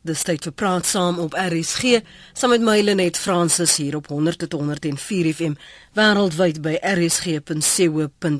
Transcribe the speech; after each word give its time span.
Dis 0.00 0.22
tyd 0.24 0.46
vir 0.46 0.54
praat 0.56 0.86
saam 0.88 1.18
op 1.20 1.34
RSG 1.36 1.98
saam 2.32 2.54
met 2.54 2.62
Mylenet 2.64 3.18
Fransis 3.20 3.76
hier 3.76 3.96
op 3.98 4.06
100 4.08 4.38
tot 4.46 4.52
104 4.56 5.28
FM 5.34 5.52
wêreldwyd 5.92 6.64
by 6.64 6.80
rsg.co.za. 6.80 8.38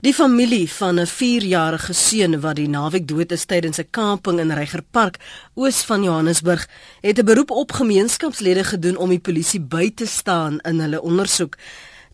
Die 0.00 0.14
familie 0.16 0.70
van 0.70 1.00
'n 1.00 1.06
4-jarige 1.06 1.92
seun 1.92 2.40
wat 2.40 2.56
die 2.56 2.68
naweek 2.68 3.08
dood 3.08 3.32
is 3.32 3.44
tydens 3.44 3.78
'n 3.78 3.90
kamping 3.90 4.40
in 4.40 4.52
Reigerpark 4.52 5.18
oos 5.54 5.84
van 5.84 6.02
Johannesburg, 6.02 6.68
het 7.00 7.18
'n 7.18 7.24
beroep 7.24 7.50
op 7.50 7.72
gemeenskapslede 7.72 8.64
gedoen 8.64 8.96
om 8.96 9.08
die 9.08 9.20
polisie 9.20 9.60
by 9.60 9.94
te 9.94 10.06
staan 10.06 10.58
in 10.60 10.80
hulle 10.80 11.02
ondersoek. 11.02 11.56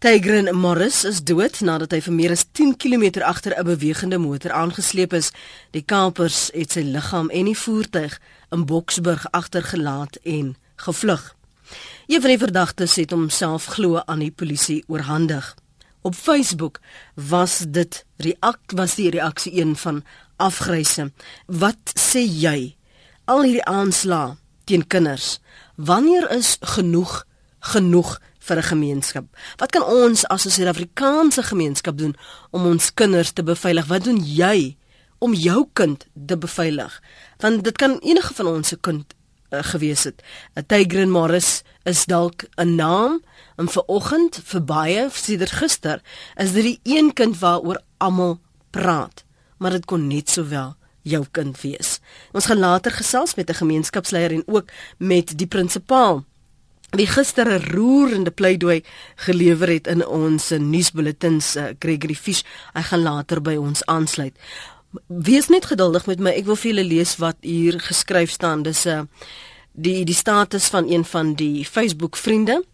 Tigran 0.01 0.55
Morris 0.57 1.03
is 1.05 1.19
dood 1.29 1.59
nadat 1.61 1.93
hy 1.93 1.98
vir 2.00 2.14
meer 2.17 2.32
as 2.32 2.46
10 2.57 2.71
km 2.80 3.21
agter 3.21 3.53
'n 3.53 3.67
bewegende 3.69 4.17
motor 4.17 4.53
aangesleep 4.57 5.12
is. 5.12 5.29
Die 5.77 5.85
kampers 5.85 6.49
het 6.55 6.73
sy 6.73 6.80
liggaam 6.80 7.29
en 7.29 7.45
die 7.45 7.59
voertuig 7.64 8.17
in 8.50 8.64
Boksburg 8.64 9.27
agtergelaat 9.31 10.17
en 10.25 10.57
gevlug. 10.76 11.36
Een 12.09 12.21
van 12.21 12.31
die 12.31 12.39
verdagtes 12.39 12.96
het 12.96 13.11
homself 13.11 13.64
glo 13.76 14.00
aan 14.07 14.25
die 14.25 14.31
polisie 14.32 14.85
oorhandig. 14.89 15.54
Op 16.01 16.14
Facebook 16.14 16.81
was 17.14 17.64
dit 17.68 18.04
reak 18.17 18.73
was 18.73 18.95
die 18.95 19.11
reaksie 19.11 19.61
een 19.61 19.76
van 19.76 20.04
afgryse. 20.37 21.12
Wat 21.46 21.93
sê 21.93 22.25
jy? 22.25 22.75
Al 23.25 23.43
hierdie 23.43 23.68
aanslae 23.68 24.37
teen 24.64 24.87
kinders. 24.87 25.40
Wanneer 25.76 26.31
is 26.31 26.57
genoeg 26.61 27.26
genoeg? 27.61 28.18
Vir 28.40 28.57
'n 28.57 28.62
gemeenskap. 28.72 29.25
Wat 29.57 29.71
kan 29.71 29.85
ons 29.85 30.26
as 30.26 30.44
'n 30.46 30.50
Suid-Afrikaanse 30.50 31.43
gemeenskap 31.43 31.98
doen 31.98 32.17
om 32.50 32.67
ons 32.67 32.94
kinders 32.94 33.33
te 33.33 33.42
beveilig? 33.42 33.86
Wat 33.86 34.05
doen 34.05 34.20
jy 34.25 34.77
om 35.19 35.34
jou 35.34 35.69
kind 35.72 36.06
te 36.27 36.36
beveilig? 36.36 37.03
Want 37.39 37.64
dit 37.64 37.77
kan 37.77 37.98
enige 37.98 38.34
van 38.34 38.47
ons 38.47 38.69
se 38.69 38.77
kind 38.81 39.14
uh, 39.50 39.62
gewees 39.62 40.05
het. 40.05 40.22
'n 40.55 40.67
Tigran 40.67 41.11
Morris 41.11 41.62
is 41.83 42.05
dalk 42.05 42.45
'n 42.56 42.75
naam 42.75 43.23
en 43.56 43.69
vir 43.69 43.83
oggend 43.87 44.41
vir 44.45 44.65
baie 44.65 45.09
sedert 45.12 45.50
gister 45.50 46.03
is 46.37 46.53
dit 46.53 46.62
die 46.62 46.81
een 46.83 47.12
kind 47.12 47.39
waaroor 47.39 47.83
almal 47.98 48.41
praat, 48.70 49.25
maar 49.59 49.70
dit 49.70 49.84
kon 49.84 50.06
net 50.06 50.31
sowel 50.31 50.77
jou 51.03 51.25
kind 51.31 51.61
wees. 51.61 51.98
Ons 52.33 52.47
gaan 52.47 52.59
later 52.59 52.93
gesels 52.93 53.34
met 53.34 53.50
'n 53.50 53.55
gemeenskapsleier 53.55 54.33
en 54.33 54.43
ook 54.47 54.70
met 54.98 55.39
die 55.39 55.47
prinsipaal 55.47 56.25
wie 56.97 57.07
gister 57.07 57.47
'n 57.47 57.63
roerende 57.71 58.31
pleidooi 58.31 58.83
gelewer 59.17 59.69
het 59.69 59.87
in 59.87 60.07
ons 60.07 60.51
nuusbulletins 60.51 61.57
uh, 61.57 61.65
Gregory 61.79 62.15
Fish 62.15 62.43
hy 62.73 62.83
gaan 62.83 63.03
later 63.03 63.41
by 63.43 63.57
ons 63.57 63.85
aansluit. 63.87 64.35
Wees 65.07 65.49
net 65.49 65.65
geduldig 65.65 66.07
met 66.07 66.21
my 66.21 66.31
ek 66.31 66.45
wil 66.45 66.57
vir 66.57 66.71
julle 66.73 66.85
lees 66.85 67.17
wat 67.17 67.37
hier 67.41 67.79
geskryf 67.81 68.31
staan. 68.31 68.63
Dis 68.63 68.85
'n 68.87 68.89
uh, 68.89 69.03
die 69.73 70.05
die 70.05 70.15
status 70.15 70.67
van 70.67 70.91
een 70.91 71.05
van 71.05 71.35
die 71.35 71.65
Facebook 71.65 72.17
vriende 72.17 72.65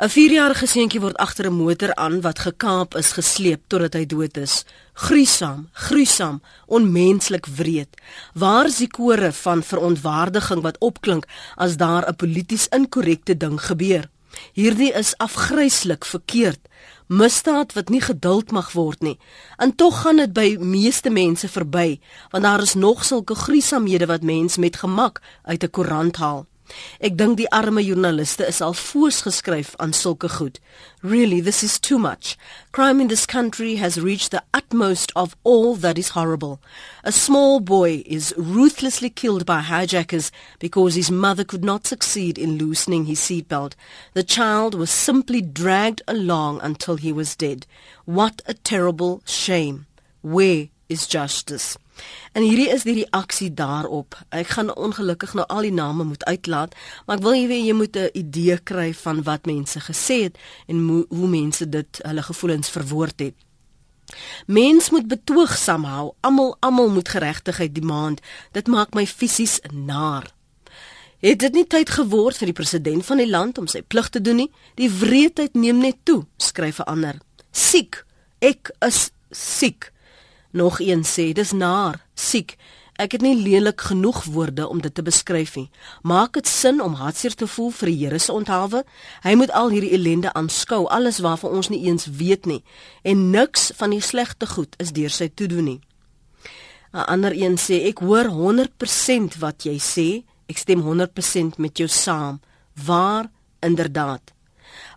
'n 0.00 0.08
4-jarige 0.08 0.64
seentjie 0.66 1.00
word 1.04 1.18
agter 1.20 1.46
'n 1.46 1.60
motor 1.60 1.92
aan 1.94 2.22
wat 2.24 2.38
gekaap 2.38 2.94
is 2.96 3.12
gesleep 3.12 3.60
totdat 3.68 3.92
hy 3.98 4.06
dood 4.06 4.36
is. 4.36 4.64
Gruisam, 4.94 5.68
gruisam, 5.72 6.40
onmenslik 6.66 7.46
wreed. 7.46 8.00
Waar 8.32 8.66
is 8.66 8.78
die 8.80 8.88
kore 8.88 9.32
van 9.32 9.62
verontwaardiging 9.62 10.62
wat 10.62 10.80
opklink 10.80 11.26
as 11.56 11.76
daar 11.76 12.08
'n 12.08 12.16
polities 12.16 12.66
inkorrekte 12.68 13.36
ding 13.36 13.60
gebeur? 13.60 14.08
Hierdie 14.52 14.92
is 14.92 15.16
afgryslik 15.18 16.04
verkeerd. 16.04 16.60
Misdaad 17.06 17.72
wat 17.72 17.88
nie 17.88 18.00
geduld 18.00 18.50
mag 18.50 18.72
word 18.72 19.00
nie. 19.02 19.18
En 19.56 19.74
tog 19.74 20.00
gaan 20.00 20.16
dit 20.16 20.32
by 20.32 20.56
meeste 20.60 21.10
mense 21.10 21.48
verby, 21.48 22.00
want 22.30 22.44
daar 22.44 22.62
is 22.62 22.74
nog 22.74 23.04
sulke 23.04 23.34
gruisamhede 23.34 24.06
wat 24.06 24.22
mens 24.22 24.56
met 24.56 24.76
gemak 24.76 25.20
uit 25.42 25.62
'n 25.62 25.70
koerant 25.70 26.16
haal. 26.16 26.46
Ek 27.00 27.16
dink 27.16 27.38
die 27.38 27.48
arme 27.52 27.82
joernaliste 27.82 28.46
is 28.46 28.60
al 28.60 28.74
foos 28.74 29.22
geskryf 29.26 29.74
aan 29.78 29.92
sulke 29.92 30.28
goed. 30.36 30.58
Really, 31.02 31.40
this 31.40 31.62
is 31.62 31.78
too 31.78 31.98
much. 31.98 32.36
Crime 32.72 33.00
in 33.00 33.08
this 33.08 33.26
country 33.26 33.76
has 33.76 34.00
reached 34.00 34.30
the 34.30 34.42
utmost 34.52 35.12
of 35.16 35.36
all 35.44 35.74
that 35.76 35.98
is 35.98 36.10
horrible. 36.10 36.60
A 37.04 37.12
small 37.12 37.60
boy 37.60 38.02
is 38.04 38.34
ruthlessly 38.36 39.10
killed 39.10 39.46
by 39.46 39.60
hijackers 39.60 40.30
because 40.58 40.94
his 40.94 41.10
mother 41.10 41.44
could 41.44 41.64
not 41.64 41.86
succeed 41.86 42.38
in 42.38 42.58
loosening 42.58 43.06
his 43.06 43.20
seatbelt. 43.20 43.74
The 44.14 44.22
child 44.22 44.74
was 44.74 44.90
simply 44.90 45.40
dragged 45.40 46.02
along 46.06 46.60
until 46.62 46.96
he 46.96 47.12
was 47.12 47.36
dead. 47.36 47.66
What 48.04 48.42
a 48.46 48.54
terrible 48.54 49.22
shame. 49.24 49.86
Where 50.22 50.68
is 50.90 51.06
justice? 51.08 51.78
En 52.32 52.42
hierdie 52.42 52.68
is 52.72 52.86
die 52.86 52.96
reaksie 53.02 53.50
daarop. 53.54 54.16
Ek 54.34 54.54
gaan 54.56 54.72
ongelukkig 54.74 55.34
nou 55.38 55.46
al 55.46 55.68
die 55.68 55.74
name 55.74 56.04
moet 56.04 56.24
uitlaat, 56.24 56.74
maar 57.06 57.20
ek 57.20 57.26
wil 57.26 57.36
jy 57.36 57.46
weet 57.50 57.66
jy 57.66 57.76
moet 57.76 57.96
'n 57.96 58.10
idee 58.12 58.58
kry 58.58 58.94
van 58.94 59.22
wat 59.22 59.46
mense 59.46 59.80
gesê 59.80 60.22
het 60.26 60.38
en 60.66 61.06
hoe 61.08 61.28
mense 61.28 61.68
dit 61.68 62.00
hulle 62.02 62.22
gevoelens 62.22 62.68
verwoord 62.68 63.20
het. 63.20 63.34
Mens 64.46 64.90
moet 64.90 65.06
betoogsaam 65.06 65.84
hou. 65.84 66.12
Almal 66.20 66.56
almal 66.60 66.90
moet 66.90 67.08
geregtigheid 67.08 67.74
demand. 67.74 68.20
Dit 68.52 68.66
maak 68.66 68.94
my 68.94 69.06
fisies 69.06 69.60
naar. 69.72 70.32
Het 71.20 71.38
dit 71.38 71.52
nie 71.52 71.66
tyd 71.66 71.90
geword 71.90 72.38
vir 72.40 72.48
die 72.48 72.56
president 72.56 73.04
van 73.06 73.20
die 73.20 73.28
land 73.28 73.58
om 73.58 73.66
sy 73.68 73.82
plig 73.82 74.08
te 74.08 74.20
doen 74.20 74.36
nie? 74.36 74.50
Die 74.80 74.88
wreedheid 74.90 75.54
neem 75.54 75.78
net 75.78 75.98
toe, 76.02 76.24
skryf 76.36 76.78
'n 76.80 76.88
ander. 76.88 77.16
Siek. 77.52 78.04
Ek 78.38 78.70
is 78.80 79.10
siek. 79.30 79.92
Nog 80.50 80.80
een 80.80 81.04
sê 81.04 81.32
dis 81.32 81.52
naar, 81.52 82.06
siek. 82.14 82.56
Ek 83.00 83.14
het 83.16 83.22
nie 83.24 83.36
lelik 83.38 83.80
genoeg 83.80 84.24
woorde 84.24 84.66
om 84.68 84.80
dit 84.80 84.94
te 84.94 85.02
beskryf 85.02 85.54
nie. 85.56 85.70
Maak 86.02 86.34
dit 86.36 86.48
sin 86.48 86.82
om 86.84 86.98
hartseer 87.00 87.34
te 87.34 87.46
voel 87.46 87.70
vir 87.70 87.88
die 87.88 87.96
Here 88.02 88.18
se 88.18 88.32
onthaalwe? 88.32 88.82
Hy 89.24 89.34
moet 89.40 89.52
al 89.56 89.70
hierdie 89.72 89.94
ellende 89.96 90.32
aanskou, 90.36 90.84
alles 90.92 91.22
waarvan 91.24 91.54
ons 91.56 91.70
nie 91.72 91.80
eens 91.86 92.06
weet 92.06 92.44
nie. 92.50 92.60
En 93.02 93.30
niks 93.30 93.70
van 93.78 93.94
die 93.94 94.02
slegte 94.04 94.46
goed 94.46 94.76
is 94.82 94.92
deur 94.92 95.10
sy 95.10 95.30
toedoen 95.32 95.64
nie. 95.64 95.80
'n 96.92 97.06
Ander 97.06 97.32
een 97.32 97.56
sê 97.56 97.86
ek 97.88 97.98
hoor 97.98 98.26
100% 98.26 99.38
wat 99.38 99.64
jy 99.64 99.78
sê. 99.78 100.24
Ek 100.48 100.58
stem 100.58 100.80
100% 100.82 101.58
met 101.58 101.78
jou 101.78 101.88
saam. 101.88 102.40
Waar 102.74 103.30
inderdaad. 103.60 104.32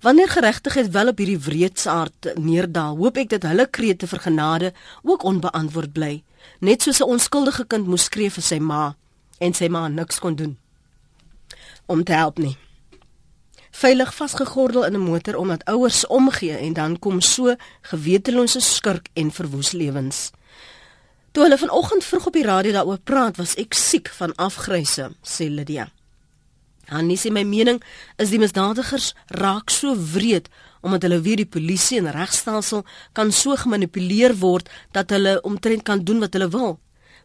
Wanneer 0.03 0.29
geregtigheid 0.29 0.89
wel 0.91 1.07
op 1.07 1.17
hierdie 1.17 1.39
wreedsaard 1.39 2.33
neerdaal, 2.35 2.97
hoop 2.99 3.17
ek 3.21 3.29
dat 3.31 3.45
hulle 3.47 3.63
krete 3.71 4.07
vir 4.11 4.19
genade 4.19 4.71
ook 5.01 5.23
onbeantwoord 5.23 5.93
bly, 5.95 6.23
net 6.59 6.83
soos 6.83 6.99
'n 6.99 7.07
onskuldige 7.15 7.63
kind 7.65 7.87
moes 7.87 8.03
skree 8.11 8.31
vir 8.31 8.43
sy 8.43 8.59
ma 8.59 8.95
en 9.39 9.53
sy 9.53 9.67
ma 9.67 9.87
niks 9.87 10.19
kon 10.19 10.35
doen 10.35 10.57
om 11.85 12.03
te 12.03 12.13
help 12.13 12.37
nie. 12.37 12.57
Veilig 13.71 14.13
vasgegordel 14.15 14.85
in 14.85 14.93
'n 14.93 15.07
motor 15.09 15.35
omdat 15.35 15.65
ouers 15.65 16.07
omgee 16.07 16.57
en 16.57 16.73
dan 16.73 16.99
kom 16.99 17.21
so 17.21 17.55
gewetelose 17.81 18.59
skurk 18.59 19.07
en 19.13 19.31
verwoes 19.31 19.71
lewens. 19.71 20.31
Toe 21.31 21.43
hulle 21.43 21.57
vanoggend 21.57 22.03
vroeg 22.03 22.25
op 22.25 22.33
die 22.33 22.43
radio 22.43 22.71
daaroor 22.71 22.99
praat, 23.03 23.37
was 23.37 23.55
ek 23.55 23.73
siek 23.73 24.09
van 24.09 24.35
afgryse, 24.35 25.11
sê 25.21 25.49
Lydia. 25.49 25.91
Annie 26.87 27.17
sê 27.17 27.31
my 27.31 27.43
mening 27.47 27.79
is 28.19 28.29
die 28.33 28.39
misdadigers 28.39 29.13
raak 29.39 29.71
so 29.71 29.95
wreed 29.95 30.49
omdat 30.83 31.05
hulle 31.07 31.21
weer 31.23 31.39
die 31.39 31.47
polisie 31.47 32.01
en 32.01 32.11
regstelsel 32.11 32.83
kan 33.15 33.31
so 33.31 33.55
gemanipuleer 33.55 34.35
word 34.41 34.69
dat 34.91 35.13
hulle 35.15 35.37
omtrent 35.47 35.85
kan 35.87 36.03
doen 36.03 36.19
wat 36.19 36.33
hulle 36.35 36.49
wil. 36.51 36.79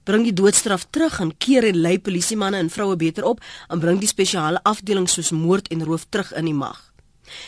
Bring 0.06 0.22
die 0.24 0.32
doodstraf 0.32 0.86
terug 0.94 1.18
en 1.20 1.34
keer 1.36 1.66
en 1.66 1.80
lei 1.82 1.98
polisiemanne 1.98 2.60
en 2.62 2.70
vroue 2.70 2.97
beter 2.97 3.26
op 3.26 3.42
en 3.68 3.82
bring 3.82 3.98
die 3.98 4.10
spesiale 4.10 4.62
afdelings 4.62 5.18
soos 5.18 5.32
moord 5.34 5.68
en 5.74 5.82
roof 5.84 6.06
terug 6.08 6.30
in 6.38 6.47
die 6.47 6.54
mag. 6.54 6.78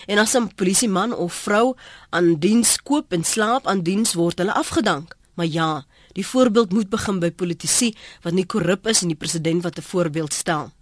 En 0.06 0.18
as 0.18 0.34
'n 0.36 0.50
polisieman 0.54 1.14
of 1.14 1.32
vrou 1.32 1.74
aan 2.10 2.34
diens 2.38 2.76
koop 2.82 3.12
en 3.12 3.24
slaap 3.24 3.66
aan 3.66 3.82
diens 3.82 4.14
word 4.14 4.38
hulle 4.38 4.52
afgedank. 4.52 5.16
Maar 5.34 5.46
ja, 5.46 5.86
die 6.12 6.26
voorbeeld 6.26 6.72
moet 6.72 6.88
begin 6.88 7.18
by 7.18 7.30
politici 7.30 7.94
wat 8.22 8.32
nie 8.32 8.46
korrup 8.46 8.86
is 8.86 9.02
en 9.02 9.08
die 9.08 9.16
president 9.16 9.62
wat 9.62 9.78
'n 9.78 9.82
voorbeeld 9.82 10.34
stel. 10.34 10.72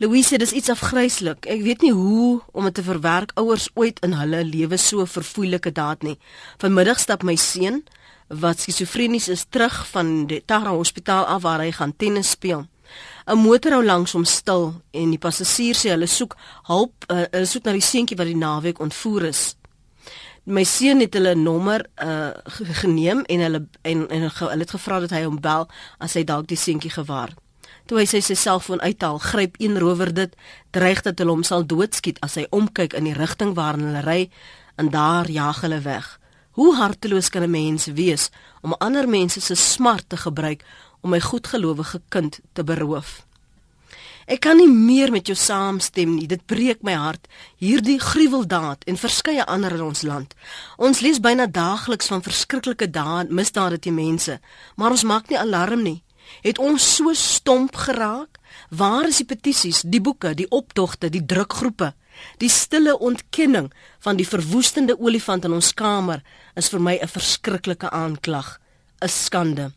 Louise, 0.00 0.38
dis 0.40 0.52
iets 0.56 0.70
afgryslik. 0.72 1.44
Ek 1.44 1.60
weet 1.60 1.82
nie 1.84 1.92
hoe 1.92 2.38
om 2.56 2.64
dit 2.64 2.74
te 2.78 2.82
verwerk 2.86 3.34
ouers 3.36 3.66
ooit 3.76 3.98
in 4.00 4.14
hulle 4.16 4.38
lewe 4.48 4.78
so 4.80 5.04
verfoeilike 5.04 5.74
daad 5.76 6.06
nie. 6.08 6.14
Vanmiddag 6.62 7.02
stap 7.02 7.20
my 7.28 7.34
seun 7.36 7.82
wat 8.32 8.62
skizofrenies 8.64 9.28
is 9.28 9.44
terug 9.52 9.76
van 9.90 10.24
die 10.30 10.38
Tara 10.40 10.72
Hospitaal 10.72 11.26
af 11.28 11.42
waar 11.44 11.60
hy 11.60 11.74
gaan 11.76 11.92
tennis 11.92 12.30
speel. 12.32 12.64
'n 13.28 13.36
Motor 13.42 13.76
hou 13.76 13.82
langs 13.84 14.16
hom 14.16 14.24
stil 14.24 14.72
en 14.90 15.12
die 15.12 15.20
passasier 15.20 15.76
sê 15.76 15.92
hulle 15.92 16.08
soek 16.08 16.38
hulp, 16.72 17.04
uh, 17.12 17.28
hulle 17.28 17.50
soek 17.52 17.68
na 17.68 17.76
die 17.76 17.84
seentjie 17.84 18.16
wat 18.16 18.32
die 18.32 18.40
naweek 18.40 18.80
ontvoer 18.80 19.28
is. 19.28 19.54
My 20.48 20.64
seun 20.64 21.04
het 21.04 21.12
hulle 21.12 21.34
nommer 21.34 21.84
uh, 22.00 22.32
geneem 22.80 23.20
en 23.28 23.40
hulle 23.40 23.62
en, 23.82 24.08
en 24.08 24.30
hulle 24.32 24.64
het 24.64 24.76
gevra 24.78 25.04
dat 25.04 25.12
hy 25.12 25.26
hom 25.28 25.40
bel 25.40 25.68
as 26.00 26.16
hy 26.16 26.24
dalk 26.24 26.48
die 26.48 26.56
seentjie 26.56 26.96
gewaar. 26.96 27.36
Toe 27.90 27.98
hy 27.98 28.04
sy 28.06 28.36
selfoon 28.38 28.78
uithaal, 28.86 29.16
gryp 29.18 29.56
een 29.58 29.74
rower 29.82 30.12
dit, 30.14 30.34
dreig 30.70 31.00
dat 31.02 31.18
hulle 31.18 31.32
hom 31.34 31.40
sal 31.42 31.64
doodskiet 31.66 32.20
as 32.22 32.36
hy 32.38 32.44
omkyk 32.54 32.92
in 32.94 33.08
die 33.08 33.14
rigting 33.16 33.56
waarin 33.56 33.88
hulle 33.88 34.02
ry 34.04 34.20
en 34.78 34.92
daar 34.94 35.26
jaag 35.26 35.64
hulle 35.64 35.80
weg. 35.82 36.06
Hoe 36.54 36.76
harteloos 36.78 37.32
kan 37.34 37.42
'n 37.42 37.50
mens 37.50 37.88
wees 37.98 38.30
om 38.62 38.76
ander 38.78 39.08
mense 39.08 39.40
se 39.40 39.54
smart 39.54 40.06
te 40.08 40.16
gebruik 40.16 40.62
om 41.00 41.10
my 41.10 41.20
goedgelowige 41.20 42.00
kind 42.08 42.38
te 42.52 42.62
beroof. 42.64 43.26
Ek 44.26 44.40
kan 44.40 44.56
nie 44.56 44.70
meer 44.70 45.10
met 45.10 45.26
jou 45.26 45.36
saamstem 45.36 46.14
nie. 46.14 46.26
Dit 46.26 46.46
breek 46.46 46.82
my 46.82 46.92
hart. 46.92 47.26
Hierdie 47.56 47.98
gruweldaad 47.98 48.84
en 48.84 48.96
verskeie 48.96 49.44
ander 49.46 49.72
in 49.72 49.82
ons 49.82 50.02
land. 50.02 50.34
Ons 50.76 51.00
lees 51.00 51.20
byna 51.20 51.46
daagliks 51.46 52.06
van 52.06 52.22
verskriklike 52.22 52.90
dae, 52.90 53.26
misdade 53.28 53.78
teen 53.78 53.94
mense, 53.94 54.40
maar 54.76 54.90
ons 54.90 55.02
maak 55.02 55.28
nie 55.28 55.38
alarm 55.38 55.82
nie. 55.82 56.02
Het 56.42 56.58
ons 56.58 56.94
so 56.96 57.12
stomp 57.14 57.76
geraak? 57.76 58.38
Waar 58.70 59.08
is 59.08 59.16
die 59.16 59.26
petisies, 59.26 59.82
die 59.82 60.00
boeke, 60.00 60.34
die 60.34 60.48
optogte, 60.48 61.10
die 61.10 61.24
drukgroepe? 61.26 61.92
Die 62.38 62.50
stille 62.50 62.98
ontkenning 62.98 63.70
van 64.04 64.16
die 64.16 64.28
verwoestende 64.28 64.98
olifant 64.98 65.44
in 65.44 65.56
ons 65.56 65.72
kamer 65.74 66.22
is 66.54 66.68
vir 66.68 66.80
my 66.80 66.98
'n 67.00 67.08
verskriklike 67.08 67.90
aanklag, 67.90 68.60
'n 69.02 69.08
skande. 69.08 69.72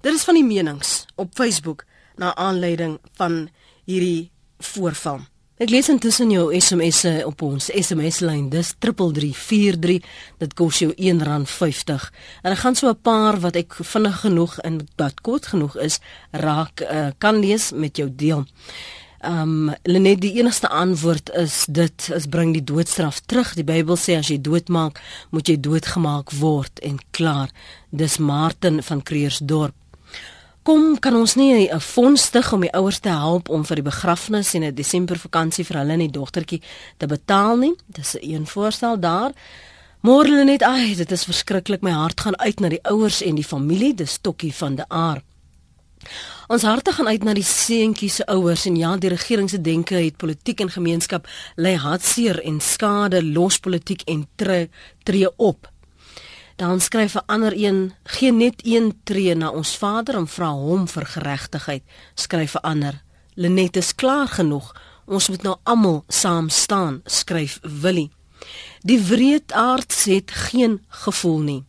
Dit 0.00 0.14
is 0.14 0.24
van 0.24 0.34
die 0.34 0.44
menings 0.44 1.06
op 1.16 1.34
Facebook 1.34 1.84
na 2.16 2.34
aanleiding 2.34 2.98
van 3.12 3.50
hierdie 3.84 4.30
voorval. 4.58 5.31
Ek 5.62 5.70
lees 5.70 5.86
intussen 5.92 6.32
jou 6.32 6.48
SMS'e 6.58 7.20
op 7.22 7.44
ons 7.46 7.68
SMS-lyn. 7.70 8.48
Dis 8.50 8.72
3343. 8.82 10.00
Dit 10.42 10.56
kos 10.58 10.80
jou 10.82 10.88
R1.50. 10.90 12.06
En 12.42 12.50
ek 12.50 12.62
gaan 12.64 12.74
so 12.74 12.90
'n 12.90 12.98
paar 12.98 13.38
wat 13.38 13.54
ek 13.54 13.76
vinnig 13.78 14.16
genoeg 14.24 14.58
en 14.66 14.80
wat 14.96 15.20
kort 15.20 15.46
genoeg 15.46 15.76
is, 15.76 16.00
raak 16.32 16.82
uh, 16.82 17.10
kan 17.18 17.38
lees 17.38 17.70
met 17.70 17.96
jou 17.96 18.08
deel. 18.10 18.44
Um 19.22 19.70
Lenet 19.84 20.20
die 20.20 20.34
enigste 20.40 20.68
antwoord 20.68 21.30
is 21.30 21.66
dit 21.68 22.10
is 22.10 22.26
bring 22.26 22.52
die 22.52 22.64
doodstraf 22.64 23.20
terug. 23.20 23.54
Die 23.54 23.64
Bybel 23.64 23.96
sê 23.96 24.18
as 24.18 24.28
jy 24.28 24.40
doodmaak, 24.40 24.98
moet 25.30 25.46
jy 25.46 25.60
doodgemaak 25.60 26.32
word 26.32 26.78
en 26.82 26.98
klaar. 27.10 27.50
Dis 27.90 28.18
Martin 28.18 28.82
van 28.82 29.02
Creersdorp. 29.02 29.74
Kom 30.62 30.98
kan 31.02 31.16
ons 31.18 31.34
nie 31.34 31.68
'n 31.68 31.80
fonds 31.80 32.22
stig 32.22 32.52
om 32.52 32.60
die 32.60 32.72
ouers 32.72 33.00
te 33.00 33.08
help 33.08 33.48
om 33.48 33.64
vir 33.64 33.76
die 33.76 33.90
begrafnis 33.90 34.54
en 34.54 34.62
'n 34.62 34.74
Desember 34.74 35.18
vakansie 35.18 35.64
vir 35.64 35.76
hulle 35.76 35.92
en 35.92 35.98
die 35.98 36.10
dogtertjie 36.10 36.62
te 36.98 37.06
betaal 37.06 37.56
nie? 37.56 37.74
Dis 37.86 38.14
'n 38.14 38.18
een 38.22 38.46
voorstel 38.46 39.00
daar. 39.00 39.32
Môre 40.02 40.44
net, 40.44 40.62
ai, 40.62 40.94
dit 40.94 41.12
is 41.12 41.24
verskriklik. 41.24 41.82
My 41.82 41.90
hart 41.90 42.20
gaan 42.20 42.38
uit 42.38 42.60
na 42.60 42.68
die 42.68 42.82
ouers 42.82 43.22
en 43.22 43.34
die 43.34 43.44
familie, 43.44 43.94
dis 43.94 44.18
Tokkie 44.20 44.54
van 44.54 44.74
der 44.74 44.86
Aar. 44.88 45.22
Ons 46.48 46.62
harte 46.62 46.92
gaan 46.92 47.08
uit 47.08 47.24
na 47.24 47.32
die 47.34 47.46
seentjie 47.46 48.10
se 48.10 48.26
ouers 48.26 48.66
en 48.66 48.76
ja, 48.76 48.96
die 48.96 49.08
regering 49.08 49.50
se 49.50 49.60
denke 49.60 49.94
het 49.94 50.16
politiek 50.16 50.60
en 50.60 50.70
gemeenskap 50.70 51.28
lei 51.56 51.76
hartseer 51.76 52.42
en 52.44 52.60
skade 52.60 53.22
los 53.24 53.58
politiek 53.58 54.02
en 54.10 54.26
tree, 54.36 54.68
tree 55.04 55.30
op 55.36 55.71
Dan 56.56 56.80
skryf 56.80 57.14
'n 57.14 57.26
ander 57.26 57.52
een: 57.56 57.94
"Geen 58.04 58.36
net 58.36 58.60
een 58.64 59.00
tree 59.04 59.34
na 59.34 59.48
ons 59.50 59.76
Vader 59.76 60.14
en 60.14 60.28
vra 60.28 60.50
hom 60.50 60.88
vir 60.88 61.06
geregtigheid." 61.06 61.82
Skryf 62.14 62.54
'n 62.54 62.60
ander: 62.62 63.02
"Lenet 63.34 63.76
is 63.76 63.94
klaar 63.94 64.28
genoeg. 64.28 64.74
Ons 65.06 65.28
moet 65.28 65.42
nou 65.42 65.56
almal 65.62 66.04
saam 66.08 66.48
staan." 66.48 67.00
Skryf 67.04 67.58
Willie. 67.62 68.10
Die 68.80 69.00
wreedaard 69.00 70.04
het 70.04 70.30
geen 70.30 70.84
gevoel 70.88 71.38
nie. 71.38 71.64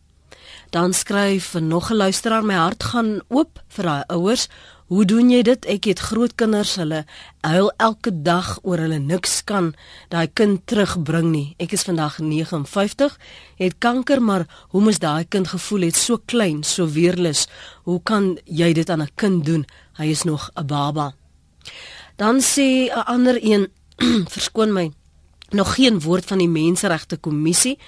Dan 0.70 0.92
skryf 0.92 1.54
nog 1.54 1.90
'n 1.90 1.94
luisteraar: 1.94 2.44
"My 2.44 2.54
hart 2.54 2.84
gaan 2.84 3.20
oop 3.28 3.62
vir 3.68 3.84
daai 3.84 4.04
ouers 4.06 4.48
Hoe 4.84 5.06
doen 5.08 5.30
jy 5.32 5.40
dit? 5.46 5.64
Ek 5.64 5.86
het 5.88 6.00
grootkinders, 6.10 6.74
hulle 6.76 7.04
huil 7.40 7.70
elke 7.80 8.10
dag 8.12 8.58
oor 8.68 8.82
hulle 8.84 8.98
niks 9.00 9.38
kan 9.48 9.70
daai 10.12 10.28
kind 10.28 10.60
terugbring 10.68 11.30
nie. 11.32 11.46
Ek 11.56 11.72
is 11.72 11.86
vandag 11.88 12.18
59, 12.20 13.14
het 13.62 13.78
kanker, 13.80 14.20
maar 14.20 14.44
hoe 14.74 14.82
mos 14.84 15.00
daai 15.00 15.24
kind 15.24 15.48
gevoel 15.48 15.88
het 15.88 15.96
so 15.96 16.20
klein, 16.20 16.60
so 16.68 16.84
weerloos. 16.84 17.46
Hoe 17.88 17.96
kan 18.04 18.34
jy 18.44 18.74
dit 18.76 18.90
aan 18.90 19.02
'n 19.02 19.14
kind 19.16 19.44
doen? 19.46 19.64
Hy 19.96 20.06
is 20.12 20.24
nog 20.24 20.50
'n 20.52 20.66
baba. 20.66 21.14
Dan 22.16 22.40
sê 22.40 22.92
'n 22.92 23.04
ander 23.06 23.38
een, 23.40 23.68
verskoon 24.36 24.72
my, 24.72 24.92
nog 25.50 25.74
geen 25.74 26.00
woord 26.00 26.24
van 26.24 26.38
die 26.38 26.48
menseregte 26.48 27.16
kommissie. 27.16 27.78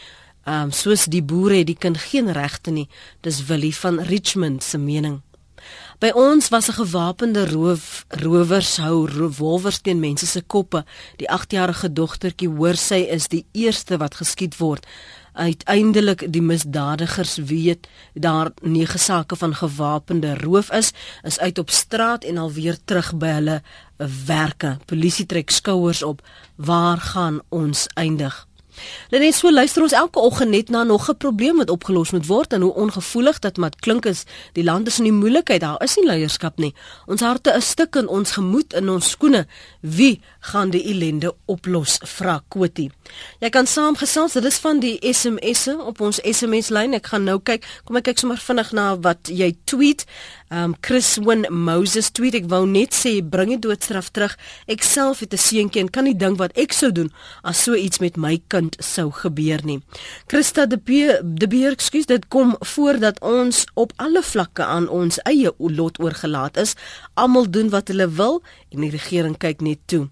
Ehm 0.46 0.62
um, 0.62 0.70
soos 0.70 1.04
die 1.04 1.22
boere 1.22 1.56
het 1.56 1.66
die 1.66 1.76
kind 1.78 1.98
geen 1.98 2.32
regte 2.32 2.70
nie. 2.70 2.88
Dis 3.20 3.44
Willie 3.44 3.76
van 3.76 4.00
Richmond 4.00 4.62
se 4.62 4.78
mening. 4.78 5.25
By 5.96 6.10
ons 6.12 6.48
was 6.52 6.68
'n 6.68 6.76
gewapende 6.76 7.48
roof 7.48 8.04
rowers 8.08 8.76
hou 8.76 9.06
revolvers 9.08 9.78
teen 9.78 10.00
mense 10.00 10.26
se 10.26 10.42
koppe. 10.42 10.84
Die 11.16 11.28
8-jarige 11.30 11.92
dogtertjie 11.92 12.48
hoor 12.48 12.76
sy 12.76 13.08
is 13.08 13.28
die 13.28 13.46
eerste 13.52 13.96
wat 13.96 14.14
geskiet 14.14 14.56
word. 14.56 14.86
Uiteindelik 15.32 16.32
die 16.32 16.42
misdadigers 16.42 17.36
weet 17.36 17.88
daar 18.14 18.52
nege 18.60 18.98
sake 18.98 19.36
van 19.36 19.54
gewapende 19.54 20.36
roof 20.36 20.70
is, 20.70 20.92
is 21.22 21.38
uit 21.38 21.58
op 21.58 21.70
straat 21.70 22.24
en 22.24 22.36
alweer 22.38 22.76
terug 22.84 23.14
by 23.14 23.26
hulle 23.26 23.62
werke. 24.26 24.78
Polisie 24.84 25.26
trek 25.26 25.50
skouers 25.50 26.02
op. 26.02 26.22
Waar 26.56 26.98
gaan 27.00 27.40
ons 27.48 27.86
eindig? 27.94 28.46
Net 29.10 29.34
so 29.34 29.50
luister 29.50 29.82
ons 29.82 29.92
elke 29.92 30.20
oggend 30.20 30.50
net 30.50 30.68
na 30.68 30.84
nog 30.84 31.08
'n 31.08 31.16
probleem 31.16 31.56
wat 31.56 31.70
opgelos 31.70 32.10
moet 32.10 32.26
word 32.26 32.52
en 32.52 32.60
hoe 32.60 32.74
ongevoelig 32.74 33.38
dit 33.38 33.56
mat 33.56 33.76
klink 33.76 34.06
is. 34.06 34.24
Die 34.52 34.64
land 34.64 34.86
is 34.86 34.98
in 34.98 35.04
die 35.04 35.12
moeilikheid, 35.12 35.60
daar 35.60 35.82
is 35.82 35.96
nie 35.96 36.06
leierskap 36.06 36.58
nie. 36.58 36.74
Ons 37.06 37.20
harte 37.20 37.50
is 37.56 37.68
stik 37.68 37.96
in 37.96 38.08
ons 38.08 38.30
gemoed 38.30 38.72
in 38.72 38.88
ons 38.88 39.10
skoene. 39.10 39.46
Wie 39.80 40.20
gaan 40.52 40.70
die 40.70 40.82
ellende 40.92 41.34
oplos? 41.50 41.98
Vra 42.16 42.38
Kotie. 42.48 42.90
Jy 43.42 43.50
kan 43.54 43.66
saamgesels, 43.66 44.36
dit 44.38 44.46
is 44.48 44.58
van 44.62 44.80
die 44.82 44.96
SMS'e 45.02 45.76
op 45.82 46.00
ons 46.04 46.20
SMS 46.22 46.70
lyn. 46.74 46.96
Ek 46.98 47.10
gaan 47.12 47.26
nou 47.28 47.38
kyk. 47.42 47.66
Kom 47.86 47.98
ek 48.00 48.08
kyk 48.10 48.22
sommer 48.22 48.40
vinnig 48.40 48.72
na 48.76 48.88
wat 49.04 49.30
jy 49.32 49.52
tweet. 49.68 50.06
Um 50.54 50.76
Chris 50.80 51.16
Win 51.18 51.42
Moses 51.50 52.12
tweet 52.14 52.36
ek 52.38 52.44
wou 52.50 52.62
net 52.70 52.94
sê 52.94 53.16
bring 53.18 53.50
die 53.50 53.62
doodstraf 53.64 54.12
terug. 54.14 54.36
Ek 54.70 54.84
self 54.86 55.24
het 55.24 55.34
'n 55.34 55.42
seentjie 55.42 55.82
en 55.82 55.90
kan 55.90 56.04
nie 56.04 56.14
dink 56.14 56.38
wat 56.38 56.56
ek 56.56 56.72
sou 56.72 56.92
doen 56.92 57.10
as 57.42 57.62
so 57.62 57.74
iets 57.74 57.98
met 57.98 58.16
my 58.16 58.40
kind 58.48 58.76
sou 58.78 59.10
gebeur 59.10 59.64
nie. 59.64 59.80
Christa 60.28 60.66
de 60.66 60.78
Beer, 60.78 61.20
de 61.24 61.48
Beer, 61.48 61.72
ekskuus, 61.72 62.06
dit 62.06 62.28
kom 62.28 62.56
voordat 62.60 63.20
ons 63.20 63.66
op 63.74 63.92
alle 63.96 64.22
vlakke 64.22 64.64
aan 64.64 64.88
ons 64.88 65.18
eie 65.24 65.50
lot 65.58 65.98
oorgelaat 66.00 66.56
is. 66.56 66.74
Almal 67.14 67.50
doen 67.50 67.68
wat 67.70 67.88
hulle 67.88 68.08
wil 68.08 68.42
en 68.70 68.80
die 68.80 68.90
regering 68.90 69.36
kyk 69.36 69.60
net 69.60 69.78
toe. 69.86 70.08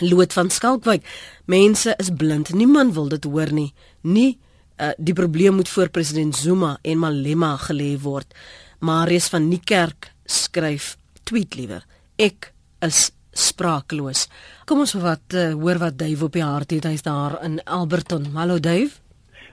Loot 0.00 0.32
van 0.32 0.50
Skalkwyk. 0.50 1.06
Mense 1.46 1.94
is 1.98 2.10
blind. 2.16 2.52
Niemand 2.54 2.94
wil 2.94 3.08
dit 3.08 3.24
hoor 3.24 3.52
nie. 3.52 3.72
Nie 4.02 4.38
uh, 4.80 4.90
die 4.96 5.14
probleem 5.14 5.54
moet 5.54 5.68
voor 5.68 5.88
president 5.88 6.36
Zuma 6.36 6.78
en 6.82 6.98
Malema 6.98 7.56
gelê 7.56 7.96
word. 8.00 8.34
Marius 8.78 9.28
van 9.28 9.48
Niekerk 9.48 10.12
skryf 10.24 10.96
tweet 11.22 11.54
liewer. 11.58 11.84
Ek 12.16 12.52
is 12.84 13.10
spraakloos. 13.38 14.26
Kom 14.66 14.82
ons 14.84 14.94
wat 14.98 15.34
uh, 15.34 15.52
hoor 15.58 15.80
wat 15.82 15.98
Dave 15.98 16.24
op 16.24 16.34
die 16.34 16.44
hart 16.44 16.74
het. 16.74 16.86
Hy's 16.88 17.04
daar 17.06 17.38
in 17.44 17.58
Alberton. 17.64 18.30
Hallo 18.34 18.58
Dave. 18.62 19.00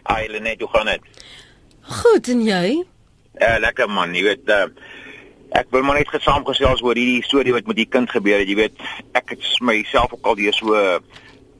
Hi 0.05 0.27
Lenet, 0.29 0.61
hoe 0.61 0.69
gaan 0.69 0.91
dit? 0.93 1.23
Goed 2.01 2.29
en 2.29 2.43
jy? 2.45 2.65
Ja, 3.39 3.55
uh, 3.55 3.61
lekker 3.61 3.89
man. 3.89 4.13
Jy 4.15 4.23
weet 4.29 4.51
uh, 4.53 4.67
ek 5.55 5.71
wil 5.71 5.85
maar 5.87 5.99
net 5.99 6.11
gesaamgesels 6.11 6.83
oor 6.83 6.97
hierdie 6.99 7.23
storie 7.23 7.53
wat 7.55 7.67
met 7.69 7.79
die 7.79 7.89
kind 7.89 8.11
gebeur 8.11 8.41
het. 8.41 8.49
Jy 8.49 8.57
weet, 8.59 8.81
ek 9.15 9.35
het 9.35 9.45
myself 9.63 10.13
ook 10.13 10.27
al 10.27 10.39
deur 10.39 10.57
so 10.57 10.81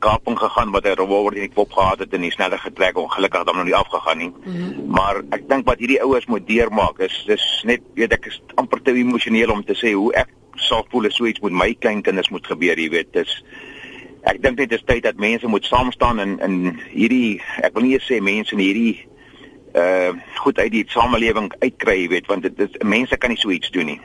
kaping 0.04 0.38
gegaan 0.38 0.74
wat 0.76 0.86
hy 0.86 0.94
revolver 1.00 1.38
in 1.38 1.48
die 1.48 1.56
kop 1.56 1.72
gehad 1.74 2.04
het 2.04 2.14
en 2.14 2.26
hy 2.26 2.32
sneller 2.34 2.62
getrek 2.62 2.98
ongelukkig 3.00 3.46
dan 3.48 3.58
nog 3.58 3.68
nie 3.70 3.78
afgegaan 3.78 4.18
nie. 4.22 4.32
Mm 4.32 4.56
-hmm. 4.56 4.90
Maar 4.98 5.22
ek 5.38 5.48
dink 5.50 5.66
wat 5.66 5.80
hierdie 5.80 6.02
ouers 6.04 6.26
moet 6.26 6.48
deurmaak 6.48 7.00
is 7.00 7.24
dis 7.28 7.46
net 7.64 7.82
weet 7.96 8.14
ek 8.14 8.26
is 8.26 8.42
amper 8.56 8.82
te 8.82 8.94
emosioneel 8.94 9.52
om 9.52 9.64
te 9.64 9.74
sê 9.74 9.94
hoe 9.94 10.14
ek 10.14 10.30
sal 10.56 10.86
voel 10.90 11.06
as 11.06 11.16
so 11.16 11.26
iets 11.26 11.40
met 11.40 11.52
my 11.52 11.74
kleinkinders 11.80 12.30
moet 12.30 12.48
gebeur, 12.48 12.80
jy 12.80 12.90
weet. 12.90 13.14
Dis 13.14 13.44
ek 14.24 14.42
dink 14.42 14.58
dit 14.58 14.72
is 14.72 14.84
tyd 14.86 15.04
dat 15.04 15.18
mense 15.18 15.48
moet 15.48 15.66
saam 15.66 15.92
staan 15.92 16.20
in 16.20 16.40
in 16.40 16.80
hierdie 16.92 17.42
ek 17.62 17.74
wil 17.74 17.84
nie 17.84 18.00
sê 18.00 18.22
mense 18.22 18.54
in 18.54 18.60
hierdie 18.60 19.08
uh 19.76 20.12
goed 20.40 20.60
uit 20.60 20.72
die 20.72 20.84
samelewing 20.88 21.50
uitkry, 21.60 21.96
jy 22.04 22.10
weet, 22.12 22.28
want 22.32 22.46
dit 22.46 22.60
is 22.60 22.76
mense 22.86 23.18
kan 23.18 23.34
nie 23.34 23.40
so 23.42 23.52
iets 23.52 23.72
doen 23.74 23.90
nie. 23.94 24.02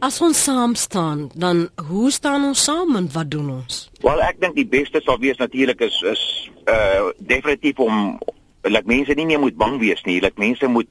As 0.00 0.20
ons 0.24 0.42
saam 0.44 0.74
staan, 0.74 1.30
dan 1.34 1.68
hoe 1.88 2.10
staan 2.10 2.44
ons 2.44 2.64
saam 2.64 2.96
en 2.96 3.08
wat 3.12 3.30
doen 3.30 3.50
ons? 3.50 3.86
Wel, 4.04 4.22
ek 4.24 4.40
dink 4.40 4.56
die 4.56 4.68
beste 4.68 5.00
sal 5.04 5.20
wees 5.22 5.38
natuurlik 5.40 5.80
is 5.86 6.00
is 6.02 6.24
uh 6.68 7.12
definitief 7.18 7.78
om 7.78 8.18
dat 8.66 8.88
mense 8.88 9.14
nie 9.14 9.28
meer 9.28 9.40
moet 9.40 9.56
bang 9.56 9.78
wees 9.80 10.02
nie, 10.08 10.20
dat 10.20 10.36
mense 10.42 10.66
moet 10.66 10.90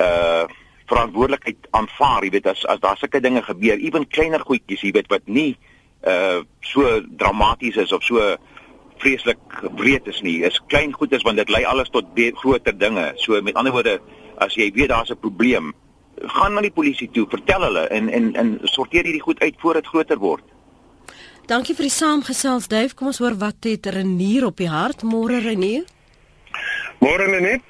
uh 0.00 0.44
verantwoordelikheid 0.86 1.66
aanvaar, 1.74 2.22
jy 2.22 2.30
weet 2.36 2.50
as 2.52 2.62
as 2.70 2.82
daar 2.82 2.98
sulke 2.98 3.20
dinge 3.20 3.42
gebeur, 3.42 3.80
ewen 3.82 4.06
kleiner 4.06 4.44
goedjies, 4.46 4.84
jy 4.86 4.92
weet 4.94 5.10
wat 5.10 5.26
nie 5.26 5.56
uh 6.06 6.44
so 6.60 7.00
dramaties 7.18 7.78
is 7.82 7.92
of 7.92 8.04
so 8.06 8.36
vreeslik 9.02 9.38
breed 9.76 10.06
is 10.06 10.20
nie. 10.22 10.42
Is 10.44 10.60
klein 10.66 10.92
goedes 10.92 11.22
want 11.22 11.36
dit 11.36 11.50
lei 11.50 11.64
alles 11.64 11.90
tot 11.90 12.04
groter 12.40 12.78
dinge. 12.78 13.12
So 13.16 13.40
met 13.42 13.54
ander 13.54 13.72
woorde, 13.72 14.00
as 14.38 14.54
jy 14.54 14.70
weet 14.72 14.88
daar's 14.88 15.10
'n 15.10 15.18
probleem, 15.20 15.72
gaan 16.16 16.54
na 16.54 16.60
die 16.60 16.70
polisie 16.70 17.10
toe, 17.10 17.26
vertel 17.28 17.62
hulle 17.62 17.88
en 17.88 18.08
en 18.08 18.34
en 18.34 18.58
sorteer 18.62 19.04
hierdie 19.04 19.22
goed 19.22 19.40
uit 19.40 19.54
voor 19.58 19.74
dit 19.74 19.86
groter 19.86 20.18
word. 20.18 20.44
Dankie 21.46 21.74
vir 21.74 21.86
die 21.86 21.94
saamgesels 21.94 22.68
Dave. 22.68 22.94
Kom 22.94 23.06
ons 23.06 23.18
hoor 23.18 23.36
wat 23.38 23.64
het 23.64 23.86
Renier 23.86 24.46
op 24.46 24.56
die 24.56 24.68
hart. 24.68 25.02
Môre 25.02 25.38
Renier. 25.38 25.84
Môre 26.98 27.40
net. 27.40 27.62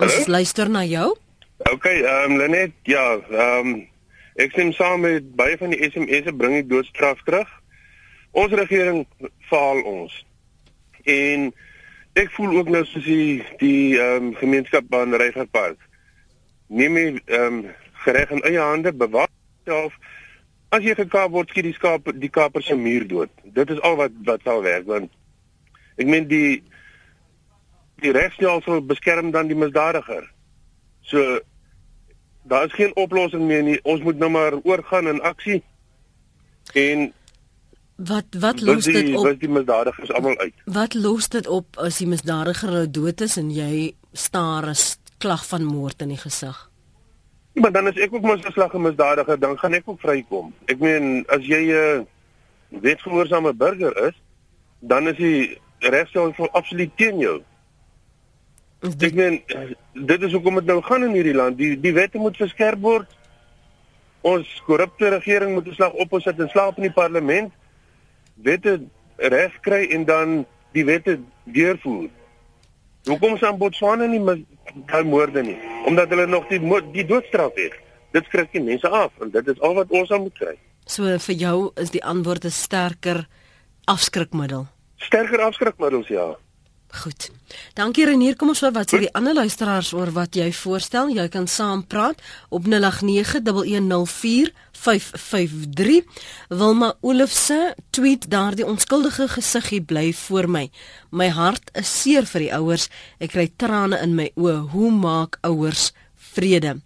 Ons 0.00 0.26
luister 0.26 0.68
na 0.68 0.84
jou. 0.84 1.14
OK, 1.72 1.84
ehm 1.84 2.32
um, 2.32 2.38
Lenet, 2.38 2.72
ja, 2.82 3.04
ehm 3.30 3.68
um, 3.68 3.76
ek 4.36 4.52
stem 4.52 4.72
saam 4.76 5.00
met 5.06 5.28
baie 5.36 5.56
van 5.56 5.72
die 5.72 5.80
SMS'e 5.86 6.34
bring 6.36 6.58
die 6.58 6.66
doodstraf 6.68 7.22
terug. 7.24 7.48
Ons 8.36 8.52
regering 8.52 9.06
faal 9.48 9.80
ons. 9.88 10.12
En 11.08 11.48
ek 12.16 12.30
voel 12.36 12.58
ook 12.58 12.68
nou 12.72 12.84
soos 12.84 13.04
die 13.06 13.40
die 13.62 13.96
ehm 13.96 14.30
um, 14.30 14.34
gemeenskap 14.36 14.88
van 14.92 15.14
Reigerpark. 15.14 15.80
Neem 16.68 16.96
ehm 16.96 17.18
um, 17.40 17.64
gereg 18.04 18.30
in 18.36 18.44
eie 18.44 18.60
hande 18.60 18.92
bewaak 18.92 19.32
self 19.64 19.96
as 20.74 20.84
jy 20.84 20.94
gekaap 20.98 21.32
word 21.34 21.50
skiet 21.50 21.68
die 21.70 21.76
skaap 21.76 22.08
die 22.20 22.32
kaper 22.32 22.62
se 22.62 22.76
muur 22.76 23.06
dood. 23.08 23.32
Dit 23.56 23.70
is 23.72 23.80
al 23.86 23.96
wat 24.00 24.14
wat 24.28 24.44
sal 24.44 24.62
werk 24.66 24.86
want 24.90 25.12
ek 25.96 26.06
meen 26.06 26.28
die 26.28 26.62
die 28.04 28.12
regstelsel 28.12 28.82
beskerm 28.84 29.32
dan 29.32 29.48
die 29.48 29.56
misdadiger. 29.56 30.26
So 31.08 31.38
daar 32.44 32.68
is 32.68 32.76
geen 32.76 32.92
oplossing 32.96 33.46
meer 33.48 33.62
nie. 33.64 33.78
Ons 33.82 34.04
moet 34.04 34.18
nou 34.20 34.30
maar 34.30 34.58
oorgaan 34.62 35.08
in 35.08 35.22
aksie. 35.24 35.62
En 36.74 37.12
wat 37.96 38.24
wat 38.40 38.60
los 38.60 38.84
die, 38.84 38.92
dit 38.92 39.16
op? 39.16 39.24
Wat 39.24 39.40
die 39.40 39.48
misdadigers 39.48 40.12
almal 40.12 40.38
uit? 40.38 40.54
Wat 40.64 40.94
los 40.94 41.28
dit 41.28 41.46
op 41.46 41.76
as 41.80 41.98
die 41.98 42.08
misdadiger 42.08 42.70
nou 42.70 42.86
dood 42.90 43.20
is 43.20 43.36
en 43.36 43.50
jy 43.50 43.94
staar 44.12 44.68
'n 44.68 44.74
klag 45.18 45.46
van 45.46 45.64
moord 45.64 46.02
in 46.02 46.08
die 46.08 46.20
gesig? 46.20 46.70
Maar 47.52 47.72
dan 47.72 47.88
is 47.88 47.96
ek 47.96 48.12
ook 48.12 48.22
mos 48.22 48.44
'n 48.44 48.52
slag 48.52 48.72
misdadiger, 48.72 49.38
dan 49.38 49.58
gaan 49.58 49.72
ek 49.72 49.88
ook 49.88 50.00
vrykom. 50.00 50.54
Ek 50.64 50.78
meen 50.78 51.24
as 51.28 51.46
jy 51.46 51.62
'n 51.62 51.70
uh, 51.70 52.04
wetgehoorsame 52.68 53.54
burger 53.54 54.06
is, 54.06 54.14
dan 54.78 55.08
is 55.08 55.16
die 55.16 55.58
regstelsel 55.78 56.50
absoluut 56.50 56.90
teen 56.96 57.18
jou. 57.18 57.42
Ek 58.80 59.14
meen 59.14 59.42
dit 59.92 60.22
is 60.22 60.32
hoekom 60.32 60.54
dit 60.54 60.64
nou 60.64 60.82
gaan 60.82 61.02
in 61.02 61.14
hierdie 61.16 61.34
land. 61.34 61.58
Die 61.58 61.80
die 61.80 61.92
wette 61.92 62.18
moet 62.18 62.36
verskerp 62.36 62.80
word. 62.80 63.16
Ons 64.20 64.62
korrupte 64.66 65.08
regering 65.08 65.54
moet 65.54 65.66
'n 65.66 65.74
slag 65.74 65.92
op 65.92 66.12
ons 66.12 66.22
sit 66.22 66.40
en 66.40 66.48
slaap 66.48 66.76
in 66.76 66.82
die 66.82 66.92
parlement. 66.92 67.52
Wette 68.42 68.80
reg 69.16 69.60
kry 69.60 69.86
en 69.90 70.04
dan 70.04 70.46
die 70.72 70.84
wette 70.84 71.18
deurvoer. 71.44 72.10
Hoekom 73.06 73.36
staan 73.36 73.58
Botswana 73.58 74.06
nie 74.10 74.20
daai 74.86 75.04
moorde 75.04 75.42
nie? 75.42 75.56
Omdat 75.86 76.10
hulle 76.10 76.26
nog 76.26 76.48
die 76.50 76.60
die 76.92 77.06
doodstraf 77.06 77.54
het. 77.54 77.76
Dit 78.12 78.24
skrik 78.24 78.52
die 78.52 78.62
mense 78.62 78.88
af 78.88 79.12
en 79.20 79.30
dit 79.30 79.48
is 79.48 79.60
al 79.60 79.74
wat 79.74 79.90
ons 79.90 80.10
aan 80.10 80.26
moet 80.26 80.38
kry. 80.38 80.56
So 80.86 81.18
vir 81.18 81.34
jou 81.34 81.70
is 81.76 81.90
die 81.90 82.04
antwoord 82.04 82.44
'n 82.44 82.50
sterker 82.50 83.26
afskrikmiddel. 83.84 84.66
Sterker 84.96 85.40
afskrikmiddels 85.40 86.08
ja. 86.08 86.36
Goed. 86.96 87.30
Dankie 87.74 88.04
Renier. 88.08 88.36
Kom 88.36 88.48
ons 88.52 88.60
hoor 88.64 88.72
wat 88.72 88.88
sê 88.92 88.98
die 89.02 89.12
ander 89.18 89.34
luisteraars 89.36 89.92
oor 89.96 90.10
wat 90.16 90.34
jy 90.38 90.52
voorstel. 90.56 91.10
Jy 91.12 91.28
kan 91.32 91.46
saam 91.50 91.86
praat 91.86 92.18
op 92.48 92.64
0891104553. 92.64 92.72
Wilma 96.48 96.94
Olofse 97.00 97.74
tweet 97.90 98.30
daardie 98.32 98.66
onskuldige 98.66 99.28
gesiggie 99.28 99.82
bly 99.82 100.12
voor 100.26 100.48
my. 100.48 100.70
My 101.10 101.28
hart 101.28 101.70
is 101.76 102.00
seer 102.00 102.24
vir 102.32 102.40
die 102.46 102.54
ouers. 102.56 102.88
Ek 103.20 103.30
kry 103.36 103.50
trane 103.56 104.00
in 104.00 104.14
my 104.16 104.30
oë. 104.34 104.58
Hoe 104.72 104.90
maak 104.92 105.38
ouers 105.44 105.92
vrede? 106.32 106.80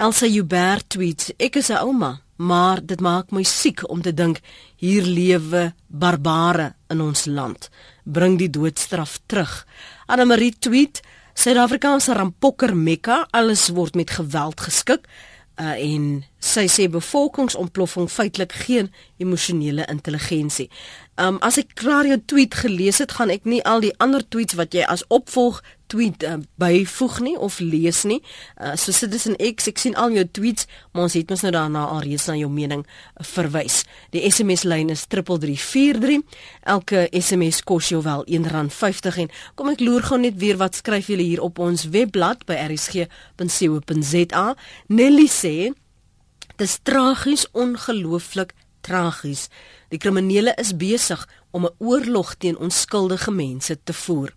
Elsa 0.00 0.26
Joubert 0.26 0.88
tweet: 0.88 1.34
Ek 1.36 1.56
is 1.56 1.70
'n 1.70 1.80
ouma, 1.80 2.20
maar 2.40 2.80
dit 2.80 3.00
maak 3.04 3.34
my 3.36 3.42
siek 3.44 3.82
om 3.92 4.00
te 4.02 4.14
dink 4.16 4.40
hier 4.80 5.04
lewe 5.04 5.70
barbare 5.86 6.72
in 6.88 7.02
ons 7.04 7.26
land 7.28 7.68
bring 8.04 8.38
die 8.40 8.50
doodstraf 8.50 9.18
terug. 9.26 9.66
Anna 10.06 10.24
Marie 10.24 10.54
tweet: 10.58 11.02
Suid-Afrikaanse 11.34 12.14
rampokker 12.16 12.74
Mekka, 12.76 13.26
alles 13.30 13.68
word 13.76 13.94
met 13.94 14.10
geweld 14.10 14.60
geskik. 14.60 15.06
Uh, 15.60 15.74
en 15.76 16.04
sy 16.40 16.64
sê 16.72 16.86
bevolkingsontploffing 16.88 18.08
feitelik 18.08 18.54
geen 18.64 18.88
emosionele 19.20 19.84
intelligensie. 19.92 20.70
Um 21.20 21.36
as 21.44 21.58
ek 21.60 21.74
klaar 21.76 22.08
jou 22.08 22.16
tweet 22.32 22.56
gelees 22.62 23.02
het, 23.02 23.12
gaan 23.18 23.28
ek 23.34 23.44
nie 23.44 23.60
al 23.68 23.84
die 23.84 23.92
ander 24.00 24.24
tweets 24.24 24.56
wat 24.56 24.72
jy 24.72 24.86
as 24.88 25.04
opvolg 25.12 25.60
tweet 25.90 26.24
uh, 26.26 26.38
byvoeg 26.60 27.18
nie 27.26 27.36
of 27.38 27.58
lees 27.60 28.04
nie. 28.08 28.20
Uh, 28.56 28.76
so 28.78 28.94
Citizen 28.94 29.36
X, 29.36 29.68
ek 29.70 29.82
sien 29.82 29.96
al 29.98 30.14
jou 30.16 30.24
tweets, 30.38 30.68
maar 30.92 31.08
ons 31.08 31.16
het 31.18 31.30
mos 31.30 31.42
nou 31.46 31.52
daarna 31.54 31.84
al 31.90 32.04
reeds 32.06 32.28
na 32.30 32.36
jou 32.38 32.50
mening 32.52 32.84
uh, 32.86 33.24
verwys. 33.32 33.82
Die 34.14 34.22
SMS 34.30 34.64
lyn 34.68 34.92
is 34.94 35.04
3343. 35.10 36.22
Elke 36.76 37.06
SMS 37.10 37.62
kos 37.66 37.90
jou 37.92 38.02
wel 38.06 38.24
R1.50 38.40 39.20
en 39.26 39.30
kom 39.58 39.70
ek 39.74 39.84
loer 39.84 40.06
gou 40.06 40.18
net 40.22 40.38
weer 40.40 40.58
wat 40.60 40.78
skryf 40.80 41.10
julle 41.12 41.26
hier 41.26 41.42
op 41.44 41.58
ons 41.62 41.88
webblad 41.92 42.46
by 42.48 42.56
rsg.co.za. 42.70 44.46
Nelly 44.88 45.28
sê 45.30 45.56
Dis 46.60 46.76
tragies, 46.84 47.46
ongelooflik 47.56 48.50
tragies. 48.84 49.46
Die 49.88 49.98
kriminele 49.98 50.52
is 50.60 50.74
besig 50.76 51.22
om 51.56 51.64
'n 51.64 51.74
oorlog 51.78 52.34
teen 52.34 52.58
onskuldige 52.58 53.30
mense 53.30 53.78
te 53.84 53.92
voer. 53.92 54.34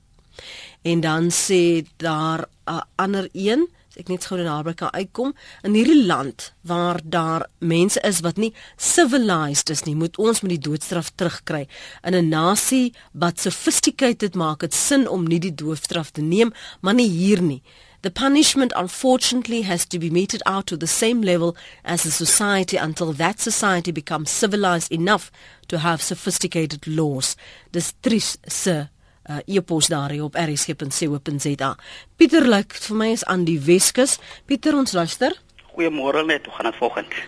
En 0.83 0.99
dan 0.99 1.31
sê 1.31 1.85
daar 1.97 2.47
'n 2.65 2.81
ander 2.95 3.29
een, 3.31 3.67
ek 3.95 4.07
net 4.07 4.25
gou 4.25 4.39
daarby 4.43 4.73
kan 4.73 4.93
uitkom, 4.93 5.33
in 5.61 5.73
hierdie 5.73 6.05
land 6.05 6.53
waar 6.61 6.99
daar 7.03 7.45
mense 7.59 8.01
is 8.01 8.19
wat 8.19 8.37
nie 8.37 8.53
civilized 8.75 9.69
is 9.69 9.83
nie, 9.83 9.95
moet 9.95 10.17
ons 10.17 10.41
met 10.41 10.49
die 10.49 10.69
doodstraf 10.69 11.11
terugkry. 11.15 11.67
In 12.03 12.15
'n 12.15 12.29
nasie 12.29 12.93
wat 13.11 13.39
sophisticated 13.39 14.35
maak, 14.35 14.59
dit 14.59 14.73
sin 14.73 15.07
om 15.09 15.27
nie 15.27 15.39
die 15.39 15.55
doodstraf 15.55 16.11
te 16.11 16.21
neem, 16.21 16.53
maar 16.81 16.93
nie 16.93 17.09
hier 17.09 17.41
nie. 17.41 17.61
The 18.01 18.11
punishment, 18.11 18.73
unfortunately, 18.75 19.61
has 19.61 19.85
to 19.85 19.97
be 19.97 20.09
meted 20.09 20.43
out 20.43 20.65
to 20.65 20.77
the 20.77 20.87
same 20.87 21.21
level 21.23 21.55
as 21.83 22.01
the 22.03 22.11
society 22.11 22.75
until 22.75 23.13
that 23.13 23.39
society 23.39 23.91
becomes 23.91 24.29
civilized 24.29 24.91
enough 24.91 25.31
to 25.67 25.77
have 25.77 26.01
sophisticated 26.01 26.85
laws. 26.85 27.37
Dis 27.71 27.93
tris 28.01 28.37
se 28.45 28.89
uh, 29.29 29.39
e-pos 29.45 29.87
daar 29.87 30.11
op 30.21 30.35
rsg.co.za. 30.35 31.75
Pieter 32.15 32.47
lyk 32.47 32.73
vir 32.73 32.97
my 32.97 33.11
is 33.13 33.25
aan 33.25 33.45
die 33.47 33.59
Weskus. 33.59 34.19
Pieter, 34.45 34.75
ons 34.75 34.93
luister. 34.93 35.35
Goeiemôre 35.73 36.25
net, 36.25 36.45
hoe 36.45 36.55
gaan 36.55 36.69
dit 36.71 36.79
volgens? 36.81 37.23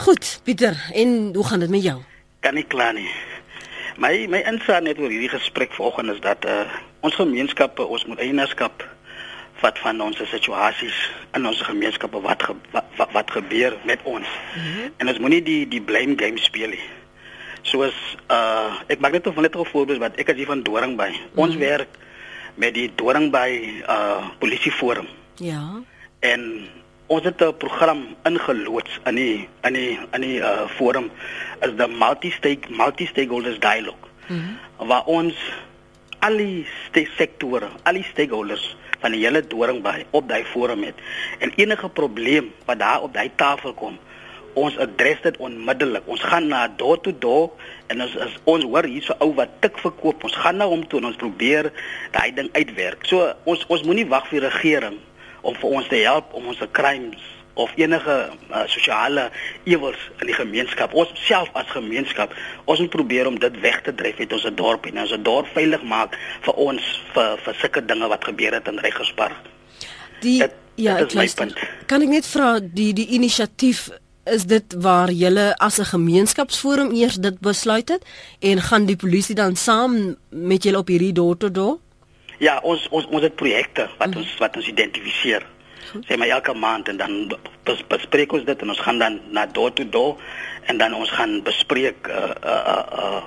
Goed, 0.00 0.40
Pieter, 0.44 0.76
en 0.94 1.34
hoe 1.34 1.46
gaan 1.46 1.60
dit 1.60 1.70
met 1.70 1.82
jou? 1.82 1.98
Kan 2.40 2.54
nie 2.54 2.64
kla 2.64 2.92
nie. 2.96 3.08
My 4.00 4.26
my 4.32 4.40
insaag 4.48 4.86
net 4.86 4.98
oor 4.98 5.12
hierdie 5.12 5.28
gesprek 5.28 5.74
vanoggend 5.76 6.14
is 6.14 6.22
dat 6.24 6.46
uh, 6.48 6.62
ons 7.04 7.14
gemeenskappe, 7.14 7.84
ons 7.84 8.06
moet 8.08 8.22
eienaarskap 8.22 8.86
wat 9.60 9.78
van 9.78 10.00
ons 10.00 10.16
situasies 10.30 10.96
in 11.36 11.46
ons 11.46 11.60
gemeenskappe 11.62 12.20
wat, 12.24 12.42
ge, 12.42 12.54
wat 12.72 12.86
wat 12.96 13.12
wat 13.12 13.30
gebeur 13.30 13.76
met 13.84 14.00
ons. 14.04 14.28
Mm 14.56 14.62
-hmm. 14.62 14.92
En 14.96 15.08
ons 15.08 15.18
moenie 15.18 15.42
die 15.42 15.68
die 15.68 15.82
blame 15.82 16.16
game 16.16 16.38
speel 16.38 16.68
nie. 16.68 16.86
Soos 17.62 17.94
uh 18.30 18.74
ek 18.86 19.00
maak 19.00 19.12
net 19.12 19.26
'n 19.26 19.40
net 19.40 19.56
'n 19.56 19.64
voorbeeld 19.64 20.00
wat 20.00 20.16
ek 20.16 20.30
as 20.30 20.36
hier 20.36 20.46
van 20.46 20.62
Doringby. 20.62 21.10
Mm 21.10 21.14
-hmm. 21.14 21.42
Ons 21.42 21.56
werk 21.56 21.88
met 22.54 22.74
die 22.74 22.90
Doringby 22.94 23.82
uh 23.88 24.28
polisieforum. 24.38 25.06
Ja. 25.36 25.80
En 26.20 26.68
ons 27.06 27.24
het 27.24 27.40
'n 27.42 27.56
program 27.56 28.16
ingeloods 28.24 29.00
in 29.04 29.14
die 29.14 29.48
in 29.62 29.72
die 29.72 29.98
in 30.12 30.20
die 30.20 30.38
uh 30.38 30.68
forum 30.68 31.10
as 31.60 31.70
the 31.76 31.86
multi-stake 31.88 32.68
multi-stakeholders 32.70 33.58
dialogue. 33.58 34.04
Mm 34.26 34.40
-hmm. 34.40 34.86
Waar 34.88 35.04
ons 35.04 35.34
al 36.18 36.36
die 36.36 36.66
sektore, 37.16 37.68
al 37.82 37.96
die 37.96 38.06
stakeholders 38.12 38.76
van 39.00 39.14
die 39.16 39.24
hele 39.24 39.40
Doringbaai 39.46 40.04
op 40.10 40.28
daai 40.28 40.44
forum 40.44 40.84
het. 40.84 40.94
En 41.38 41.52
enige 41.56 41.88
probleem 41.88 42.52
wat 42.64 42.78
daar 42.78 43.02
op 43.02 43.14
daai 43.14 43.30
tafel 43.34 43.72
kom, 43.74 43.98
ons 44.54 44.76
adres 44.82 45.20
dit 45.22 45.36
onmiddellik. 45.42 46.06
Ons 46.10 46.22
gaan 46.26 46.48
na 46.50 46.66
door 46.80 47.00
to 47.00 47.12
door 47.18 47.50
en 47.92 48.02
ons 48.04 48.16
as 48.24 48.36
ons 48.50 48.64
hoor 48.64 48.88
hier 48.88 49.04
so 49.04 49.16
ou 49.24 49.32
wat 49.38 49.52
tik 49.64 49.78
verkoop, 49.82 50.24
ons 50.24 50.38
gaan 50.42 50.60
na 50.60 50.68
hom 50.70 50.86
toe 50.88 51.00
en 51.00 51.10
ons 51.10 51.20
probeer 51.20 51.70
daai 52.14 52.30
ding 52.36 52.50
uitwerk. 52.56 53.06
So 53.10 53.32
ons 53.44 53.66
ons 53.68 53.84
moenie 53.88 54.08
wag 54.08 54.28
vir 54.30 54.40
die 54.40 54.48
regering 54.48 54.98
om 55.42 55.56
vir 55.56 55.76
ons 55.80 55.88
te 55.88 56.00
help 56.02 56.34
om 56.36 56.50
ons 56.52 56.64
crimes 56.76 57.28
of 57.60 57.70
enige 57.76 58.30
uh, 58.50 58.62
sosiale 58.66 59.30
ewels 59.64 60.00
in 60.20 60.30
die 60.30 60.36
gemeenskap. 60.36 60.94
Ons 60.96 61.12
self 61.26 61.50
as 61.58 61.68
gemeenskap, 61.74 62.32
ons 62.64 62.80
moet 62.80 62.92
probeer 62.92 63.28
om 63.28 63.38
dit 63.40 63.60
weg 63.60 63.80
te 63.86 63.94
dryf 63.94 64.20
uit 64.20 64.32
ons 64.36 64.46
dorp 64.56 64.86
en 64.88 65.02
ons 65.04 65.16
dorp 65.26 65.50
veilig 65.56 65.82
maak 65.88 66.16
vir 66.46 66.60
ons 66.68 66.90
vir 67.14 67.40
vir 67.44 67.58
sulke 67.62 67.84
dinge 67.84 68.10
wat 68.12 68.28
gebeur 68.30 68.56
het 68.56 68.70
in 68.70 68.80
Regerspark. 68.84 69.50
Die 70.22 70.38
dit, 70.44 70.54
ja, 70.80 70.96
dit 71.00 71.10
ek 71.10 71.18
luister. 71.22 71.52
Kan 71.90 72.06
ek 72.06 72.14
net 72.14 72.28
vra 72.28 72.54
die 72.60 72.92
die 72.96 73.10
inisiatief 73.18 73.88
is 74.24 74.44
dit 74.44 74.74
waar 74.78 75.10
julle 75.10 75.56
as 75.56 75.78
'n 75.78 75.84
gemeenskapsforum 75.84 76.92
eers 76.92 77.14
dit 77.14 77.40
besluit 77.40 77.88
het 77.88 78.04
en 78.38 78.60
gaan 78.60 78.84
die 78.86 78.96
polisie 78.96 79.34
dan 79.34 79.56
saam 79.56 80.16
met 80.28 80.62
julle 80.62 80.78
op 80.78 80.88
hierdie 80.88 81.12
door 81.12 81.36
tot 81.36 81.54
door? 81.54 81.78
Ja, 82.38 82.60
ons 82.62 82.88
ons 82.88 83.06
ons 83.06 83.22
het 83.22 83.34
projekte 83.34 83.88
wat 83.98 84.16
ons 84.16 84.36
wat 84.38 84.56
ons 84.56 84.66
identifiseer. 84.66 85.46
Sê 86.06 86.16
maar 86.16 86.28
elke 86.28 86.54
maand 86.54 86.88
en 86.88 86.96
dan 86.96 87.32
bes, 87.62 87.82
bespreek 87.88 88.32
ons 88.32 88.44
dit 88.44 88.62
en 88.62 88.68
ons 88.68 88.80
gaan 88.80 88.98
dan 88.98 89.20
na 89.30 89.46
door 89.46 89.72
to 89.72 89.88
door 89.88 90.16
en 90.66 90.78
dan 90.78 90.94
ons 90.94 91.10
gaan 91.10 91.42
bespreek 91.42 92.08
uh 92.08 92.30
uh 92.44 92.84
uh 92.92 93.22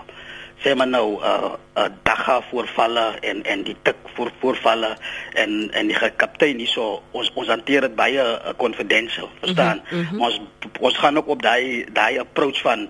sê 0.62 0.75
maar 0.75 0.88
nou 0.88 1.19
uh, 1.19 1.55
uh 1.77 1.89
dagga 2.03 2.41
voorvalle 2.50 3.05
en 3.22 3.43
en 3.43 3.63
die 3.63 3.75
tik 3.81 3.95
voor 4.15 4.31
voorvalle 4.39 4.93
en 5.33 5.72
en 5.74 5.88
die 5.88 6.12
kaptein 6.17 6.62
hierso 6.62 7.01
ons 7.12 7.31
ons 7.33 7.48
hanteer 7.48 7.88
dit 7.88 7.95
baie 7.95 8.22
uh, 8.22 8.53
confidential 8.57 9.29
verstaan 9.41 9.81
mm 9.89 10.05
-hmm. 10.05 10.22
ons 10.22 10.41
ons 10.79 10.98
gaan 10.98 11.17
ook 11.17 11.27
op 11.27 11.41
daai 11.41 11.86
daai 11.93 12.19
approach 12.19 12.62
van 12.62 12.89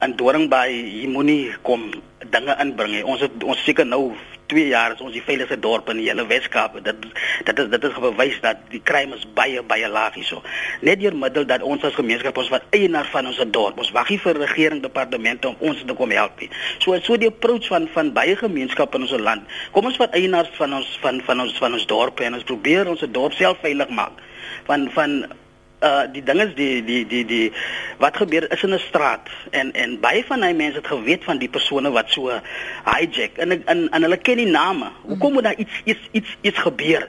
in 0.00 0.16
Doringbaai 0.16 0.72
hier 0.72 1.08
moenie 1.08 1.54
kom 1.62 1.90
dinge 2.30 2.56
inbring 2.60 3.04
ons 3.04 3.20
het 3.20 3.44
ons 3.44 3.64
seker 3.64 3.86
nou 3.86 4.12
2 4.46 4.66
jaar 4.68 4.94
is 4.94 5.00
ons 5.04 5.14
die 5.14 5.22
veiligste 5.24 5.58
dorp 5.60 5.88
in 5.92 6.00
die 6.00 6.08
hele 6.08 6.26
Weskaap. 6.26 6.78
Dit 6.84 7.06
dit 7.46 7.62
is 7.62 7.70
dit 7.72 7.86
is 7.88 7.98
bewys 8.02 8.38
dat 8.44 8.62
die 8.72 8.80
crime 8.84 9.16
is 9.16 9.24
baie 9.38 9.62
baie 9.62 9.88
laag 9.88 10.18
hierso. 10.18 10.42
Net 10.80 11.00
deur 11.00 11.16
middel 11.16 11.46
dat 11.48 11.62
ons 11.62 11.84
as 11.84 11.96
gemeenskap 11.98 12.38
ons 12.42 12.52
wat 12.54 12.66
eienaar 12.76 13.08
van 13.12 13.30
ons 13.30 13.40
dorp, 13.54 13.78
ons 13.78 13.92
wag 13.96 14.12
nie 14.12 14.20
vir 14.22 14.40
regering 14.42 14.82
departemente 14.84 15.48
om 15.48 15.56
ons 15.70 15.82
te 15.86 15.98
kom 15.98 16.14
help 16.14 16.40
nie. 16.40 16.50
So 16.84 16.98
so 17.06 17.18
die 17.20 17.30
approach 17.32 17.70
van 17.72 17.88
van 17.94 18.12
baie 18.16 18.36
gemeenskappe 18.36 19.00
in 19.00 19.08
ons 19.08 19.16
land. 19.30 19.58
Kom 19.72 19.90
ons 19.90 19.98
wat 20.02 20.14
eienaars 20.18 20.52
van 20.60 20.78
ons 20.80 20.92
van 21.02 21.22
van 21.26 21.46
ons 21.46 21.58
van 21.58 21.80
ons 21.80 21.88
dorpe 21.90 22.24
en 22.26 22.38
ons 22.38 22.50
probeer 22.52 22.88
ons 22.90 23.08
dorp 23.18 23.34
self 23.38 23.60
veilig 23.64 23.90
maak. 23.94 24.22
Van 24.66 24.88
van 24.94 25.20
uh 25.80 26.06
die 26.12 26.22
ding 26.22 26.40
is 26.40 26.54
die 26.56 26.84
die 26.84 27.04
die 27.06 27.24
die 27.24 27.52
wat 28.00 28.16
gebeur 28.16 28.46
is 28.52 28.62
in 28.62 28.74
'n 28.74 28.78
straat 28.78 29.28
en 29.50 29.72
en 29.72 30.00
baie 30.00 30.24
van 30.24 30.42
hy 30.42 30.52
mense 30.52 30.76
het 30.76 30.86
geweet 30.86 31.24
van 31.24 31.38
die 31.38 31.48
persone 31.48 31.90
wat 31.90 32.10
so 32.10 32.32
hijack 32.84 33.36
en 33.36 33.52
en 33.66 33.88
en 33.90 34.02
hulle 34.02 34.16
ken 34.16 34.36
die 34.36 34.46
name. 34.46 34.90
Hoekom 35.02 35.32
moet 35.32 35.44
daar 35.44 35.58
iets 35.58 35.80
iets 35.84 36.08
iets 36.12 36.36
iets 36.40 36.58
gebeur? 36.58 37.08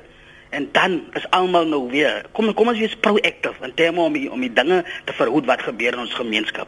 En 0.50 0.70
dan 0.72 1.04
is 1.14 1.30
almal 1.30 1.68
nou 1.68 1.90
weer 1.90 2.26
kom 2.32 2.54
kom 2.54 2.68
ons 2.68 2.80
wees 2.80 2.96
proactive 2.96 3.64
in 3.64 3.74
terme 3.74 4.02
om 4.02 4.14
die, 4.14 4.32
om 4.32 4.40
die 4.42 4.54
dinge 4.54 4.84
te 5.06 5.14
verhoed 5.14 5.46
wat 5.46 5.62
gebeur 5.62 5.94
in 5.94 6.00
ons 6.00 6.14
gemeenskap. 6.14 6.68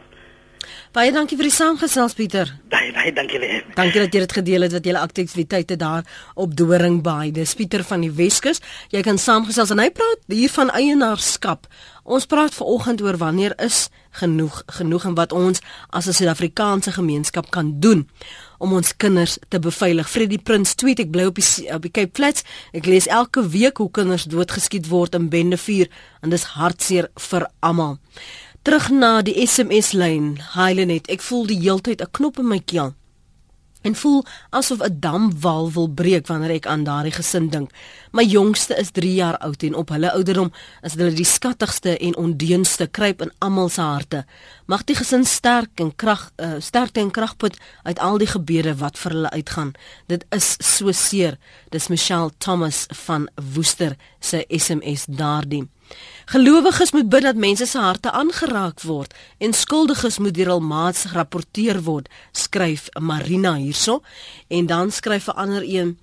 Baie 0.90 1.12
dankie 1.14 1.36
vir 1.38 1.46
die 1.46 1.54
saamgesels 1.54 2.16
Pieter. 2.18 2.48
Baie 2.66 2.88
baie 2.90 3.12
dankie 3.14 3.38
lê. 3.38 3.60
Dankie 3.76 4.00
dat 4.02 4.10
jy 4.10 4.24
dit 4.24 4.32
gedeel 4.40 4.66
het 4.66 4.72
wat 4.74 4.88
julle 4.88 4.98
aktiwiteite 4.98 5.76
daar 5.78 6.02
op 6.34 6.56
Doringbaai. 6.58 7.30
Dis 7.36 7.52
Pieter 7.54 7.84
van 7.86 8.02
die 8.02 8.10
Weskus. 8.10 8.58
Jy 8.90 9.04
kan 9.06 9.20
saamgesels 9.22 9.70
en 9.70 9.78
hy 9.78 9.86
praat 9.94 10.26
hier 10.34 10.50
van 10.50 10.74
eienaarskap. 10.74 11.70
Ons 12.02 12.26
praat 12.26 12.58
vanoggend 12.58 13.04
oor 13.06 13.20
wanneer 13.22 13.54
is 13.62 13.84
genoeg 14.18 14.64
genoeg 14.80 15.06
en 15.06 15.14
wat 15.14 15.30
ons 15.30 15.62
as 15.94 16.08
'n 16.08 16.12
Suid-Afrikaanse 16.12 16.90
gemeenskap 16.98 17.50
kan 17.50 17.78
doen 17.78 18.08
om 18.58 18.72
ons 18.72 18.96
kinders 18.96 19.38
te 19.48 19.58
beveilig. 19.58 20.10
Freddie 20.10 20.42
Prins 20.42 20.74
tweet 20.74 20.98
ek 20.98 21.10
bly 21.10 21.24
op 21.24 21.34
die 21.34 21.74
op 21.74 21.82
die 21.82 21.90
Cape 21.90 22.10
Flats. 22.14 22.42
Ek 22.72 22.86
lees 22.86 23.06
elke 23.06 23.48
week 23.48 23.76
hoe 23.76 23.90
kinders 23.90 24.24
doodgeskiet 24.24 24.88
word 24.88 25.14
in 25.14 25.28
bendevuur 25.28 25.86
en 26.22 26.30
dis 26.30 26.44
hartseer 26.44 27.10
vir 27.14 27.48
almal. 27.60 27.98
Terug 28.62 28.90
na 28.90 29.22
die 29.24 29.46
SMS 29.46 29.94
lyn. 29.96 30.34
Highlinet, 30.52 31.06
ek 31.08 31.22
voel 31.24 31.46
die 31.48 31.60
heeltyd 31.62 32.02
'n 32.04 32.12
knop 32.12 32.38
in 32.38 32.48
my 32.48 32.60
keel 32.60 32.92
en 33.80 33.94
voel 33.94 34.24
asof 34.50 34.80
'n 34.80 34.96
damwal 35.00 35.72
wil 35.72 35.88
breek 35.88 36.26
wanneer 36.26 36.50
ek 36.50 36.66
aan 36.66 36.84
daardie 36.84 37.12
gesin 37.12 37.48
dink. 37.48 37.70
My 38.12 38.24
jongste 38.24 38.76
is 38.76 38.90
3 38.90 39.14
jaar 39.14 39.38
oud 39.38 39.62
en 39.62 39.74
op 39.74 39.88
hulle 39.88 40.12
ouderdom 40.12 40.52
is 40.82 40.94
hulle 40.94 41.12
die 41.12 41.24
skattigste 41.24 41.98
en 41.98 42.16
ondeunste 42.16 42.86
kruip 42.86 43.22
in 43.22 43.32
almal 43.38 43.68
se 43.68 43.80
harte. 43.80 44.24
Mag 44.66 44.84
die 44.84 44.96
gesin 44.96 45.24
sterk 45.24 45.80
en 45.80 45.96
krag 45.96 46.30
uh, 46.36 46.54
sterkte 46.58 47.00
en 47.00 47.10
krag 47.10 47.36
put 47.36 47.56
uit 47.82 47.98
al 47.98 48.18
die 48.18 48.26
gebede 48.26 48.76
wat 48.76 48.98
vir 48.98 49.12
hulle 49.12 49.30
uitgaan. 49.30 49.72
Dit 50.06 50.24
is 50.30 50.56
so 50.58 50.92
seer. 50.92 51.38
Dis 51.70 51.88
Michelle 51.88 52.30
Thomas 52.38 52.86
van 52.88 53.28
Woester 53.54 53.96
se 54.20 54.44
SMS 54.48 55.04
daardie. 55.08 55.68
Gelowiges 56.30 56.92
moet 56.92 57.08
bid 57.08 57.22
dat 57.22 57.36
mense 57.36 57.66
se 57.66 57.78
harte 57.78 58.10
aangeraak 58.10 58.82
word 58.82 59.14
en 59.38 59.52
skuldiges 59.52 60.18
moet 60.18 60.34
deur 60.34 60.46
hul 60.46 60.60
maats 60.60 61.04
gerapporteer 61.04 61.82
word, 61.82 62.08
skryf 62.32 62.88
Marina 62.98 63.54
hierso 63.54 64.02
en 64.48 64.66
dan 64.66 64.90
skryf 64.90 65.28
'n 65.28 65.36
ander 65.36 65.62
een 65.66 65.98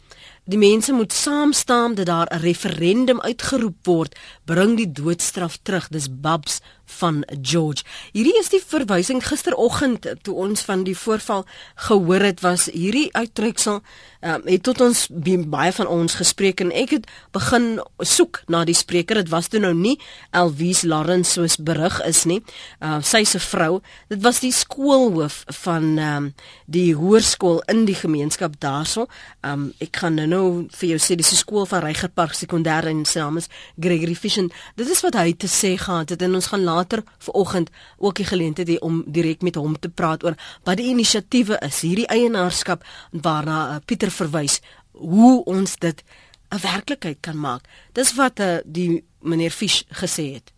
Die 0.47 0.57
mense 0.57 0.93
moet 0.95 1.11
saam 1.13 1.51
staan 1.53 1.95
dat 1.95 2.05
daar 2.05 2.27
'n 2.31 2.39
referendum 2.39 3.21
uitgeroep 3.21 3.75
word, 3.83 4.15
bring 4.45 4.77
die 4.77 4.91
doodstraf 4.91 5.57
terug. 5.61 5.87
Dis 5.87 6.07
Babs 6.21 6.61
van 6.99 7.23
George. 7.41 7.83
Hierdie 8.11 8.35
is 8.39 8.49
die 8.49 8.61
verwysing 8.63 9.21
gisteroggend 9.25 10.07
toe 10.25 10.35
ons 10.35 10.63
van 10.65 10.83
die 10.87 10.95
voorval 10.97 11.45
gehoor 11.87 12.25
het 12.25 12.41
was 12.41 12.67
hierdie 12.73 13.09
uittreksel 13.13 13.81
um, 14.21 14.41
het 14.47 14.63
tot 14.65 14.81
ons 14.81 15.05
baie 15.11 15.71
van 15.71 15.87
ons 15.87 16.17
gespreek 16.17 16.63
en 16.65 16.71
ek 16.71 16.95
het 16.97 17.09
begin 17.35 17.77
soek 18.01 18.41
na 18.47 18.63
die 18.65 18.75
spreker. 18.77 19.21
Dit 19.21 19.31
was 19.33 19.51
toe 19.51 19.61
nou 19.61 19.73
nie 19.77 19.97
Elwies 20.31 20.81
Lawrence 20.87 21.37
soos 21.37 21.57
berig 21.61 21.99
is 22.07 22.23
nie. 22.25 22.41
Uh, 22.81 22.97
sy 23.05 23.23
se 23.27 23.39
vrou. 23.43 23.81
Dit 24.09 24.23
was 24.25 24.41
die 24.41 24.53
skoolhoof 24.55 25.43
van 25.61 25.89
um, 26.01 26.31
die 26.65 26.95
hoërskool 26.97 27.61
in 27.69 27.85
die 27.85 27.97
gemeenskap 27.97 28.57
daarso. 28.63 29.07
Um, 29.45 29.69
ek 29.83 30.01
gaan 30.01 30.17
nou, 30.17 30.27
nou 30.27 30.45
vir 30.79 30.95
jou 30.95 31.01
sê 31.01 31.19
dis 31.19 31.35
die 31.35 31.39
skool 31.39 31.67
van 31.69 31.85
Reigerpark 31.85 32.33
sekondêr 32.37 32.89
en 32.89 33.05
sy 33.05 33.27
naam 33.27 33.37
is 33.41 33.49
Gregory 33.75 34.15
Fishin 34.15 34.51
dit 34.75 34.89
is 34.89 35.01
wat 35.03 35.17
hy 35.19 35.33
te 35.33 35.49
sê 35.51 35.73
gehad 35.79 36.13
het 36.13 36.21
en 36.23 36.37
ons 36.37 36.49
gaan 36.51 36.63
later 36.63 36.76
vanoggend 37.17 37.69
ook 37.97 38.15
die 38.15 38.25
geleentheid 38.25 38.67
hê 38.67 38.77
om 38.79 39.03
direk 39.07 39.41
met 39.41 39.55
hom 39.55 39.79
te 39.79 39.89
praat 39.89 40.23
oor 40.23 40.35
wat 40.63 40.77
die 40.77 40.89
inisiatiewe 40.91 41.57
is, 41.65 41.81
hierdie 41.81 42.07
eienaarskap 42.07 42.83
waarna 43.11 43.75
uh, 43.75 43.81
Pieter 43.85 44.11
verwys, 44.11 44.61
hoe 44.91 45.43
ons 45.45 45.75
dit 45.79 46.03
'n 46.51 46.59
werklikheid 46.61 47.17
kan 47.21 47.39
maak. 47.39 47.63
Dis 47.93 48.13
wat 48.15 48.39
uh, 48.39 48.57
die 48.65 49.03
meneer 49.21 49.51
Fish 49.51 49.83
gesê 49.89 50.33
het. 50.33 50.51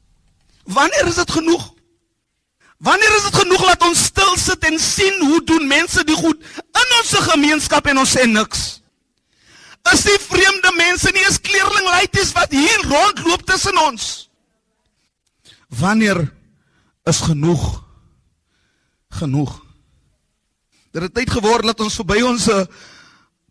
Wanneer 0.63 1.07
is 1.07 1.15
dit 1.15 1.31
genoeg? 1.31 1.73
Wanneer 2.77 3.15
is 3.15 3.23
dit 3.23 3.35
genoeg 3.35 3.65
dat 3.65 3.87
ons 3.87 4.03
stil 4.03 4.37
sit 4.37 4.63
en 4.63 4.79
sien 4.79 5.25
hoe 5.25 5.43
doen 5.43 5.67
mense 5.67 6.03
die 6.03 6.15
goed 6.15 6.39
in 6.55 6.93
ons 6.99 7.09
gemeenskap 7.11 7.85
en 7.85 7.97
ons 7.97 8.17
sê 8.17 8.23
niks? 8.25 8.79
Is 9.93 10.05
die 10.05 10.19
vreemde 10.19 10.71
mense 10.77 11.11
nie 11.11 11.23
eens 11.25 11.41
kleerlinglaities 11.41 12.31
wat 12.37 12.51
hier 12.51 12.85
rondloop 12.87 13.43
tussen 13.45 13.77
ons? 13.77 14.28
Wanneer 15.69 16.33
is 17.03 17.21
genoeg 17.21 17.83
genoeg? 19.09 19.65
Dit 20.91 21.01
het 21.01 21.13
tyd 21.13 21.29
geword 21.29 21.63
dat 21.69 21.79
ons 21.79 21.95
verby 22.01 22.21
ons 22.25 22.49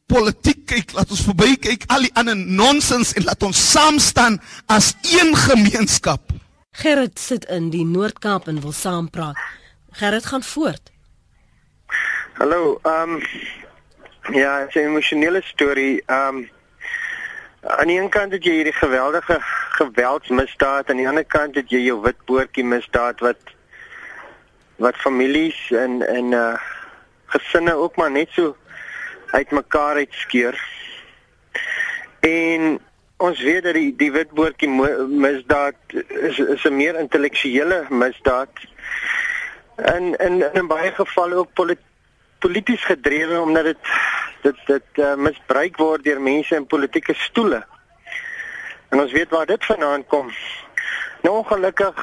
politiek 0.08 0.64
kyk, 0.66 0.92
laat 0.96 1.10
ons 1.12 1.22
verby 1.26 1.54
kyk 1.60 1.84
al 1.92 2.06
die 2.06 2.14
ander 2.18 2.36
nonsens 2.36 3.12
en 3.18 3.26
laat 3.28 3.42
ons 3.46 3.58
saam 3.72 3.98
staan 4.02 4.40
as 4.66 4.94
een 5.06 5.34
gemeenskap. 5.36 6.32
Gerrit 6.78 7.18
sit 7.18 7.44
in 7.52 7.70
die 7.74 7.84
Noord-Kaap 7.84 8.48
en 8.48 8.60
wil 8.62 8.72
saampraat. 8.72 9.38
Gerrit 9.98 10.26
gaan 10.26 10.42
voort. 10.42 10.92
Hallo, 12.38 12.78
ehm 12.82 13.18
um, 13.18 13.22
ja, 14.34 14.66
'n 14.66 14.78
emosionele 14.78 15.42
storie. 15.44 16.02
Ehm 16.06 16.36
um, 16.36 16.50
aan 17.60 17.86
die 17.86 18.00
een 18.00 18.08
kant 18.08 18.32
het 18.32 18.44
jy 18.44 18.52
hierdie 18.52 18.78
geweldige 18.78 19.42
geweldsmisdaad, 19.78 20.90
aan 20.90 21.00
die 21.00 21.08
ander 21.08 21.26
kant 21.26 21.56
het 21.58 21.70
jy 21.70 21.84
jou 21.86 22.00
witboortjie 22.04 22.64
misdaad 22.64 23.22
wat 23.24 23.54
wat 24.78 24.98
families 25.04 25.58
en 25.74 26.02
en 26.06 26.34
uh 26.40 26.56
gesinne 27.28 27.74
ook 27.76 27.96
maar 28.00 28.10
net 28.10 28.30
so 28.32 28.56
uitmekaar 29.36 30.00
uitskeur. 30.00 30.56
En 32.24 32.78
ons 33.16 33.42
weet 33.42 33.62
dat 33.62 33.74
die 33.76 33.90
die 34.00 34.12
witboortjie 34.14 34.70
misdaad 35.08 35.96
is 36.08 36.38
is 36.38 36.64
'n 36.64 36.76
meer 36.76 36.98
intellektuele 36.98 37.84
misdaad. 37.90 38.54
En 39.76 40.16
in 40.16 40.44
in 40.52 40.66
baie 40.66 40.92
gevalle 40.92 41.34
ook 41.34 41.52
polit, 41.52 41.82
polities 42.38 42.84
gedrewe 42.84 43.40
omdat 43.40 43.64
dit 43.64 43.84
dit 44.42 44.56
dit 44.66 45.04
uh, 45.04 45.14
misbruik 45.14 45.76
word 45.76 46.04
deur 46.04 46.20
mense 46.20 46.54
in 46.54 46.66
politieke 46.66 47.14
stoele. 47.14 47.64
En 48.88 49.00
ons 49.00 49.12
weet 49.12 49.30
waar 49.30 49.46
dit 49.46 49.64
vandaan 49.64 50.06
kom. 50.06 50.30
Nou 51.20 51.36
ongelukkig 51.36 51.96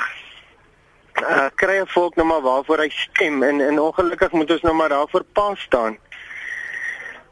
uh, 1.21 1.45
kry 1.55 1.79
'n 1.79 1.87
volk 1.87 2.15
nou 2.15 2.27
maar 2.27 2.41
waarvoor 2.41 2.79
hy 2.79 2.89
stem 2.89 3.43
en 3.43 3.61
en 3.61 3.79
ongelukkig 3.79 4.31
moet 4.31 4.51
ons 4.51 4.61
nou 4.61 4.75
maar 4.75 4.89
daarvoor 4.89 5.23
pas 5.23 5.59
staan. 5.59 5.97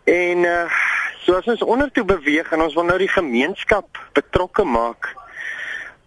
En 0.03 0.37
uh 0.37 0.71
soos 1.23 1.45
ons 1.47 1.61
ondertoe 1.61 2.03
beweeg 2.03 2.51
en 2.51 2.61
ons 2.61 2.73
wil 2.73 2.83
nou 2.83 2.97
die 2.97 3.07
gemeenskap 3.07 3.99
betrokke 4.13 4.63
maak. 4.63 5.15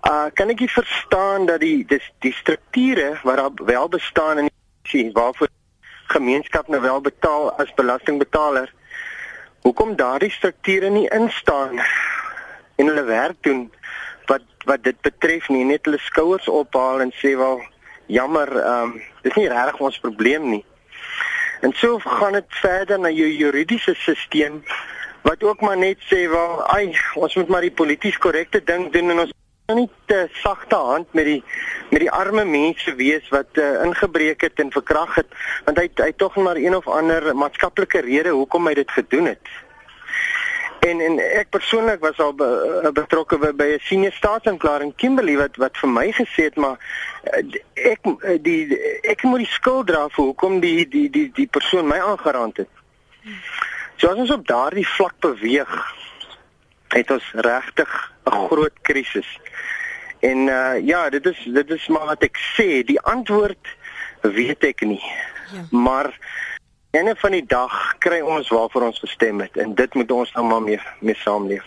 Uh 0.09 0.26
kan 0.35 0.50
ek 0.52 0.61
nie 0.61 0.70
verstaan 0.70 1.46
dat 1.46 1.61
die 1.61 1.85
dis 1.85 2.12
die 2.20 2.32
strukture 2.32 3.18
wat 3.22 3.37
daar 3.37 3.50
wel 3.54 3.88
bestaan 3.88 4.38
in 4.38 4.50
die 4.90 5.11
waarvoor 5.12 5.48
gemeenskap 6.06 6.68
nou 6.68 6.80
wel 6.80 7.00
betaal 7.00 7.52
as 7.52 7.74
belastingbetaler. 7.74 8.72
Hoekom 9.61 9.96
daardie 9.96 10.30
strukture 10.30 10.88
nie 10.90 11.09
instaan 11.09 11.80
en 12.76 12.86
hulle 12.86 13.04
werk 13.04 13.36
doen 13.40 13.66
wat 14.26 14.42
wat 14.64 14.82
dit 14.82 15.00
betref 15.00 15.48
nie 15.48 15.64
net 15.64 15.84
hulle 15.86 16.00
skouers 16.02 16.48
ophaal 16.48 17.00
en 17.04 17.12
sê 17.22 17.36
wel 17.38 17.62
jammer 18.06 18.50
ehm 18.62 18.82
um, 18.82 19.02
dis 19.22 19.34
nie 19.34 19.48
regtig 19.50 19.80
ons 19.80 20.02
probleem 20.02 20.50
nie. 20.50 20.64
En 21.60 21.72
so 21.74 21.98
gaan 21.98 22.32
dit 22.32 22.60
verder 22.60 23.00
na 23.00 23.10
jou 23.10 23.28
juridiese 23.30 23.94
stelsel 23.94 24.60
wat 25.26 25.42
ook 25.42 25.60
maar 25.60 25.78
net 25.78 25.98
sê 26.10 26.26
wel 26.30 26.62
ai 26.74 26.94
ons 27.14 27.34
moet 27.34 27.48
maar 27.48 27.66
die 27.66 27.74
polities 27.74 28.18
korrekte 28.18 28.62
ding 28.64 28.92
doen 28.92 29.10
en 29.10 29.24
ons 29.24 29.34
nie 29.74 29.88
te 30.06 30.28
sagte 30.42 30.76
hand 30.78 31.12
met 31.18 31.26
die 31.26 31.40
met 31.90 32.04
die 32.04 32.10
arme 32.10 32.44
mense 32.44 32.94
wees 32.94 33.26
wat 33.34 33.58
uh, 33.58 33.82
ingebreek 33.86 34.44
het 34.46 34.62
en 34.62 34.70
verkrag 34.70 35.16
het 35.18 35.32
want 35.64 35.80
hy 35.82 35.88
hy 36.02 36.12
tog 36.22 36.36
maar 36.36 36.60
een 36.60 36.76
of 36.78 36.86
ander 36.86 37.32
maatskaplike 37.34 38.04
rede 38.06 38.34
hoekom 38.36 38.66
hy 38.70 38.74
dit 38.78 38.90
gedoen 38.90 39.32
het. 39.32 39.54
En 40.87 41.01
en 41.01 41.18
ek 41.18 41.51
persoonlik 41.51 42.01
was 42.01 42.18
al 42.22 42.35
be, 42.35 42.46
uh, 42.85 42.92
betrokke 42.94 43.38
by, 43.38 43.53
by 43.61 43.68
'n 43.75 43.85
senior 43.88 44.12
staatsanklaer 44.12 44.83
in 44.87 44.94
Kimberley 44.94 45.37
wat 45.37 45.57
wat 45.57 45.79
vir 45.83 45.90
my 45.90 46.07
gesê 46.12 46.49
het 46.49 46.57
maar 46.57 46.77
uh, 46.79 47.42
ek 47.75 48.07
uh, 48.07 48.37
die 48.42 48.79
ek 49.03 49.22
moet 49.22 49.44
die 49.44 49.55
skuld 49.59 49.87
dra 49.87 50.07
vir 50.09 50.25
hoekom 50.25 50.61
die 50.61 50.88
die 50.88 51.09
die 51.11 51.31
die 51.35 51.46
persoon 51.46 51.88
my 51.88 51.99
aangeraand 51.99 52.57
het. 52.64 52.72
So 53.96 54.09
as 54.09 54.20
ons 54.27 54.35
op 54.35 54.46
daardie 54.46 54.87
vlak 54.96 55.16
beweeg 55.20 55.72
het 56.94 57.11
ons 57.11 57.31
regtig 57.33 58.12
'n 58.27 58.46
groot 58.49 58.77
krisis. 58.83 59.31
En 60.20 60.49
uh 60.49 60.87
ja, 60.87 61.11
dit 61.11 61.27
is 61.27 61.40
dit 61.44 61.70
is 61.70 61.87
maar 61.88 62.07
wat 62.07 62.22
ek 62.22 62.38
sê, 62.57 62.83
die 62.85 63.01
antwoord 63.01 63.77
weet 64.22 64.64
ek 64.64 64.81
nie. 64.81 65.03
Ja. 65.53 65.66
Maar 65.70 66.11
ene 66.96 67.14
van 67.20 67.35
die 67.37 67.44
dag 67.46 67.72
kry 67.98 68.20
ons 68.24 68.48
waarvoor 68.48 68.90
ons 68.90 69.00
gestem 69.04 69.40
het 69.44 69.56
en 69.61 69.74
dit 69.74 69.94
moet 69.94 70.12
ons 70.12 70.37
nou 70.37 70.44
maar 70.46 70.62
mee 70.62 70.80
mee 71.00 71.18
saamleef. 71.22 71.64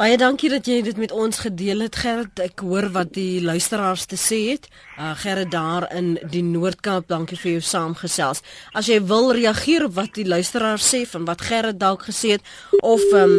Baie 0.00 0.16
dankie 0.16 0.48
dat 0.48 0.64
jy 0.64 0.78
dit 0.80 0.96
met 0.96 1.10
ons 1.12 1.42
gedeel 1.44 1.82
het 1.84 1.98
Gerrit. 2.00 2.40
Ek 2.40 2.62
hoor 2.64 2.86
wat 2.94 3.10
die 3.12 3.42
luisteraars 3.44 4.06
te 4.08 4.16
sê 4.16 4.38
het. 4.46 4.70
Uh 4.96 5.10
Gerrit 5.20 5.50
daar 5.52 5.84
in 5.92 6.14
die 6.32 6.40
Noord-Kaap, 6.40 7.04
dankie 7.10 7.36
vir 7.36 7.50
jou 7.58 7.64
saamgesels. 7.68 8.40
As 8.72 8.88
jy 8.88 8.96
wil 9.04 9.28
reageer 9.36 9.84
op 9.90 9.98
wat 9.98 10.14
die 10.16 10.24
luisteraars 10.24 10.88
sê 10.94 11.02
van 11.10 11.28
wat 11.28 11.44
Gerrit 11.44 11.76
dalk 11.82 12.08
gesê 12.08 12.38
het 12.38 12.54
of 12.80 13.04
um, 13.12 13.36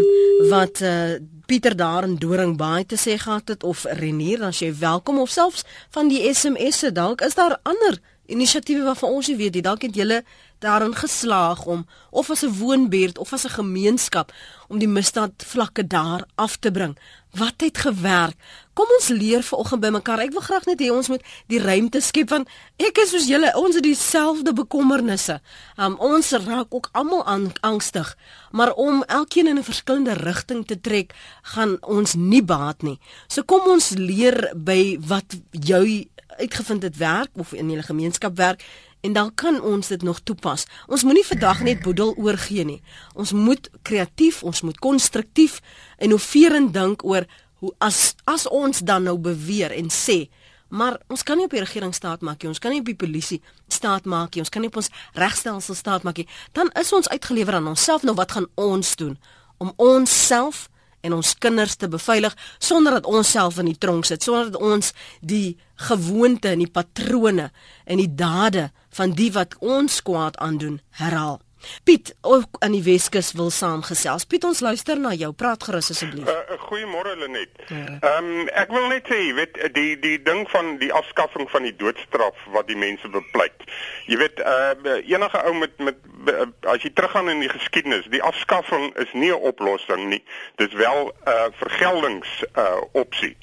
wat 0.53 0.85
uh 0.85 1.17
Pieter 1.51 1.73
daar 1.75 2.05
in 2.07 2.13
Doringbaai 2.15 2.85
te 2.85 2.95
sê 2.95 3.17
gehad 3.19 3.49
het 3.51 3.63
of 3.67 3.81
Renier, 3.99 4.39
dan 4.39 4.53
jy 4.55 4.69
welkom 4.79 5.17
of 5.19 5.33
selfs 5.33 5.65
van 5.91 6.07
die 6.07 6.21
SMS'e 6.31 6.93
dalk 6.95 7.25
is 7.25 7.35
daar 7.35 7.57
ander 7.67 7.97
inisiatiewe 8.31 8.83
waarvan 8.87 9.17
ons 9.17 9.27
nie 9.27 9.37
weet 9.37 9.53
nie. 9.53 9.65
Dalk 9.65 9.81
het 9.85 9.95
julle 9.95 10.23
daarin 10.61 10.95
geslaag 10.95 11.65
om 11.65 11.85
of 12.09 12.29
as 12.29 12.43
'n 12.43 12.57
woonbuurt 12.57 13.17
of 13.17 13.33
as 13.33 13.45
'n 13.45 13.57
gemeenskap 13.59 14.33
om 14.67 14.79
die 14.79 14.87
misdaad 14.87 15.31
vlakke 15.37 15.87
daar 15.87 16.23
af 16.35 16.57
te 16.57 16.71
bring. 16.71 16.97
Wat 17.31 17.53
het 17.57 17.77
gewerk? 17.77 18.35
Kom 18.73 18.85
ons 18.99 19.07
leer 19.07 19.43
vanoggend 19.43 19.81
by 19.81 19.87
mekaar. 19.87 20.19
Ek 20.19 20.31
wil 20.31 20.41
graag 20.41 20.65
net 20.65 20.81
hê 20.81 20.91
ons 20.91 21.07
moet 21.07 21.23
die 21.47 21.59
ruimte 21.59 22.01
skep 22.01 22.29
van 22.29 22.45
ek 22.77 22.97
is 22.97 23.09
soos 23.09 23.27
julle, 23.27 23.51
ons 23.55 23.75
het 23.75 23.83
dieselfde 23.83 24.53
bekommernisse. 24.53 25.41
Um, 25.77 25.95
ons 25.99 26.31
raak 26.31 26.67
ook 26.69 26.89
almal 26.91 27.23
angstig, 27.59 28.17
maar 28.51 28.73
om 28.73 29.03
elkeen 29.03 29.47
in 29.47 29.57
'n 29.57 29.63
verskillende 29.63 30.13
rigting 30.13 30.67
te 30.67 30.81
trek, 30.81 31.13
gaan 31.41 31.77
ons 31.81 32.13
nie 32.13 32.43
baat 32.43 32.81
nie. 32.81 32.99
So 33.27 33.43
kom 33.43 33.61
ons 33.67 33.89
leer 33.89 34.51
by 34.55 34.97
wat 34.99 35.35
jou 35.51 36.05
uitgevind 36.37 36.83
het 36.83 36.97
werk 36.97 37.29
of 37.33 37.53
in 37.53 37.69
julle 37.69 37.83
gemeenskap 37.83 38.37
werk 38.37 38.65
en 39.01 39.13
dan 39.13 39.33
kan 39.33 39.61
ons 39.61 39.87
dit 39.87 40.01
nog 40.01 40.19
toepas. 40.23 40.65
Ons 40.87 41.03
moenie 41.03 41.25
vandag 41.25 41.61
net 41.61 41.81
boedel 41.81 42.13
oorgee 42.17 42.65
nie. 42.65 42.81
Ons 43.13 43.31
moet 43.31 43.69
kreatief, 43.81 44.43
ons 44.43 44.61
moet 44.61 44.77
konstruktief 44.77 45.61
en 45.97 46.11
innoverend 46.11 46.73
dink 46.73 47.05
oor 47.05 47.25
hoe 47.61 47.73
as 47.77 48.15
as 48.23 48.47
ons 48.47 48.79
dan 48.79 49.03
nou 49.03 49.17
beweer 49.17 49.73
en 49.73 49.89
sê 49.89 50.29
Maar 50.71 50.95
ons 51.11 51.23
kan 51.23 51.35
nie 51.35 51.45
op 51.45 51.51
die 51.51 51.59
regering 51.59 51.91
staat 51.91 52.21
maak 52.23 52.39
nie. 52.39 52.47
Ons 52.47 52.61
kan 52.63 52.71
nie 52.71 52.79
op 52.79 52.87
die 52.87 52.95
polisie 52.95 53.41
staat 53.67 54.05
maak 54.07 54.31
nie. 54.31 54.43
Ons 54.45 54.51
kan 54.53 54.63
nie 54.63 54.69
op 54.71 54.77
ons 54.79 54.87
regstelsel 55.19 55.75
staat 55.75 56.05
maak 56.07 56.21
nie. 56.21 56.27
Dan 56.55 56.71
is 56.79 56.93
ons 56.95 57.09
uitgelewer 57.11 57.57
aan 57.59 57.67
onsself. 57.67 58.05
Nou 58.07 58.15
wat 58.15 58.31
gaan 58.37 58.47
ons 58.55 58.95
doen 58.95 59.17
om 59.59 59.73
onsself 59.75 60.69
en 61.03 61.17
ons 61.17 61.33
kinders 61.43 61.75
te 61.75 61.89
beveilig 61.91 62.37
sonder 62.59 62.95
dat 63.01 63.09
ons 63.09 63.31
self 63.35 63.59
in 63.59 63.67
die 63.67 63.77
tronk 63.77 64.07
sit, 64.07 64.23
sonder 64.23 64.51
dat 64.51 64.61
ons 64.61 64.93
die 65.19 65.57
gewoonte 65.87 66.53
en 66.53 66.63
die 66.63 66.71
patrone 66.71 67.51
en 67.85 67.97
die 67.97 68.13
dade 68.15 68.71
van 68.89 69.15
die 69.17 69.31
wat 69.31 69.55
ons 69.59 70.01
kwaad 70.05 70.37
aandoen 70.37 70.81
herhaal. 71.01 71.39
Piet, 71.83 72.15
ook 72.21 72.47
aan 72.59 72.71
die 72.71 72.83
Weskus 72.83 73.31
wil 73.37 73.49
saamgesels. 73.49 74.25
Piet, 74.25 74.43
ons 74.43 74.59
luister 74.59 74.99
na 74.99 75.13
jou. 75.13 75.31
Praat 75.37 75.63
gerus 75.63 75.91
asseblief. 75.93 76.29
Uh, 76.29 76.57
Goeiemôre 76.65 77.15
Lenet. 77.19 77.53
Ehm 77.69 77.99
um, 78.09 78.47
ek 78.57 78.73
wil 78.73 78.87
net 78.89 79.09
sê, 79.11 79.19
weet, 79.37 79.59
die 79.75 79.93
die 80.01 80.17
ding 80.25 80.43
van 80.53 80.75
die 80.81 80.91
afskaffing 80.93 81.49
van 81.53 81.67
die 81.67 81.75
doodstraf 81.77 82.47
wat 82.55 82.69
die 82.71 82.79
mense 82.79 83.09
bepleit. 83.13 83.67
Jy 84.09 84.17
weet, 84.23 84.41
uh, 84.41 84.97
enige 85.05 85.43
ou 85.45 85.53
met 85.59 85.77
met 85.77 86.01
uh, 86.31 86.49
as 86.73 86.81
jy 86.85 86.93
teruggaan 86.95 87.29
in 87.29 87.45
die 87.45 87.51
geskiedenis, 87.51 88.09
die 88.13 88.23
afskaffing 88.23 88.91
is 89.01 89.13
nie 89.13 89.31
'n 89.31 89.41
oplossing 89.53 90.09
nie. 90.09 90.23
Dis 90.57 90.73
wel 90.73 91.11
'n 91.11 91.29
uh, 91.29 91.49
vergeldings 91.61 92.43
uh, 92.55 92.81
opsie. 92.91 93.35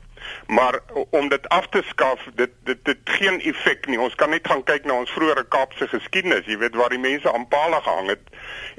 Maar 0.47 0.81
om 1.11 1.29
dit 1.29 1.49
af 1.49 1.69
te 1.69 1.83
skaf, 1.89 2.21
dit 2.35 2.51
dit 2.65 2.85
dit 2.85 2.99
geen 3.05 3.41
effek 3.41 3.87
nie. 3.87 4.01
Ons 4.01 4.15
kan 4.15 4.31
net 4.31 4.47
gaan 4.49 4.65
kyk 4.65 4.85
na 4.85 4.93
ons 4.93 5.11
vroeëre 5.11 5.45
Kaapse 5.49 5.89
geskiedenis, 5.89 6.47
jy 6.47 6.59
weet 6.59 6.75
waar 6.75 6.93
die 6.95 7.03
mense 7.03 7.33
aan 7.33 7.49
palle 7.49 7.81
gehang 7.83 8.09
het 8.09 8.25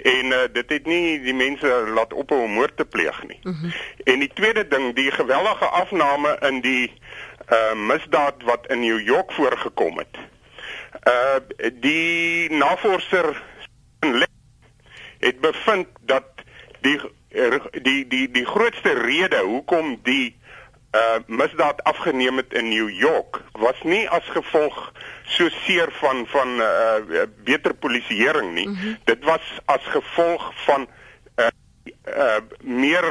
en 0.04 0.26
uh, 0.26 0.40
dit 0.54 0.70
het 0.70 0.86
nie 0.86 1.20
die 1.22 1.34
mense 1.34 1.68
laat 1.94 2.14
ophou 2.14 2.42
om 2.44 2.52
moord 2.52 2.78
te 2.78 2.86
pleeg 2.86 3.24
nie. 3.28 3.40
Mm 3.44 3.58
-hmm. 3.62 3.74
En 4.04 4.20
die 4.20 4.34
tweede 4.34 4.68
ding, 4.68 4.96
die 4.96 5.12
gewellige 5.12 5.66
afname 5.66 6.38
in 6.42 6.62
die 6.62 6.94
uh 7.50 7.74
misdaad 7.74 8.44
wat 8.44 8.68
in 8.68 8.80
New 8.80 9.00
York 9.02 9.32
voorgekom 9.32 9.98
het. 9.98 10.18
Uh 11.04 11.70
die 11.74 12.52
navorser 12.52 13.42
het 15.20 15.40
bevind 15.42 15.88
dat 16.02 16.26
die 16.82 17.00
die 17.72 18.08
die 18.08 18.32
die 18.32 18.46
grootste 18.46 18.94
rede 18.94 19.38
hoekom 19.38 20.00
die 20.04 20.39
uh 20.92 21.20
misdaad 21.28 21.84
afgeneem 21.84 22.38
het 22.38 22.54
in 22.54 22.70
New 22.70 22.90
York 22.90 23.42
was 23.52 23.82
nie 23.84 24.10
as 24.10 24.26
gevolg 24.34 24.92
so 25.24 25.50
seer 25.50 25.92
van 25.92 26.26
van 26.28 26.62
uh 26.62 27.26
beter 27.44 27.74
polisieering 27.74 28.54
nie. 28.54 28.68
Mm 28.68 28.76
-hmm. 28.76 28.98
Dit 29.04 29.24
was 29.24 29.60
as 29.66 29.84
gevolg 29.84 30.52
van 30.66 30.88
uh 31.38 31.48
uh 32.18 32.42
meer 32.62 33.06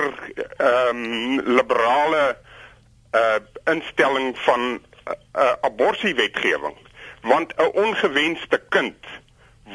ehm 0.56 0.96
um, 0.96 1.40
liberale 1.40 2.38
uh 3.14 3.38
instelling 3.64 4.38
van 4.38 4.82
uh 5.36 5.52
aborsiewetgewing. 5.60 6.76
Want 7.22 7.54
'n 7.56 7.70
ongewenste 7.72 8.62
kind 8.68 9.06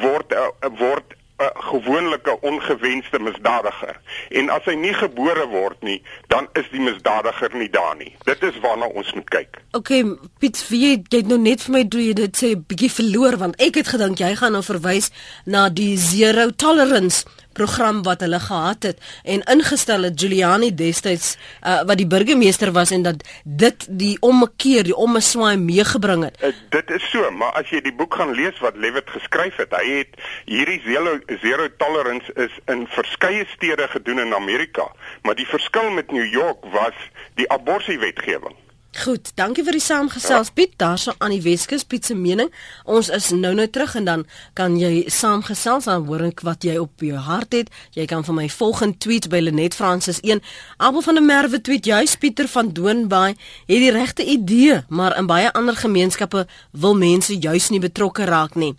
word 0.01 0.33
uh, 0.33 0.47
word 0.77 1.15
'n 1.37 1.51
gewone 1.53 2.19
ongewenste 2.41 3.19
misdadiger. 3.19 3.99
En 4.29 4.49
as 4.49 4.65
hy 4.65 4.73
nie 4.73 4.93
gebore 4.93 5.47
word 5.47 5.81
nie, 5.81 6.01
dan 6.27 6.47
is 6.53 6.65
die 6.71 6.79
misdadiger 6.79 7.55
nie 7.57 7.69
daar 7.69 7.95
nie. 7.97 8.15
Dit 8.23 8.43
is 8.43 8.59
waarna 8.59 8.85
ons 8.85 9.13
moet 9.13 9.29
kyk. 9.29 9.61
OK, 9.71 9.91
Piet, 10.39 10.59
wie 10.69 11.03
jy 11.09 11.21
nou 11.27 11.39
net 11.39 11.63
vir 11.65 11.73
my 11.73 11.83
doen 11.87 12.05
jy 12.05 12.13
dit 12.13 12.37
sê 12.37 12.53
bietjie 12.55 12.91
verloor 12.91 13.37
want 13.37 13.61
ek 13.61 13.81
het 13.81 13.87
gedink 13.87 14.21
jy 14.21 14.35
gaan 14.35 14.51
nou 14.51 14.63
verwys 14.63 15.09
na 15.45 15.69
die 15.69 15.97
zero 15.97 16.49
tolerance 16.55 17.25
program 17.53 18.03
wat 18.03 18.21
hulle 18.25 18.39
gehad 18.39 18.83
het 18.83 18.99
en 19.23 19.43
ingestel 19.53 20.03
het 20.07 20.19
Giuliani 20.19 20.71
destyds 20.75 21.35
uh, 21.61 21.81
wat 21.87 21.97
die 21.97 22.07
burgemeester 22.07 22.71
was 22.71 22.91
en 22.91 23.03
dat 23.03 23.23
dit 23.43 23.87
die 23.89 24.17
ommekeer 24.19 24.83
die 24.83 24.95
ommeswaai 24.95 25.57
meegebring 25.57 26.23
het. 26.23 26.37
Uh, 26.41 26.53
dit 26.69 26.89
is 26.97 27.09
so, 27.11 27.31
maar 27.31 27.53
as 27.59 27.69
jy 27.69 27.81
die 27.85 27.95
boek 27.95 28.15
gaan 28.19 28.33
lees 28.37 28.59
wat 28.63 28.77
Lewitt 28.77 29.09
geskryf 29.09 29.57
het, 29.61 29.75
hy 29.77 29.99
het 30.01 30.19
hierdie 30.49 30.81
zero, 30.85 31.19
zero 31.41 31.69
tolerance 31.77 32.33
is 32.35 32.53
in 32.71 32.85
verskeie 32.95 33.45
stede 33.55 33.87
gedoen 33.87 34.19
in 34.19 34.35
Amerika, 34.35 34.89
maar 35.23 35.35
die 35.35 35.47
verskil 35.47 35.91
met 35.91 36.11
New 36.11 36.27
York 36.31 36.65
was 36.73 37.07
die 37.39 37.49
aborsiewetgewing. 37.51 38.55
Goed, 38.93 39.31
dankie 39.33 39.63
vir 39.65 39.73
die 39.73 39.81
saamgesels 39.81 40.51
Piet. 40.53 40.75
Daarso 40.77 41.15
aan 41.17 41.33
die 41.33 41.41
Weskus 41.41 41.81
Piet 41.89 42.05
se 42.05 42.13
mening. 42.13 42.51
Ons 42.85 43.07
is 43.09 43.31
nou-nou 43.33 43.65
terug 43.73 43.95
en 43.97 44.05
dan 44.05 44.25
kan 44.53 44.75
jy 44.77 45.07
saamgesels 45.09 45.87
en 45.89 46.05
hoor 46.05 46.27
ek 46.27 46.43
wat 46.45 46.61
jy 46.67 46.75
op 46.77 47.01
jou 47.01 47.17
hart 47.17 47.57
het. 47.57 47.71
Jy 47.97 48.05
kan 48.11 48.21
vir 48.27 48.37
my 48.37 48.45
volgende 48.53 49.01
tweet 49.01 49.31
by 49.33 49.41
Lenet 49.41 49.73
Francis 49.73 50.21
1. 50.21 50.43
Abel 50.77 51.01
van 51.01 51.17
der 51.17 51.25
Merwe 51.25 51.57
tweet 51.65 51.89
juis 51.89 52.13
Pieter 52.21 52.47
van 52.53 52.69
Doonbaai 52.69 53.33
het 53.33 53.81
die 53.81 53.91
regte 53.97 54.29
idee, 54.29 54.83
maar 54.93 55.17
in 55.17 55.25
baie 55.25 55.49
ander 55.57 55.75
gemeenskappe 55.75 56.45
wil 56.71 56.93
mense 56.93 57.33
juis 57.33 57.71
nie 57.73 57.81
betrokke 57.81 58.29
raak 58.29 58.53
nie. 58.53 58.75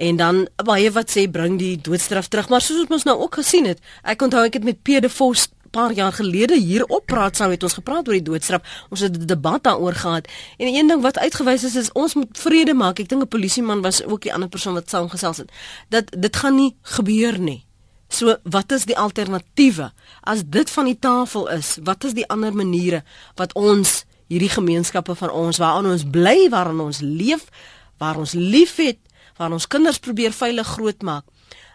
En 0.00 0.16
dan 0.16 0.46
baie 0.64 0.88
wat 0.96 1.12
sê 1.12 1.28
bring 1.28 1.60
die 1.60 1.76
doodstraf 1.76 2.32
terug, 2.32 2.48
maar 2.48 2.64
soos 2.64 2.88
ons 2.88 3.04
nou 3.04 3.20
ook 3.20 3.42
gesien 3.44 3.68
het, 3.68 3.84
ek 4.00 4.24
onthou 4.24 4.46
ek 4.48 4.56
het 4.56 4.64
met 4.64 4.80
Pede 4.80 5.12
Vos 5.12 5.50
paar 5.72 5.92
jaar 5.96 6.12
gelede 6.12 6.58
hier 6.60 6.84
op 6.84 7.06
praat 7.06 7.36
sou 7.36 7.48
het 7.50 7.62
ons 7.62 7.78
gepraat 7.80 8.08
oor 8.08 8.18
die 8.18 8.28
doodstraf. 8.28 8.62
Ons 8.90 9.00
het 9.00 9.16
'n 9.16 9.26
debat 9.26 9.62
daaroor 9.64 9.94
gehad. 10.04 10.28
En 10.58 10.66
een 10.68 10.86
ding 10.86 11.02
wat 11.02 11.18
uitgewys 11.18 11.64
is 11.64 11.74
is 11.74 11.92
ons 11.92 12.14
moet 12.14 12.38
vrede 12.38 12.74
maak. 12.74 12.98
Ek 12.98 13.08
dink 13.08 13.22
'n 13.22 13.28
polisieman 13.28 13.82
was 13.82 14.04
ook 14.04 14.22
die 14.22 14.34
ander 14.34 14.48
persoon 14.48 14.74
wat 14.74 14.90
saamgesels 14.90 15.36
het. 15.36 15.50
Dat 15.88 16.04
dit 16.18 16.36
gaan 16.36 16.54
nie 16.54 16.76
gebeur 16.82 17.38
nie. 17.38 17.64
So 18.08 18.36
wat 18.44 18.72
is 18.72 18.84
die 18.84 18.98
alternatiewe? 18.98 19.92
As 20.20 20.42
dit 20.44 20.70
van 20.70 20.84
die 20.84 20.98
tafel 20.98 21.48
is, 21.48 21.78
wat 21.82 22.04
is 22.04 22.12
die 22.12 22.28
ander 22.28 22.52
maniere 22.52 23.04
wat 23.34 23.54
ons 23.56 24.04
hierdie 24.28 24.52
gemeenskappe 24.52 25.14
van 25.14 25.30
ons 25.30 25.60
waaraan 25.60 25.86
ons 25.86 26.04
bly, 26.04 26.48
waaraan 26.52 26.80
ons 26.80 27.00
leef, 27.00 27.48
waar 27.96 28.20
ons 28.20 28.32
liefhet, 28.36 28.98
waar 29.36 29.52
ons 29.52 29.66
kinders 29.66 29.98
probeer 29.98 30.32
veilig 30.32 30.66
grootmaak? 30.66 31.24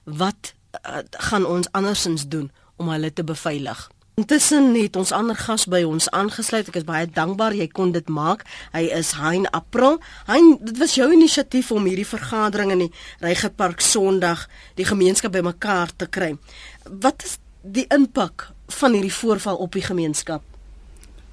Wat 0.03 0.53
uh, 0.85 1.01
gaan 1.29 1.45
ons 1.45 1.71
andersins 1.71 2.27
doen? 2.29 2.51
Om 2.77 2.89
hulle 2.93 3.13
te 3.13 3.23
beveilig. 3.23 3.87
Intussen 4.17 4.71
het 4.73 4.95
ons 4.97 5.11
ander 5.13 5.37
gas 5.37 5.67
by 5.69 5.83
ons 5.85 6.07
aangesluit. 6.09 6.71
Ek 6.71 6.79
is 6.79 6.85
baie 6.87 7.05
dankbaar 7.05 7.53
jy 7.53 7.67
kon 7.69 7.91
dit 7.93 8.07
maak. 8.09 8.47
Hy 8.73 8.87
is 8.97 9.11
Hein 9.19 9.45
April. 9.53 9.99
Hein, 10.25 10.55
dit 10.57 10.79
was 10.81 10.95
jou 10.97 11.05
inisiatief 11.13 11.69
om 11.75 11.85
hierdie 11.85 12.07
vergadering 12.07 12.73
in 12.73 12.81
die 12.87 12.89
Reigerpark 13.21 13.85
Sondag 13.85 14.47
die 14.73 14.89
gemeenskap 14.89 15.35
bymekaar 15.37 15.93
te 15.93 16.09
kry. 16.09 16.31
Wat 16.89 17.27
is 17.29 17.37
die 17.61 17.85
impak 17.93 18.49
van 18.79 18.97
hierdie 18.97 19.13
voorval 19.13 19.61
op 19.61 19.77
die 19.77 19.85
gemeenskap? 19.85 20.41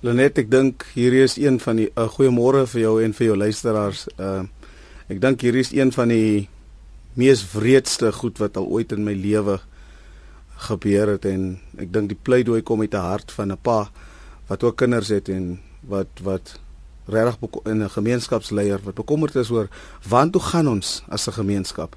Lenet, 0.05 0.45
ek 0.45 0.53
dink 0.53 0.85
hierdie 0.93 1.25
is 1.25 1.41
een 1.41 1.57
van 1.65 1.81
die 1.81 1.89
uh, 1.89 2.05
goeiemôre 2.05 2.67
vir 2.69 2.85
jou 2.85 2.99
en 3.01 3.17
vir 3.17 3.31
jou 3.31 3.43
luisteraars. 3.47 4.11
Uh 4.21 4.43
ek 5.09 5.19
dink 5.21 5.41
hierdie 5.45 5.61
is 5.61 5.73
een 5.73 5.91
van 5.93 6.09
die 6.09 6.51
mees 7.17 7.43
wreedste 7.53 8.13
goed 8.13 8.39
wat 8.41 8.61
al 8.61 8.69
ooit 8.69 8.93
in 8.93 9.05
my 9.05 9.13
lewe 9.17 9.59
gebeur 10.57 11.09
het 11.09 11.25
en 11.25 11.59
ek 11.79 11.93
dink 11.93 12.09
die 12.09 12.19
pleidooi 12.23 12.63
kom 12.63 12.81
uit 12.81 12.95
'n 12.95 12.97
hart 13.11 13.33
van 13.33 13.53
'n 13.53 13.59
pa 13.63 13.91
wat 14.47 14.63
ook 14.63 14.77
kinders 14.77 15.09
het 15.09 15.29
en 15.29 15.61
wat 15.81 16.09
wat 16.23 16.59
regtig 17.07 17.37
in 17.65 17.83
'n 17.83 17.91
gemeenskapsleier 17.91 18.81
wat 18.85 18.95
bekommerd 18.95 19.35
is 19.35 19.51
oor 19.51 19.69
waantoe 20.09 20.41
gaan 20.41 20.69
ons 20.69 21.03
as 21.09 21.27
'n 21.27 21.33
gemeenskap. 21.33 21.97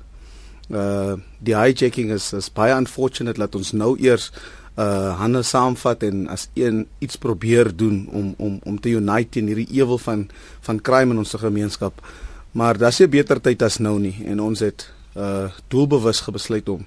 Uh 0.69 1.13
die 1.39 1.55
hijacking 1.55 2.11
is 2.11 2.33
is 2.33 2.53
baie 2.53 2.75
unfortunate 2.75 3.39
dat 3.39 3.55
ons 3.55 3.71
nou 3.71 3.97
eers 3.99 4.31
uh 4.77 5.17
hande 5.19 5.43
saamvat 5.43 6.03
en 6.03 6.27
as 6.27 6.49
een 6.53 6.87
iets 6.99 7.15
probeer 7.15 7.75
doen 7.75 8.07
om 8.11 8.33
om 8.37 8.59
om 8.63 8.79
te 8.79 8.89
unite 8.89 9.39
in 9.39 9.47
hierdie 9.47 9.71
ewel 9.71 9.97
van 9.97 10.29
van 10.61 10.81
crime 10.81 11.11
in 11.11 11.17
ons 11.17 11.33
gemeenskap. 11.33 12.07
Maar 12.51 12.77
daar's 12.77 12.99
nie 12.99 13.07
beter 13.07 13.41
tyd 13.41 13.61
as 13.61 13.77
nou 13.77 13.99
nie 13.99 14.25
en 14.25 14.39
ons 14.39 14.59
het 14.59 14.91
uh 15.15 15.49
doelbewus 15.67 16.25
besluit 16.31 16.69
om 16.69 16.85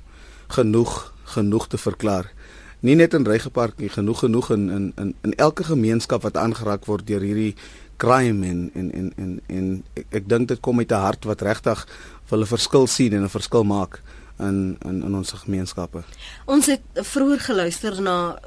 genoeg 0.48 1.10
genoeg 1.37 1.69
te 1.69 1.79
verklaar. 1.79 2.31
Nie 2.81 2.97
net 2.97 3.14
in 3.14 3.27
Reigepark 3.27 3.79
nie, 3.79 3.90
genoeg 3.93 4.25
genoeg 4.25 4.51
in 4.57 4.71
in 4.71 4.93
in 4.97 5.14
in 5.23 5.35
elke 5.37 5.64
gemeenskap 5.64 6.23
wat 6.23 6.37
aangeraak 6.37 6.87
word 6.88 7.07
deur 7.07 7.21
hierdie 7.21 7.55
crime 8.01 8.47
en 8.47 8.71
en 8.75 8.93
en 8.93 9.12
en 9.16 9.40
en 9.47 9.66
ek, 9.95 10.07
ek 10.11 10.29
dink 10.29 10.49
dit 10.49 10.61
kom 10.61 10.79
uit 10.79 10.93
'n 10.93 11.05
hart 11.07 11.25
wat 11.25 11.43
regtig 11.43 11.87
wil 12.31 12.40
'n 12.40 12.53
verskil 12.57 12.87
sien 12.87 13.12
en 13.12 13.23
'n 13.25 13.37
verskil 13.38 13.64
maak 13.64 14.01
in 14.38 14.77
in 14.85 15.03
in 15.03 15.14
ons 15.14 15.33
gemeenskappe. 15.33 16.03
Ons 16.47 16.66
het 16.66 16.83
vroeër 16.95 17.40
geluister 17.40 18.03
na 18.03 18.38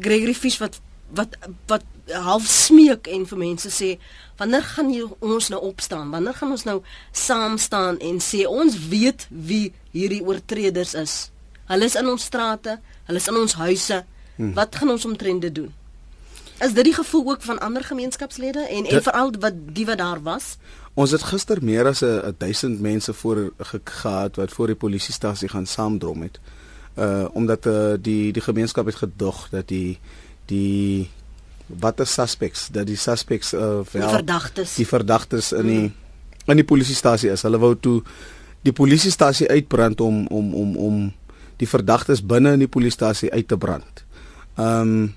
Gregory 0.00 0.34
Fish 0.34 0.58
wat 0.58 0.80
wat 1.14 1.36
wat 1.66 1.84
half 2.08 2.46
smeek 2.46 3.06
en 3.06 3.26
vir 3.26 3.38
mense 3.38 3.70
sê 3.70 3.98
wanneer 4.40 4.64
gaan 4.74 4.90
jy 4.92 5.04
ons 5.20 5.48
nou 5.52 5.60
opstaan? 5.60 6.10
Wanneer 6.10 6.34
gaan 6.34 6.50
ons 6.50 6.64
nou 6.64 6.80
saam 7.12 7.58
staan 7.58 7.98
en 7.98 8.20
sê 8.20 8.46
ons 8.48 8.78
weet 8.88 9.26
wie 9.28 9.72
hierdie 9.92 10.24
oortreders 10.24 10.94
is? 10.94 11.30
Hulle 11.66 11.84
is 11.84 11.94
in 11.94 12.08
ons 12.08 12.24
strate, 12.24 12.80
hulle 13.04 13.18
is 13.18 13.28
in 13.28 13.36
ons 13.36 13.54
huise. 13.54 14.04
Hmm. 14.36 14.52
Wat 14.54 14.76
gaan 14.76 14.90
ons 14.90 15.04
omtrent 15.04 15.42
dit 15.42 15.54
doen? 15.54 15.72
Is 16.62 16.74
dit 16.74 16.84
die 16.84 16.94
gevoel 16.94 17.30
ook 17.30 17.42
van 17.42 17.58
ander 17.58 17.84
gemeenskapslede 17.84 18.66
en 18.68 18.86
en 18.86 19.02
veral 19.02 19.32
wat 19.40 19.54
die 19.74 19.86
wat 19.86 19.98
daar 19.98 20.22
was? 20.22 20.56
Ons 20.94 21.10
het 21.10 21.22
gister 21.22 21.58
meer 21.64 21.86
as 21.86 22.02
'n 22.02 22.34
1000 22.38 22.80
mense 22.80 23.12
voor 23.12 23.52
ge 23.58 23.80
gehad 23.84 24.36
wat 24.36 24.52
voor 24.52 24.66
die 24.66 24.76
polisiestasie 24.76 25.48
gaan 25.48 25.66
saamdrom 25.66 26.22
het. 26.22 26.40
Uh 26.98 27.24
omdat 27.32 27.66
uh, 27.66 27.92
die 28.00 28.32
die 28.32 28.42
gemeenskap 28.42 28.86
het 28.86 28.94
gedog 28.94 29.48
dat 29.48 29.68
die 29.68 29.98
die 30.46 31.10
watter 31.66 32.06
suspects 32.06 32.68
dat 32.70 32.86
die 32.86 32.96
suspects 32.96 33.52
uh 33.52 33.60
wel 33.60 33.84
die 33.92 34.08
verdagtes 34.08 34.74
die 34.74 34.86
verdagtes 34.86 35.52
in 35.52 35.66
die 35.66 35.78
hmm. 35.78 35.94
in 36.44 36.56
die 36.56 36.64
polisiestasie 36.64 37.30
is. 37.30 37.42
Hulle 37.42 37.58
wou 37.58 37.76
toe 37.80 38.02
die 38.62 38.72
polisiestasie 38.72 39.48
uitbrand 39.48 40.00
om 40.00 40.26
om 40.26 40.54
om 40.54 40.76
om 40.76 41.12
die 41.62 41.70
verdagtes 41.70 42.22
binne 42.26 42.56
in 42.56 42.64
die 42.64 42.70
polisiestasie 42.70 43.30
uit 43.32 43.48
te 43.48 43.58
brand. 43.58 44.06
Ehm 44.58 44.94
um, 44.94 45.10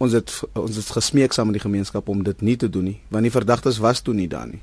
ons 0.00 0.14
het 0.16 0.30
ons 0.56 0.76
het 0.80 0.92
gesmeek 0.96 1.34
saam 1.36 1.50
met 1.50 1.58
die 1.58 1.66
gemeenskap 1.66 2.06
om 2.08 2.22
dit 2.24 2.38
nie 2.40 2.56
te 2.56 2.70
doen 2.72 2.86
nie, 2.88 3.00
want 3.12 3.26
die 3.26 3.32
verdagtes 3.34 3.82
was 3.84 4.00
toe 4.00 4.14
nie 4.16 4.28
daar 4.28 4.48
nie. 4.48 4.62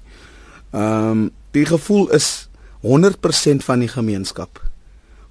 Ehm 0.71 1.09
um, 1.09 1.27
die 1.53 1.65
gevoel 1.65 2.09
is 2.17 2.49
100% 2.85 3.65
van 3.65 3.79
die 3.85 3.89
gemeenskap 3.89 4.61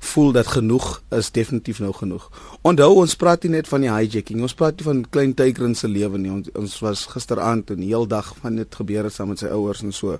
voel 0.06 0.32
dat 0.32 0.46
genoeg 0.46 1.02
is 1.10 1.30
definitief 1.30 1.78
nou 1.80 1.92
genoeg. 1.92 2.26
Onthou 2.62 2.90
ons 3.00 3.16
praat 3.18 3.42
nie 3.46 3.56
net 3.56 3.68
van 3.68 3.84
die 3.84 3.90
hijacking, 3.90 4.42
ons 4.44 4.54
praat 4.54 4.82
van 4.86 5.04
klein 5.10 5.34
Tigrin 5.34 5.74
se 5.74 5.88
lewe 5.88 6.18
nie. 6.18 6.30
Ons, 6.30 6.50
ons 6.54 6.76
was 6.84 7.06
gisteraand 7.14 7.72
en 7.74 7.80
die 7.82 7.92
hele 7.92 8.08
dag 8.10 8.34
van 8.42 8.60
dit 8.60 8.78
gebeur 8.80 9.08
het 9.08 9.16
saam 9.16 9.32
met 9.32 9.42
sy 9.42 9.50
ouers 9.52 9.82
en 9.82 9.94
so. 9.96 10.18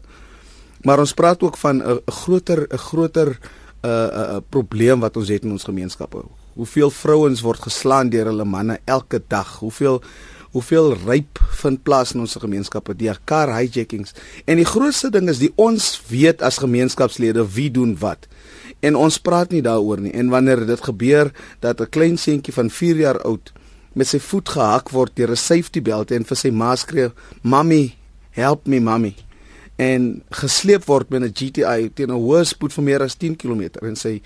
Maar 0.86 1.02
ons 1.02 1.14
praat 1.16 1.42
ook 1.42 1.56
van 1.56 1.82
'n 1.82 2.00
groter 2.06 2.66
'n 2.70 2.78
groter 2.78 3.38
'n 3.82 3.88
uh, 3.88 3.92
'n 3.92 4.18
uh, 4.20 4.34
uh, 4.36 4.40
probleem 4.48 5.00
wat 5.00 5.16
ons 5.16 5.28
het 5.28 5.44
in 5.44 5.52
ons 5.52 5.64
gemeenskappe. 5.64 6.22
Hoeveel 6.54 6.90
vrouens 6.90 7.40
word 7.40 7.60
geslaan 7.60 8.08
deur 8.08 8.24
hulle 8.24 8.44
manne 8.44 8.78
elke 8.84 9.22
dag? 9.28 9.58
Hoeveel 9.58 10.02
hoeveel 10.56 10.94
ryp 11.04 11.38
vind 11.60 11.82
plaas 11.82 12.14
in 12.14 12.20
ons 12.20 12.36
gemeenskappe 12.40 12.96
deur 12.96 13.18
car 13.24 13.52
hijackings? 13.52 14.14
En 14.44 14.56
die 14.56 14.64
grootste 14.64 15.10
ding 15.10 15.28
is 15.28 15.38
die 15.38 15.52
ons 15.56 16.00
weet 16.08 16.42
as 16.42 16.58
gemeenskapslede 16.58 17.44
wie 17.52 17.70
doen 17.70 17.92
wat. 18.00 18.26
En 18.80 18.96
ons 18.96 19.18
praat 19.18 19.52
nie 19.52 19.62
daaroor 19.62 20.00
nie. 20.00 20.12
En 20.12 20.32
wanneer 20.32 20.66
dit 20.66 20.80
gebeur 20.80 21.32
dat 21.60 21.80
'n 21.80 21.90
klein 21.90 22.16
seentjie 22.16 22.54
van 22.54 22.70
4 22.70 22.96
jaar 22.96 23.20
oud 23.20 23.52
met 23.92 24.06
sy 24.06 24.18
voet 24.18 24.48
gehak 24.48 24.90
word 24.90 25.16
deur 25.16 25.30
'n 25.30 25.36
safety 25.36 25.82
belt 25.82 26.10
en 26.10 26.24
vir 26.24 26.36
sy 26.36 26.50
ma 26.50 26.76
skree, 26.76 27.10
"Mommy, 27.42 27.94
help 28.30 28.66
me, 28.66 28.80
mommy." 28.80 29.14
En 29.76 30.22
gesleep 30.30 30.84
word 30.84 31.10
met 31.10 31.22
'n 31.22 31.32
GTI 31.32 31.90
teen 31.94 32.10
'n 32.10 32.22
hoë 32.22 32.44
spoed 32.44 32.72
van 32.72 32.84
meer 32.84 33.02
as 33.02 33.14
10 33.14 33.36
km 33.36 33.62
en 33.82 33.96
sy 33.96 34.22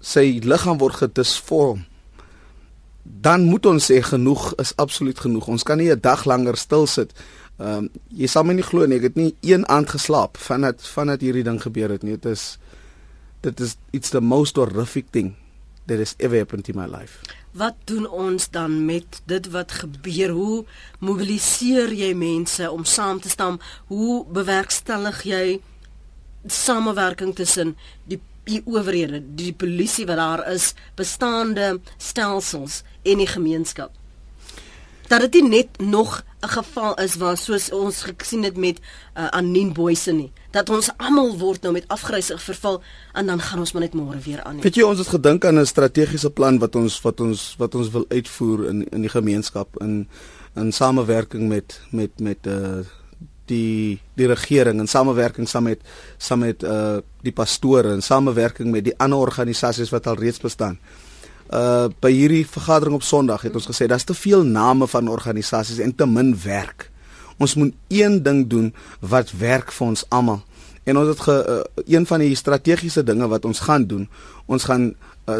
sy 0.00 0.40
liggaam 0.42 0.78
word 0.78 0.94
gedisvorm. 0.94 1.84
Dan 3.02 3.44
moet 3.44 3.66
ons 3.66 3.90
sê 3.90 4.02
genoeg 4.02 4.54
is 4.54 4.76
absoluut 4.76 5.18
genoeg. 5.18 5.46
Ons 5.48 5.62
kan 5.62 5.78
nie 5.78 5.90
'n 5.90 6.00
dag 6.00 6.24
langer 6.24 6.56
stil 6.56 6.86
sit. 6.86 7.12
Ehm 7.58 7.68
um, 7.68 7.88
jy 8.08 8.26
sal 8.26 8.44
my 8.44 8.52
nie 8.52 8.62
glo 8.62 8.86
nie. 8.86 8.96
Ek 8.96 9.02
het 9.02 9.14
nie 9.16 9.34
een 9.40 9.68
aand 9.68 9.90
geslaap 9.90 10.36
vandat 10.36 10.86
vandat 10.86 11.20
hierdie 11.20 11.44
ding 11.44 11.62
gebeur 11.62 11.90
het 11.90 12.02
nie. 12.02 12.18
Dit 12.18 12.26
is 12.26 12.58
dit 13.40 13.60
is 13.60 13.76
it's 13.90 14.10
the 14.10 14.20
most 14.20 14.56
horrific 14.56 15.06
thing 15.10 15.36
that 15.86 15.98
has 15.98 16.14
ever 16.18 16.38
happened 16.38 16.68
in 16.68 16.76
my 16.76 16.86
life 16.86 17.20
Wat 17.52 17.74
doen 17.84 18.08
ons 18.08 18.50
dan 18.50 18.84
met 18.84 19.20
dit 19.28 19.48
wat 19.52 19.72
gebeur? 19.72 20.30
Hoe 20.30 20.64
mobiliseer 20.98 21.92
jy 21.92 22.14
mense 22.16 22.70
om 22.70 22.84
saam 22.84 23.20
te 23.20 23.28
staan? 23.28 23.58
Hoe 23.92 24.24
bewerkstellig 24.24 25.22
jy 25.28 25.60
samewerking 26.46 27.34
tussen 27.34 27.76
die 28.08 28.20
die 28.42 28.58
owerhede, 28.66 29.20
die 29.38 29.52
polisie 29.54 30.02
wat 30.06 30.18
daar 30.18 30.40
is, 30.50 30.72
bestaande 30.98 31.76
stelsels 31.96 32.80
en 33.06 33.20
die 33.22 33.28
gemeenskap? 33.30 33.92
Dat 35.06 35.28
dit 35.30 35.46
net 35.46 35.78
nog 35.78 36.24
'n 36.42 36.48
geval 36.48 36.94
is 36.94 37.14
waar 37.14 37.36
soos 37.36 37.70
ons 37.70 38.04
gesien 38.16 38.42
het 38.42 38.56
met 38.56 38.80
uh, 38.80 39.26
Anine 39.26 39.72
Boyse 39.72 40.12
nie 40.12 40.32
dat 40.50 40.70
ons 40.70 40.90
almal 40.96 41.36
word 41.38 41.62
nou 41.62 41.72
met 41.72 41.84
afgrysig 41.88 42.42
verval 42.42 42.82
en 43.12 43.26
dan 43.26 43.40
gaan 43.40 43.58
ons 43.58 43.72
maar 43.72 43.82
net 43.82 43.94
môre 43.94 44.18
weer 44.18 44.42
aan. 44.42 44.60
Weet 44.60 44.76
jy 44.76 44.82
ons 44.82 44.98
het 44.98 45.08
gedink 45.08 45.44
aan 45.44 45.58
'n 45.60 45.66
strategiese 45.66 46.30
plan 46.30 46.58
wat 46.58 46.74
ons 46.76 47.00
wat 47.00 47.20
ons 47.20 47.54
wat 47.58 47.74
ons 47.74 47.90
wil 47.90 48.04
uitvoer 48.08 48.66
in 48.68 48.88
in 48.90 49.00
die 49.00 49.14
gemeenskap 49.14 49.80
in 49.80 50.08
in 50.54 50.72
samewerking 50.72 51.48
met 51.48 51.80
met 51.90 52.10
met 52.20 52.46
uh 52.46 52.82
die 53.46 54.00
die 54.14 54.26
regering 54.26 54.80
en 54.80 54.86
samewerking 54.86 55.48
saam 55.48 55.62
met 55.62 55.80
saam 56.18 56.38
met 56.38 56.62
uh 56.62 56.98
die 57.22 57.32
pastore 57.32 57.92
en 57.92 58.02
samewerking 58.02 58.70
met 58.70 58.84
die 58.84 58.98
ander 58.98 59.18
organisasies 59.18 59.90
wat 59.90 60.06
al 60.06 60.18
reeds 60.18 60.38
bestaan. 60.38 60.78
Uh 60.82 61.11
by 61.52 62.08
hierdie 62.08 62.46
vergadering 62.48 62.94
op 62.96 63.04
Sondag 63.04 63.42
het 63.44 63.56
ons 63.58 63.68
gesê 63.68 63.84
daar's 63.90 64.06
te 64.08 64.16
veel 64.16 64.44
name 64.44 64.86
van 64.88 65.08
organisasies 65.12 65.82
en 65.84 65.92
te 65.94 66.06
min 66.08 66.32
werk. 66.44 66.88
Ons 67.36 67.54
moet 67.54 67.74
een 67.92 68.22
ding 68.22 68.46
doen 68.48 68.70
wat 69.00 69.34
werk 69.36 69.72
vir 69.72 69.86
ons 69.86 70.04
almal. 70.08 70.40
En 70.88 70.98
ons 70.98 71.08
het 71.08 71.20
ge, 71.20 71.34
uh, 71.34 71.84
een 71.86 72.06
van 72.06 72.22
die 72.24 72.34
strategiese 72.38 73.04
dinge 73.06 73.28
wat 73.30 73.44
ons 73.44 73.62
gaan 73.66 73.84
doen, 73.86 74.08
ons 74.46 74.64
gaan 74.64 74.94
uh, 75.28 75.38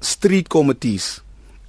street 0.00 0.48
committees. 0.48 1.20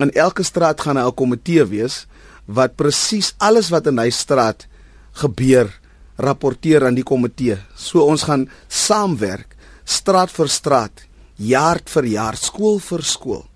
In 0.01 0.13
elke 0.17 0.43
straat 0.43 0.81
gaan 0.81 0.97
'n 0.97 1.13
komitee 1.13 1.65
wees 1.65 2.07
wat 2.45 2.75
presies 2.75 3.33
alles 3.37 3.69
wat 3.69 3.87
in 3.87 3.99
hy 3.99 4.09
straat 4.09 4.67
gebeur 5.11 5.69
rapporteer 6.15 6.85
aan 6.85 6.95
die 6.95 7.03
komitee. 7.03 7.57
So 7.75 8.05
ons 8.05 8.23
gaan 8.23 8.49
saamwerk 8.67 9.55
straat 9.83 10.31
vir 10.31 10.47
straat, 10.47 11.05
jaar 11.35 11.79
vir 11.85 12.05
jaar, 12.05 12.35
skool 12.35 12.79
vir 12.79 13.03
skool 13.03 13.50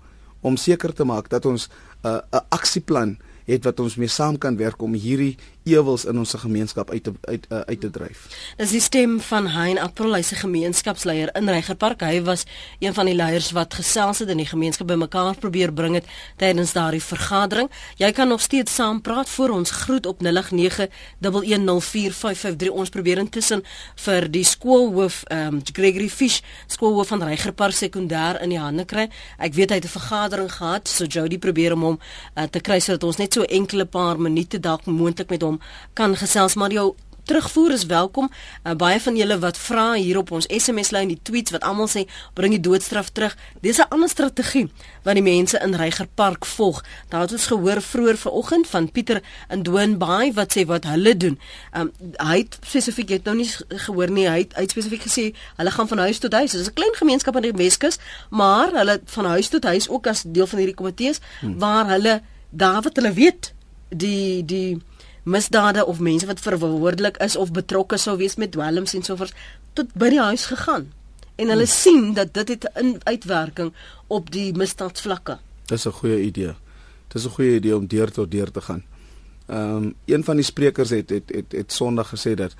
om 0.46 0.56
seker 0.60 0.94
te 0.94 1.04
maak 1.04 1.30
dat 1.32 1.46
ons 1.46 1.68
'n 1.68 2.08
uh, 2.08 2.20
'n 2.32 2.46
aksieplan 2.48 3.18
het 3.46 3.64
wat 3.64 3.80
ons 3.80 3.96
mee 3.96 4.10
saam 4.10 4.38
kan 4.38 4.56
werk 4.56 4.82
om 4.82 4.94
hierdie 4.94 5.36
ewels 5.66 6.04
in 6.06 6.18
ons 6.18 6.34
gemeenskap 6.38 6.90
uit 6.90 7.02
te 7.02 7.12
uit 7.20 7.46
uh, 7.50 7.60
uit 7.66 7.80
te 7.80 7.90
dryf. 7.90 8.26
Dis 8.56 8.70
die 8.70 8.80
stem 8.80 9.20
van 9.20 9.46
Hein 9.50 9.78
April, 9.82 10.14
hy's 10.14 10.30
'n 10.32 10.36
gemeenskapsleier 10.46 11.34
in 11.34 11.48
Reigerpark. 11.48 12.00
Hy 12.00 12.22
was 12.22 12.44
een 12.78 12.94
van 12.94 13.06
die 13.06 13.14
leiers 13.14 13.50
wat 13.50 13.74
gesels 13.74 14.18
het 14.18 14.28
en 14.28 14.36
die 14.36 14.46
gemeenskap 14.46 14.86
bymekaar 14.86 15.34
probeer 15.36 15.72
bring 15.72 15.94
het 15.94 16.04
tydens 16.36 16.72
daardie 16.72 17.02
vergadering. 17.02 17.70
Jy 17.96 18.12
kan 18.12 18.28
nog 18.28 18.40
steeds 18.40 18.74
saampraat 18.74 19.28
voor 19.28 19.50
ons 19.50 19.70
groet 19.70 20.06
op 20.06 20.22
0891104553. 20.22 20.28
Ons 22.70 22.88
probeer 22.88 23.18
intussen 23.18 23.62
vir 23.94 24.30
die 24.30 24.44
skoolhoof 24.44 25.22
um, 25.30 25.60
Gregory 25.72 26.08
Fish, 26.08 26.40
skoolhoof 26.66 27.08
van 27.08 27.22
Reigerpark 27.22 27.74
sekondêr 27.74 28.42
in 28.42 28.48
die 28.48 28.58
hande 28.58 28.84
kry. 28.84 29.08
Ek 29.38 29.54
weet 29.54 29.70
hy 29.70 29.74
het 29.76 29.84
'n 29.84 29.88
vergadering 29.98 30.52
gehad, 30.52 30.88
so 30.88 31.04
Jody 31.04 31.38
probeer 31.38 31.72
om 31.72 31.82
hom 31.82 31.98
uh, 32.36 32.42
te 32.42 32.60
kry 32.60 32.78
sodat 32.78 33.04
ons 33.04 33.16
net 33.16 33.32
so 33.32 33.42
enkele 33.42 33.84
paar 33.84 34.18
minute 34.20 34.60
dalk 34.60 34.84
moontlik 34.86 35.30
met 35.30 35.42
hom 35.42 35.55
kan 35.94 36.16
gesels 36.16 36.54
maar 36.54 36.72
jou 36.72 36.94
terugvoer 37.26 37.72
is 37.72 37.86
welkom. 37.86 38.30
Uh, 38.62 38.74
baie 38.78 39.00
van 39.02 39.16
julle 39.18 39.38
wat 39.42 39.58
vra 39.58 39.86
hier 39.94 40.18
op 40.20 40.30
ons 40.36 40.46
SMS 40.46 40.92
lyn, 40.94 41.10
die 41.10 41.20
tweets 41.22 41.54
wat 41.54 41.64
almal 41.66 41.88
sê 41.90 42.04
bring 42.38 42.54
die 42.54 42.62
doodstraf 42.62 43.10
terug. 43.10 43.34
Dis 43.64 43.80
'n 43.82 43.90
ander 43.90 44.08
strategie 44.08 44.68
wat 45.02 45.18
die 45.18 45.22
mense 45.22 45.58
in 45.58 45.74
Reiger 45.74 46.06
Park 46.14 46.46
volg. 46.46 46.84
Daar 47.08 47.20
het 47.20 47.32
ons 47.32 47.46
gehoor 47.46 47.82
vroeër 47.82 48.16
vanoggend 48.16 48.66
van 48.66 48.90
Pieter 48.92 49.22
in 49.50 49.62
Doonbaai 49.62 50.32
wat 50.32 50.56
sê 50.56 50.66
wat 50.66 50.84
hulle 50.84 51.16
doen. 51.16 51.38
Um, 51.74 51.92
hy 52.16 52.38
het 52.38 52.58
spesifiek 52.62 53.08
het 53.08 53.24
nou 53.24 53.36
nie 53.36 53.50
gehoor 53.68 54.10
nie. 54.10 54.28
Hy 54.28 54.38
het, 54.38 54.54
hy 54.54 54.62
het 54.62 54.70
spesifiek 54.70 55.02
gesê 55.02 55.34
hulle 55.56 55.70
gaan 55.70 55.88
van 55.88 55.98
huis 55.98 56.18
tot 56.18 56.32
huis. 56.32 56.50
Dit 56.50 56.60
is 56.60 56.68
'n 56.68 56.74
klein 56.74 56.94
gemeenskap 56.94 57.36
aan 57.36 57.42
die 57.42 57.52
Weskus, 57.52 57.98
maar 58.30 58.70
hulle 58.72 59.00
van 59.04 59.24
huis 59.24 59.48
tot 59.48 59.64
huis 59.64 59.88
ook 59.88 60.06
as 60.06 60.22
deel 60.26 60.46
van 60.46 60.58
hierdie 60.58 60.74
komitees 60.74 61.20
hmm. 61.40 61.58
waar 61.58 61.86
hulle 61.88 62.22
daar 62.50 62.82
wat 62.82 62.96
hulle 62.96 63.12
weet 63.12 63.54
die 63.88 64.44
die 64.44 64.78
misdade 65.26 65.84
of 65.86 65.98
mense 66.00 66.26
wat 66.26 66.40
verantwoordelik 66.40 67.16
is 67.24 67.36
of 67.36 67.50
betrokke 67.52 67.98
sou 67.98 68.16
wees 68.16 68.36
met 68.38 68.52
dwelms 68.54 68.94
en 68.94 69.02
sovoorts 69.02 69.34
tot 69.74 69.90
by 69.98 70.08
die 70.14 70.22
huis 70.22 70.46
gegaan. 70.46 70.86
En 71.36 71.50
hulle 71.52 71.66
hmm. 71.66 71.74
sien 71.74 72.14
dat 72.14 72.32
dit 72.34 72.48
het 72.48 72.68
'n 72.74 73.00
uitwerking 73.04 73.72
op 74.06 74.30
die 74.30 74.52
misdaadsvlakke. 74.54 75.38
Dis 75.66 75.86
'n 75.86 75.92
goeie 75.92 76.22
idee. 76.22 76.54
Dis 77.08 77.24
'n 77.24 77.30
goeie 77.30 77.54
idee 77.54 77.76
om 77.76 77.86
deur 77.86 78.10
tot 78.10 78.30
deur 78.30 78.50
te 78.50 78.60
gaan. 78.60 78.84
Ehm 79.46 79.76
um, 79.76 79.94
een 80.04 80.24
van 80.24 80.36
die 80.36 80.44
sprekers 80.44 80.90
het 80.90 81.10
het 81.10 81.30
het, 81.30 81.52
het 81.52 81.72
Sondag 81.72 82.08
gesê 82.08 82.34
dat 82.34 82.54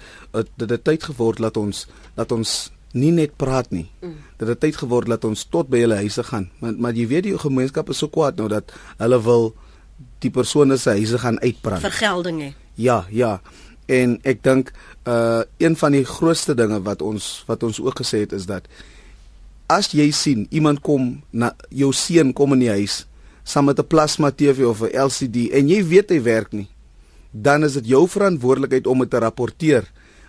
dit 0.57 0.71
het 0.71 0.85
tyd 0.85 1.03
geword 1.03 1.39
dat 1.39 1.57
ons 1.57 1.87
dat 2.15 2.33
ons 2.33 2.71
nie 2.93 3.13
net 3.13 3.37
praat 3.37 3.71
nie. 3.71 3.91
Mm. 4.01 4.17
Dit 4.37 4.49
het 4.49 4.61
tyd 4.61 4.77
geword 4.77 5.07
dat 5.07 5.25
ons 5.25 5.45
tot 5.45 5.69
by 5.69 5.79
hulle 5.79 5.95
huise 5.95 6.23
gaan. 6.23 6.51
Maar 6.59 6.75
maar 6.79 6.93
jy 6.93 7.07
weet 7.07 7.23
die 7.23 7.39
gemeenskap 7.39 7.91
is 7.91 7.99
so 7.99 8.09
kwaad 8.09 8.37
nou 8.37 8.49
dat 8.49 8.73
hulle 8.97 9.23
wil 9.23 9.55
die 10.27 10.35
persone 10.35 10.77
se 10.81 10.97
huise 10.99 11.19
gaan 11.23 11.41
uitbrand. 11.41 11.85
Vergelding 11.85 12.43
hè. 12.43 12.51
Ja, 12.75 13.07
ja. 13.11 13.41
En 13.87 14.19
ek 14.27 14.43
dink 14.45 14.73
uh 15.07 15.43
een 15.63 15.77
van 15.79 15.95
die 15.95 16.05
grootste 16.05 16.55
dinge 16.59 16.81
wat 16.83 17.03
ons 17.03 17.45
wat 17.47 17.63
ons 17.63 17.81
ook 17.81 18.03
gesê 18.03 18.27
het 18.27 18.33
is 18.37 18.47
dat 18.51 18.67
as 19.71 19.91
jy 19.95 20.11
sien 20.15 20.47
iemand 20.51 20.83
kom 20.87 21.23
na 21.31 21.53
jou 21.71 21.93
seun 21.95 22.33
kom 22.33 22.55
in 22.57 22.65
die 22.67 22.75
huis 22.75 23.05
saam 23.47 23.71
met 23.71 23.79
'n 23.79 23.87
plasma 23.87 24.31
TV 24.31 24.67
of 24.67 24.83
'n 24.83 24.95
LCD 24.95 25.51
en 25.55 25.69
jy 25.69 25.87
weet 25.87 26.11
hy 26.11 26.23
werk 26.23 26.53
nie, 26.53 26.69
dan 27.31 27.65
is 27.65 27.73
dit 27.73 27.87
jou 27.87 28.09
verantwoordelikheid 28.09 28.87
om 28.87 28.99
dit 28.99 29.11
te 29.11 29.19
rapporteer 29.19 29.85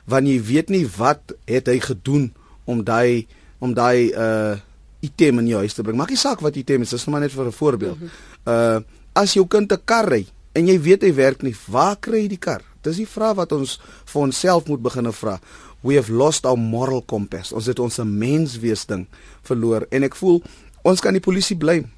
want 0.06 0.28
jy 0.28 0.44
weet 0.44 0.70
nie 0.70 0.86
wat 0.98 1.34
het 1.46 1.68
hy 1.68 1.80
gedoen 1.80 2.34
om 2.66 2.84
daai 2.84 3.28
om 3.60 3.74
daai 3.74 4.12
uh 4.14 4.56
item 5.00 5.40
in 5.40 5.48
jou 5.48 5.60
huis 5.60 5.74
te 5.74 5.84
bring. 5.86 5.98
Maak 5.98 6.10
nie 6.10 6.18
saak 6.18 6.42
wat 6.42 6.56
item 6.56 6.82
is, 6.82 6.90
dis 6.90 7.06
maar 7.06 7.20
net 7.20 7.32
vir 7.32 7.46
'n 7.46 7.52
voorbeeld. 7.52 7.98
-hmm. 7.98 8.10
Uh 8.48 8.80
as 9.18 9.34
jou 9.34 9.48
kind 9.50 9.72
'n 9.72 9.82
kar 9.86 10.10
ry 10.10 10.26
en 10.54 10.68
jy 10.68 10.78
weet 10.80 11.02
hy 11.02 11.14
werk 11.14 11.44
nie, 11.44 11.56
waar 11.68 11.98
kry 11.98 12.22
jy 12.22 12.28
die 12.28 12.38
kar? 12.38 12.62
Dis 12.84 12.98
die 12.98 13.10
vraag 13.10 13.36
wat 13.36 13.52
ons 13.52 13.80
vir 14.06 14.22
onsself 14.22 14.68
moet 14.68 14.82
begine 14.82 15.12
vra. 15.12 15.40
We 15.84 15.96
have 15.96 16.12
lost 16.12 16.46
our 16.46 16.58
moral 16.58 17.02
compass. 17.02 17.52
Ons 17.52 17.66
het 17.66 17.80
ons 17.80 17.98
menswees 17.98 18.86
ding 18.86 19.08
verloor 19.44 19.88
en 19.92 20.04
ek 20.04 20.16
voel 20.16 20.42
ons 20.84 21.02
kan 21.02 21.14
die 21.14 21.24
polisie 21.24 21.58
blame. 21.58 21.90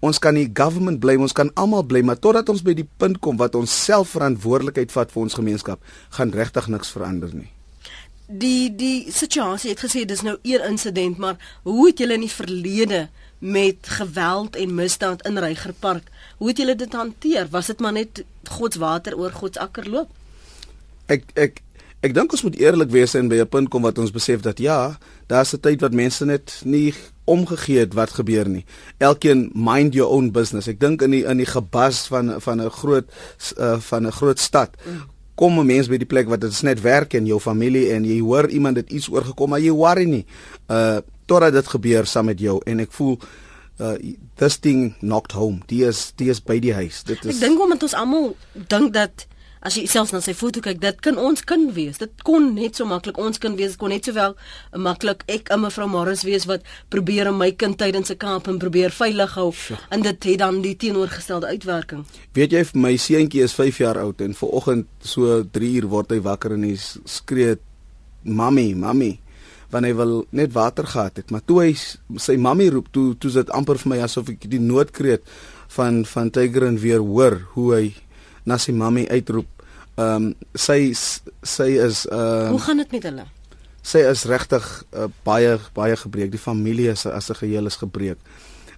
Ons 0.00 0.18
kan 0.18 0.34
die 0.34 0.50
government 0.52 1.00
blame, 1.00 1.22
ons 1.22 1.32
kan 1.32 1.50
almal 1.56 1.82
blame, 1.82 2.06
maar 2.06 2.20
totdat 2.20 2.48
ons 2.48 2.62
by 2.62 2.74
die 2.74 2.88
punt 2.98 3.18
kom 3.24 3.36
wat 3.36 3.54
ons 3.54 3.72
self 3.72 4.12
verantwoordelikheid 4.12 4.92
vat 4.92 5.10
vir 5.10 5.22
ons 5.22 5.34
gemeenskap, 5.34 5.80
gaan 6.10 6.30
regtig 6.36 6.68
niks 6.68 6.92
verander 6.92 7.32
nie. 7.32 7.48
Die 8.28 8.68
die 8.74 9.12
situasie 9.14 9.70
het 9.70 9.80
gesê 9.80 10.04
dis 10.04 10.22
nou 10.22 10.36
een 10.42 10.64
insident, 10.68 11.18
maar 11.18 11.38
hoe 11.64 11.86
het 11.88 11.98
julle 11.98 12.18
in 12.18 12.26
die 12.26 12.32
verlede 12.32 13.08
met 13.38 13.88
geweld 13.88 14.56
en 14.56 14.74
misdaad 14.74 15.24
in 15.26 15.38
Reigerpark. 15.38 16.10
Hoe 16.36 16.48
het 16.48 16.58
julle 16.60 16.76
dit 16.76 16.92
hanteer? 16.92 17.48
Was 17.50 17.66
dit 17.66 17.80
maar 17.80 17.92
net 17.96 18.24
God 18.58 18.72
se 18.72 18.78
water 18.78 19.16
oor 19.16 19.32
God 19.32 19.54
se 19.54 19.60
akker 19.60 19.88
loop? 19.88 20.10
Ek 21.06 21.24
ek 21.34 21.62
ek 22.04 22.14
dink 22.14 22.32
ons 22.32 22.44
moet 22.44 22.58
eerlik 22.60 22.90
wees 22.92 23.14
en 23.14 23.28
by 23.28 23.40
'n 23.40 23.48
punt 23.48 23.68
kom 23.68 23.82
wat 23.82 23.98
ons 23.98 24.12
besef 24.12 24.40
dat 24.40 24.58
ja, 24.58 24.98
daar's 25.26 25.54
'n 25.54 25.60
tyd 25.60 25.80
wat 25.80 25.92
mense 25.92 26.24
net 26.24 26.60
nie 26.64 26.94
omgegee 27.24 27.78
het 27.78 27.94
wat 27.94 28.10
gebeur 28.10 28.48
nie. 28.48 28.64
Elkeen 28.98 29.50
mind 29.54 29.94
your 29.94 30.10
own 30.10 30.30
business. 30.30 30.68
Ek 30.68 30.80
dink 30.80 31.02
in 31.02 31.10
die 31.10 31.24
in 31.24 31.36
die 31.36 31.46
gebas 31.46 32.06
van 32.06 32.40
van 32.40 32.60
'n 32.60 32.70
groot 32.70 33.06
uh, 33.58 33.80
van 33.80 34.06
'n 34.06 34.12
groot 34.12 34.38
stad 34.38 34.76
kom 35.36 35.58
'n 35.58 35.66
mens 35.66 35.88
by 35.88 35.98
die 36.00 36.08
plek 36.08 36.28
wat 36.28 36.40
dit 36.40 36.62
net 36.62 36.80
werk 36.80 37.14
en 37.14 37.26
jou 37.26 37.40
familie 37.40 37.92
en 37.92 38.04
jy 38.04 38.20
hoor 38.20 38.48
iemand 38.48 38.76
het 38.76 38.90
iets 38.90 39.08
oorgekom 39.08 39.50
maar 39.50 39.60
jy 39.60 39.70
worry 39.70 40.04
nie. 40.04 40.26
Uh 40.68 40.98
totdat 41.26 41.52
dit 41.52 41.66
gebeur 41.66 42.06
saam 42.06 42.24
met 42.24 42.38
jou 42.38 42.60
en 42.64 42.80
ek 42.80 42.92
voel 42.92 43.18
uh 43.78 43.96
this 44.36 44.56
thing 44.56 44.94
knocked 45.00 45.32
home. 45.32 45.62
Die 45.66 45.84
is 45.84 46.12
die 46.16 46.30
is 46.30 46.40
by 46.40 46.58
die 46.62 46.74
huis. 46.74 47.02
Dit 47.04 47.24
is 47.24 47.36
Ek 47.36 47.48
dink 47.48 47.60
omdat 47.60 47.82
ons 47.82 47.96
almal 47.96 48.36
dink 48.52 48.94
dat 48.96 49.26
as 49.66 49.74
jy 49.74 49.86
selfs 49.90 50.12
na 50.14 50.20
sy 50.22 50.34
foto 50.36 50.60
kyk, 50.62 50.78
dit 50.82 50.98
kan 51.02 51.16
ons 51.18 51.42
kind 51.48 51.72
wees. 51.74 51.98
Dit 51.98 52.22
kon 52.26 52.52
net 52.54 52.78
so 52.78 52.86
maklik 52.88 53.18
ons 53.18 53.40
kind 53.42 53.58
wees. 53.58 53.74
Dit 53.74 53.80
kon 53.80 53.90
net 53.90 54.06
sowel 54.06 54.36
maklik 54.72 55.24
ek 55.32 55.50
en 55.54 55.64
mevrou 55.64 55.88
Morris 55.90 56.22
wees 56.28 56.46
wat 56.46 56.66
probeer 56.92 57.32
om 57.32 57.40
my 57.40 57.50
kind 57.52 57.78
tydens 57.78 58.10
'n 58.10 58.18
kamp 58.22 58.48
en 58.48 58.58
probeer 58.62 58.90
veilig 58.90 59.34
hou 59.34 59.52
sure. 59.52 59.80
en 59.90 60.02
dit 60.02 60.24
het 60.24 60.38
dan 60.38 60.62
die 60.62 60.76
teenoorgestelde 60.76 61.46
uitwerking. 61.46 62.06
Weet 62.32 62.52
jy 62.52 62.64
my 62.74 62.96
seentjie 62.96 63.42
is 63.42 63.54
5 63.54 63.78
jaar 63.78 63.98
oud 63.98 64.20
en 64.20 64.34
vanoggend 64.34 64.86
so 65.00 65.42
3 65.42 65.74
uur 65.80 65.88
word 65.88 66.10
hy 66.10 66.20
wakker 66.20 66.52
en 66.52 66.62
hy 66.62 66.76
skree 67.04 67.56
mami, 68.22 68.74
mami 68.74 69.20
want 69.70 69.84
hy 69.84 69.92
wil 69.98 70.26
net 70.30 70.52
water 70.52 70.86
gehad 70.86 71.16
het 71.16 71.30
maar 71.30 71.44
toe 71.44 71.60
hy 71.64 71.74
sy 72.18 72.36
mammy 72.36 72.68
roep 72.70 72.92
toe 72.92 73.14
toe 73.18 73.30
dit 73.30 73.50
amper 73.50 73.78
vir 73.82 73.94
my 73.94 74.00
asof 74.06 74.30
ek 74.30 74.48
die 74.50 74.62
noodkreet 74.62 75.22
van 75.76 76.04
van 76.04 76.30
Tiger 76.30 76.68
en 76.68 76.78
weer 76.78 77.02
hoor 77.02 77.40
hoe 77.54 77.68
hy 77.74 77.84
na 78.46 78.58
sy 78.58 78.72
mammy 78.72 79.06
uitroep 79.10 79.50
ehm 79.96 80.28
um, 80.28 80.34
sy 80.52 80.92
sy 80.92 81.70
is 81.80 82.04
uh, 82.12 82.50
Hoe 82.52 82.60
gaan 82.60 82.82
dit 82.82 82.90
met 82.92 83.06
hulle? 83.08 83.24
Sy 83.86 84.02
is 84.04 84.26
regtig 84.28 84.64
uh, 84.92 85.06
baie 85.24 85.54
baie 85.76 85.96
gebreek. 85.96 86.32
Die 86.34 86.42
familie 86.42 86.90
is 86.92 87.06
as 87.06 87.30
'n 87.30 87.40
geheel 87.40 87.66
is 87.66 87.80
gebreek. 87.80 88.18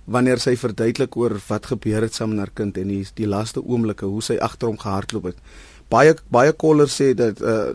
Wanneer 0.07 0.39
sy 0.39 0.55
verduidelik 0.57 1.17
oor 1.17 1.35
wat 1.49 1.67
gebeur 1.67 2.03
het 2.03 2.15
saam 2.15 2.31
met 2.31 2.39
haar 2.39 2.55
kind 2.55 2.79
en 2.79 2.89
die 2.89 3.07
die 3.15 3.27
laaste 3.27 3.65
oomblikke 3.65 4.07
hoe 4.07 4.23
sy 4.23 4.37
agter 4.39 4.69
hom 4.69 4.79
gehardloop 4.79 5.25
het. 5.25 5.39
Baie 5.91 6.15
baie 6.31 6.53
kollers 6.53 6.95
sê 7.01 7.15
dat 7.15 7.41
uh 7.43 7.75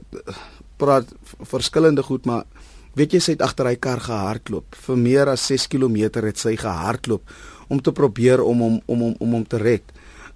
praat 0.77 1.11
verskillende 1.43 2.03
goed 2.03 2.25
maar 2.25 2.45
weet 2.93 3.13
jy 3.13 3.19
sy 3.19 3.35
het 3.35 3.41
agter 3.41 3.69
hy 3.71 3.75
kar 3.81 3.99
gehardloop 3.99 4.75
vir 4.85 4.97
meer 4.97 5.31
as 5.33 5.45
6 5.49 5.67
km 5.67 5.97
het 6.21 6.37
sy 6.37 6.55
gehardloop 6.55 7.29
om 7.73 7.81
te 7.81 7.91
probeer 7.91 8.43
om 8.43 8.59
hom 8.61 8.81
om 8.85 9.05
hom 9.07 9.15
om 9.19 9.37
hom 9.37 9.45
te 9.47 9.57
red. 9.61 9.85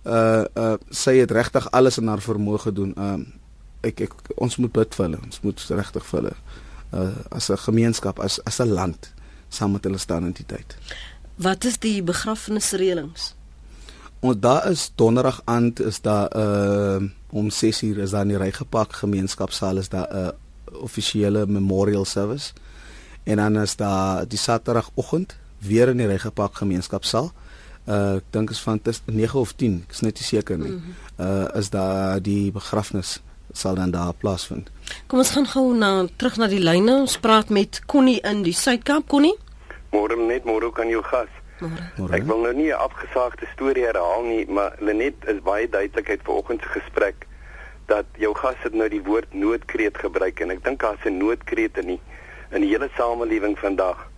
Uh 0.05 0.45
uh 0.55 0.77
sy 0.89 1.17
het 1.21 1.31
regtig 1.31 1.67
alles 1.71 1.99
in 2.01 2.07
haar 2.07 2.23
vermoë 2.23 2.63
gedoen. 2.69 2.93
Um 2.97 3.21
uh, 3.21 3.27
ek 3.87 4.01
ek 4.07 4.15
ons 4.35 4.57
moet 4.57 4.73
bid 4.73 4.95
vir 4.95 5.05
hulle. 5.05 5.19
Ons 5.25 5.43
moet 5.45 5.67
regtig 5.69 6.05
vir 6.09 6.21
hulle 6.21 6.35
uh 6.93 7.37
as 7.37 7.49
'n 7.51 7.57
gemeenskap 7.67 8.19
as 8.19 8.39
as 8.45 8.59
'n 8.61 8.73
land 8.73 9.13
saam 9.49 9.71
met 9.71 9.83
hulle 9.83 9.97
staan 9.97 10.25
in 10.25 10.31
die 10.33 10.45
tyd. 10.45 10.77
Wat 11.35 11.63
is 11.63 11.77
die 11.77 12.03
begrafnisreëlings? 12.03 13.35
Ons 14.19 14.39
daar 14.39 14.71
is 14.71 14.91
donderdag 14.95 15.41
aand 15.45 15.79
is 15.79 16.01
daar 16.01 16.27
uh 16.35 17.03
om 17.29 17.49
6:00 17.49 17.97
is 17.99 18.11
daar 18.11 18.21
in 18.21 18.27
die 18.33 18.37
Rygepak 18.37 18.93
gemeenskapsaal 18.93 19.77
is 19.77 19.89
daar 19.89 20.07
'n 20.09 20.17
uh, 20.17 20.46
offisiële 20.71 21.45
memorial 21.45 22.05
service. 22.05 22.53
En 23.23 23.35
dan 23.35 23.57
is 23.57 23.75
daar 23.75 24.27
die 24.27 24.37
Saterdagoggend 24.37 25.37
weer 25.59 25.87
in 25.87 25.97
die 25.97 26.07
Regepak 26.07 26.55
gemeenskapsaal. 26.55 27.31
Uh 27.87 28.15
ek 28.15 28.23
dink 28.35 28.49
is 28.51 28.59
van 28.59 28.81
tussen 28.81 29.15
9 29.15 29.39
of 29.39 29.53
10, 29.55 29.83
ek 29.87 29.93
is 29.95 30.01
net 30.03 30.19
nie 30.19 30.27
seker 30.27 30.57
nie. 30.59 30.75
Uh 31.19 31.47
is 31.55 31.69
daar 31.69 32.21
die 32.21 32.51
begrafnis 32.51 33.21
sal 33.51 33.75
dan 33.75 33.91
daar 33.91 34.13
plaasvind. 34.13 34.69
Kom 35.07 35.19
ons 35.19 35.31
gaan 35.31 35.47
gou 35.47 35.73
na 35.75 36.05
terug 36.15 36.37
na 36.37 36.47
die 36.51 36.59
lyne. 36.59 36.99
Ons 36.99 37.17
praat 37.17 37.49
met 37.49 37.81
Connie 37.85 38.19
in 38.27 38.43
die 38.43 38.53
Suidkamp, 38.53 39.07
Connie. 39.07 39.35
Môre 39.95 40.17
net 40.19 40.43
môre 40.45 40.71
kan 40.71 40.91
jou 40.91 41.01
gas. 41.03 41.31
Môre. 41.61 42.11
Ek 42.13 42.27
wil 42.27 42.43
nou 42.43 42.53
nie 42.53 42.69
'n 42.69 42.79
afgesaagde 42.79 43.47
storie 43.55 43.85
herhaal 43.85 44.23
nie, 44.23 44.45
maar 44.45 44.75
Lenet 44.79 45.15
is 45.27 45.41
baie 45.41 45.69
duidelikheid 45.69 46.21
vir 46.23 46.33
oggend 46.33 46.61
se 46.61 46.79
gesprek 46.79 47.25
dat 47.87 48.05
jou 48.19 48.33
gas 48.35 48.55
het 48.63 48.73
nou 48.73 48.89
die 48.91 49.03
woord 49.03 49.33
noodkreet 49.33 49.97
gebruik 49.97 50.41
en 50.43 50.51
ek 50.55 50.63
dink 50.63 50.81
daar's 50.83 51.05
'n 51.05 51.17
noodkreet 51.17 51.77
in 51.77 51.87
die 51.93 52.01
in 52.51 52.61
die 52.61 52.69
hele 52.69 52.89
samelewing 52.95 53.57
vandag. 53.59 54.09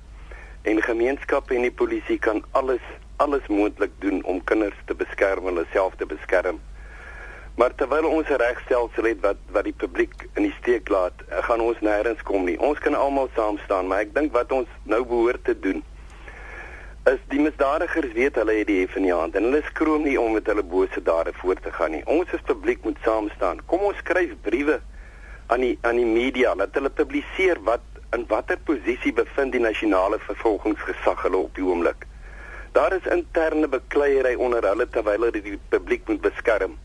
En 0.62 0.82
gemeenskappe 0.82 1.56
en 1.56 1.62
die 1.62 1.78
polisie 1.82 2.20
kan 2.20 2.44
alles 2.52 2.82
alles 3.18 3.48
moontlik 3.48 3.92
doen 4.00 4.24
om 4.24 4.44
kinders 4.44 4.78
te 4.86 4.96
beskerm, 4.96 5.46
hulle 5.46 5.66
self 5.72 5.96
te 5.96 6.06
beskerm. 6.06 6.60
Maar 7.56 7.76
terwyl 7.76 8.06
ons 8.06 8.30
'n 8.30 8.42
regstelsel 8.42 9.04
het 9.04 9.20
wat 9.22 9.38
wat 9.52 9.63
die 9.63 9.78
publiek 9.78 10.28
in 10.34 10.44
die 10.44 10.56
steek 10.62 10.90
laat, 10.90 11.13
eh, 11.28 11.44
gaan 11.44 11.62
ons 11.62 11.80
nêrens 11.80 12.24
kom 12.24 12.44
nie. 12.46 12.60
Ons 12.60 12.80
kan 12.80 12.96
almal 12.96 13.30
saam 13.36 13.58
staan, 13.58 13.88
maar 13.88 14.00
ek 14.00 14.13
dink 14.13 14.34
wat 14.34 14.52
ons 14.52 14.67
nou 14.84 15.06
behoort 15.06 15.44
te 15.44 15.60
doen 15.60 15.84
is 17.14 17.20
die 17.32 17.40
misdadigers 17.40 18.12
weet 18.14 18.36
hulle 18.36 18.54
het 18.58 18.68
die 18.68 18.80
hef 18.82 18.96
in 19.00 19.06
die 19.08 19.14
hand 19.16 19.36
en 19.38 19.48
hulle 19.48 19.62
skroom 19.70 20.04
nie 20.06 20.18
om 20.20 20.34
met 20.36 20.48
hulle 20.52 20.64
bose 20.74 21.02
dade 21.06 21.32
voort 21.42 21.62
te 21.64 21.72
gaan 21.72 21.94
nie. 21.96 22.02
Ons 22.12 22.34
as 22.36 22.44
publiek 22.48 22.84
moet 22.86 22.98
saam 23.06 23.30
staan. 23.36 23.62
Kom 23.72 23.86
ons 23.88 23.98
skryf 24.04 24.34
briewe 24.46 24.80
aan 25.54 25.64
die 25.66 25.78
aan 25.88 25.98
die 26.02 26.10
media 26.10 26.54
dat 26.60 26.76
hulle 26.78 26.92
publiseer 26.94 27.62
wat 27.70 27.86
in 28.18 28.26
watter 28.30 28.60
posisie 28.68 29.14
bevind 29.14 29.56
die 29.56 29.64
nasionale 29.64 30.20
vervolgingsgesag 30.26 31.24
hulle 31.28 31.44
op 31.48 31.56
die 31.58 31.66
oomblik. 31.66 32.06
Daar 32.78 32.94
is 32.98 33.08
interne 33.14 33.68
bekleierery 33.68 34.36
onder 34.36 34.66
hulle 34.70 34.90
terwyl 34.90 35.30
hulle 35.30 35.44
die 35.46 35.58
publiek 35.74 36.06
moet 36.08 36.22
beskerm. 36.26 36.78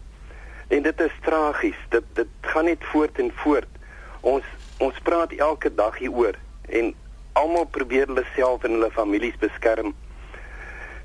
En 0.69 0.87
dit 0.87 1.01
is 1.01 1.19
tragies. 1.27 1.81
Dit 1.97 2.07
dit 2.21 2.51
gaan 2.53 2.71
net 2.71 2.85
voort 2.93 3.19
en 3.19 3.33
voort. 3.43 3.83
Ons 4.21 4.47
ons 4.85 5.03
praat 5.07 5.33
elke 5.39 5.75
dag 5.75 5.99
hieroor 5.99 6.39
en 6.69 6.95
almal 7.39 7.69
probeer 7.77 8.09
hulle 8.11 8.25
self 8.35 8.65
en 8.65 8.79
hulle 8.79 8.91
families 8.95 9.37
beskerm. 9.43 9.95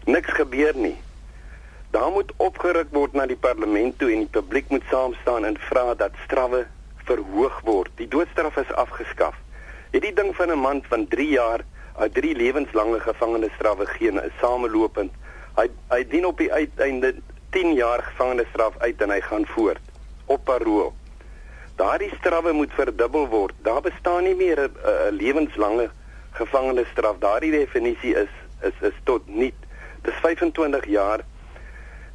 Niks 0.06 0.34
gebeur 0.34 0.76
nie. 0.76 0.98
Daar 1.92 2.12
moet 2.12 2.32
opgeruk 2.38 2.92
word 2.92 3.14
na 3.14 3.26
die 3.26 3.38
parlement 3.38 3.98
toe 3.98 4.12
en 4.14 4.26
die 4.26 4.34
publiek 4.40 4.70
moet 4.70 4.84
saam 4.90 5.16
staan 5.22 5.46
en 5.46 5.58
vra 5.70 5.94
dat 5.98 6.18
strawwe 6.26 6.66
verhoog 7.10 7.62
word. 7.66 7.90
Die 7.98 8.08
doodstraf 8.08 8.58
is 8.62 8.72
afgeskaf. 8.72 9.36
Het 9.92 10.06
die 10.06 10.14
ding 10.14 10.36
van 10.36 10.52
'n 10.54 10.60
man 10.60 10.84
van 10.90 11.08
3 11.08 11.30
jaar, 11.30 11.66
'n 11.98 12.12
3 12.12 12.36
lewenslange 12.36 13.00
gevangenisstraf 13.00 13.78
geen 13.98 14.24
is 14.24 14.38
samelopend. 14.42 15.12
Hy 15.56 15.68
hy 15.90 16.04
dien 16.08 16.26
op 16.26 16.38
die 16.38 16.54
uiteinde 16.54 17.16
10 17.50 17.74
jaar 17.74 18.04
gevangenisstraf 18.04 18.78
uit 18.78 19.02
en 19.02 19.10
hy 19.10 19.22
gaan 19.22 19.46
voort 19.46 19.82
op 20.26 20.44
parol. 20.44 20.94
Daardie 21.76 22.12
strawwe 22.20 22.52
moet 22.52 22.74
verdubbel 22.74 23.28
word. 23.28 23.56
Daar 23.64 23.82
bestaan 23.82 24.24
nie 24.24 24.36
meer 24.36 24.60
'n 24.70 25.16
lewenslange 25.16 25.90
gevangenisstraf. 26.32 27.18
Daardie 27.20 27.52
definisie 27.52 28.16
is 28.16 28.34
is 28.62 28.78
is 28.82 28.98
tot 29.04 29.28
niet. 29.28 29.59
Dis 30.04 30.14
25 30.22 30.86
jaar 30.88 31.26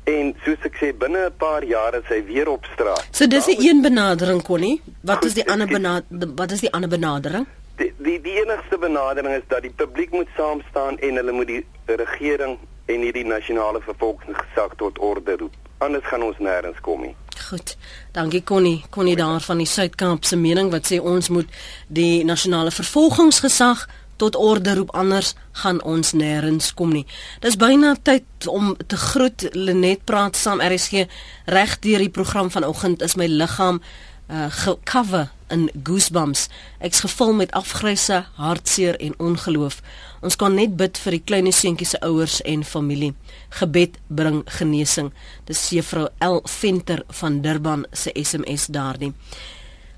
en 0.04 0.34
soos 0.44 0.64
ek 0.68 0.76
sê 0.80 0.92
binne 0.92 1.26
'n 1.26 1.36
paar 1.38 1.64
jare 1.64 2.02
is 2.02 2.08
hy 2.08 2.24
weer 2.24 2.48
op 2.48 2.64
straat. 2.74 3.06
So 3.10 3.26
dis 3.26 3.46
'n 3.46 3.60
een 3.60 3.82
benadering 3.82 4.42
konnie. 4.42 4.82
Wat 5.00 5.24
is 5.24 5.34
die 5.34 5.48
ander 5.50 5.66
benadering? 5.66 6.36
Wat 6.36 6.50
is 6.50 6.60
die 6.60 6.72
ander 6.72 6.88
benadering? 6.88 7.46
Die, 7.76 7.92
die 7.98 8.20
die 8.20 8.36
enigste 8.42 8.78
benadering 8.78 9.34
is 9.34 9.46
dat 9.48 9.62
die 9.62 9.72
publiek 9.72 10.10
moet 10.10 10.28
saam 10.36 10.62
staan 10.70 10.98
en 10.98 11.14
hulle 11.14 11.32
moet 11.32 11.46
die 11.46 11.64
regering 11.86 12.58
en 12.86 13.00
hierdie 13.00 13.26
nasionale 13.26 13.80
vervolgingsgesag 13.80 14.74
tot 14.76 14.98
orde 14.98 15.36
roep. 15.36 15.54
Anders 15.78 16.04
gaan 16.04 16.22
ons 16.22 16.38
nêrens 16.38 16.80
kom 16.80 17.00
nie. 17.00 17.16
Goed. 17.48 17.76
Dankie 18.12 18.44
Connie. 18.44 18.84
Connie 18.90 19.16
daar 19.16 19.40
van 19.40 19.58
die 19.58 19.66
Suid-Kaap 19.66 20.24
se 20.24 20.36
mening 20.36 20.70
wat 20.70 20.92
sê 20.92 21.00
ons 21.00 21.28
moet 21.28 21.48
die 21.88 22.24
nasionale 22.24 22.70
vervolgingsgesag 22.70 23.88
tot 24.16 24.36
orde 24.36 24.74
roep 24.74 24.94
anders 24.94 25.34
gaan 25.62 25.82
ons 25.82 26.12
nêrens 26.12 26.72
kom 26.74 26.92
nie. 26.92 27.06
Dis 27.40 27.56
byna 27.56 27.94
tyd 28.02 28.48
om 28.50 28.74
te 28.86 28.96
groet 28.96 29.48
Lenet 29.52 30.04
praat 30.04 30.36
saam 30.36 30.62
RSG 30.62 31.06
reg 31.46 31.78
deur 31.84 32.02
die 32.04 32.12
program 32.12 32.50
vanoggend 32.50 33.02
is 33.02 33.16
my 33.16 33.26
liggaam 33.26 33.80
uh 34.28 34.76
cover 34.84 35.30
in 35.48 35.70
goosebumps. 35.82 36.48
Ek's 36.78 37.00
gevul 37.04 37.32
met 37.32 37.52
afgryse, 37.52 38.24
hartseer 38.34 38.96
en 38.96 39.14
ongeloof. 39.18 39.82
Ons 40.20 40.36
kan 40.36 40.54
net 40.54 40.76
bid 40.76 40.98
vir 40.98 41.18
die 41.18 41.22
klein 41.24 41.50
seentjie 41.52 41.86
se 41.86 42.00
ouers 42.00 42.40
en 42.42 42.64
familie. 42.64 43.12
Gebed 43.58 43.98
bring 44.08 44.42
genesing. 44.58 45.12
Dis 45.44 45.68
juffrou 45.76 46.08
L 46.24 46.40
Venter 46.48 47.04
van 47.20 47.40
Durban 47.44 47.84
se 47.92 48.14
SMS 48.14 48.66
daardie. 48.66 49.12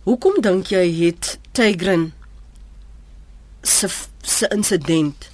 Hoekom 0.07 0.41
dink 0.43 0.71
jy 0.75 0.85
het 1.01 1.39
Tigrin 1.53 2.13
se 3.67 3.89
se 4.23 4.49
insident 4.55 5.29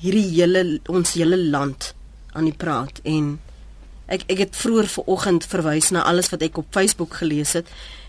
hierdie 0.00 0.26
hele 0.36 0.80
ons 0.88 1.14
hele 1.18 1.36
land 1.36 1.92
aan 2.32 2.44
die 2.48 2.56
praat 2.56 3.00
en 3.04 3.38
ek 4.08 4.24
ek 4.32 4.44
het 4.46 4.56
vroeër 4.56 4.88
vanoggend 4.88 5.46
verwys 5.52 5.90
na 5.92 6.04
alles 6.08 6.30
wat 6.32 6.42
ek 6.42 6.58
op 6.58 6.70
Facebook 6.72 7.18
gelees 7.20 7.52
het 7.58 7.68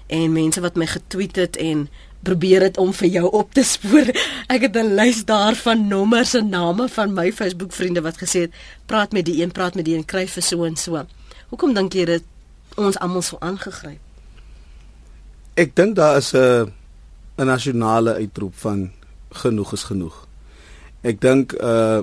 en 0.09 0.33
mense 0.33 0.61
wat 0.61 0.77
my 0.79 0.87
getweet 0.89 1.35
het 1.37 1.57
en 1.61 1.87
probeer 2.25 2.65
dit 2.67 2.77
om 2.77 2.91
vir 2.93 3.07
jou 3.07 3.27
op 3.31 3.53
te 3.55 3.63
spoor. 3.63 4.09
Ek 4.53 4.65
het 4.67 4.75
'n 4.75 4.95
lys 4.95 5.23
daarvan 5.25 5.87
nommers 5.87 6.33
en 6.33 6.49
name 6.49 6.89
van 6.89 7.13
my 7.13 7.31
Facebook 7.31 7.71
vriende 7.71 8.01
wat 8.01 8.17
gesê 8.17 8.39
het 8.49 8.53
praat 8.85 9.11
met 9.11 9.25
die 9.25 9.41
een, 9.41 9.51
praat 9.51 9.75
met 9.75 9.85
die 9.85 9.95
een, 9.95 10.05
kry 10.05 10.27
vir 10.27 10.43
so 10.43 10.63
en 10.63 10.75
so. 10.75 11.05
Hoekom 11.49 11.73
dink 11.73 11.93
jy 11.93 12.05
dit 12.05 12.23
ons 12.75 12.97
almal 12.99 13.21
so 13.21 13.37
aangegryp? 13.39 13.99
Ek 15.55 15.75
dink 15.75 15.95
daar 15.95 16.17
is 16.17 16.33
'n 16.33 16.73
'n 17.37 17.45
nasionale 17.45 18.13
uitroep 18.13 18.55
van 18.55 18.91
genoeg 19.29 19.73
is 19.73 19.83
genoeg. 19.83 20.27
Ek 21.01 21.21
dink 21.21 21.53
uh 21.59 22.01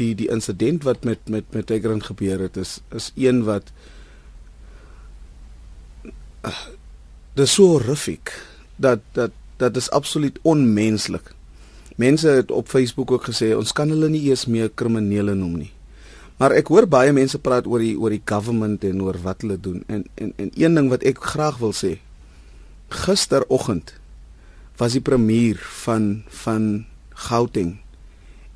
die 0.00 0.14
die 0.16 0.30
insident 0.32 0.84
wat 0.88 1.04
met 1.04 1.28
met 1.28 1.44
met 1.52 1.66
Tigran 1.68 2.02
gebeur 2.02 2.40
het 2.40 2.56
is 2.56 2.78
is 2.96 3.10
een 3.16 3.42
wat 3.44 3.72
uh, 6.46 6.62
dis 7.36 7.52
so 7.52 7.76
horrific 7.76 8.32
dat 8.76 9.04
dat 9.12 9.36
dat 9.60 9.76
is 9.76 9.90
absoluut 9.90 10.38
onmenslik. 10.42 11.34
Mense 11.96 12.28
het 12.28 12.50
op 12.50 12.68
Facebook 12.68 13.10
ook 13.10 13.28
gesê 13.28 13.52
ons 13.56 13.72
kan 13.76 13.92
hulle 13.92 14.08
nie 14.08 14.22
eers 14.30 14.46
meer 14.46 14.70
kriminele 14.72 15.34
noem 15.34 15.58
nie. 15.66 15.72
Maar 16.40 16.56
ek 16.56 16.72
hoor 16.72 16.86
baie 16.88 17.12
mense 17.12 17.38
praat 17.38 17.66
oor 17.68 17.84
die 17.84 17.92
oor 18.00 18.14
die 18.14 18.24
government 18.24 18.84
en 18.88 19.02
oor 19.04 19.18
wat 19.20 19.44
hulle 19.44 19.60
doen. 19.60 19.82
En 19.86 20.06
en 20.14 20.32
en 20.36 20.50
een 20.56 20.74
ding 20.74 20.88
wat 20.88 21.04
ek 21.04 21.20
graag 21.34 21.60
wil 21.60 21.76
sê. 21.76 21.98
Gisteroggend 22.88 23.99
was 24.80 24.96
die 24.96 25.04
premier 25.04 25.60
van 25.84 26.22
van 26.42 26.86
Gauteng 27.28 27.76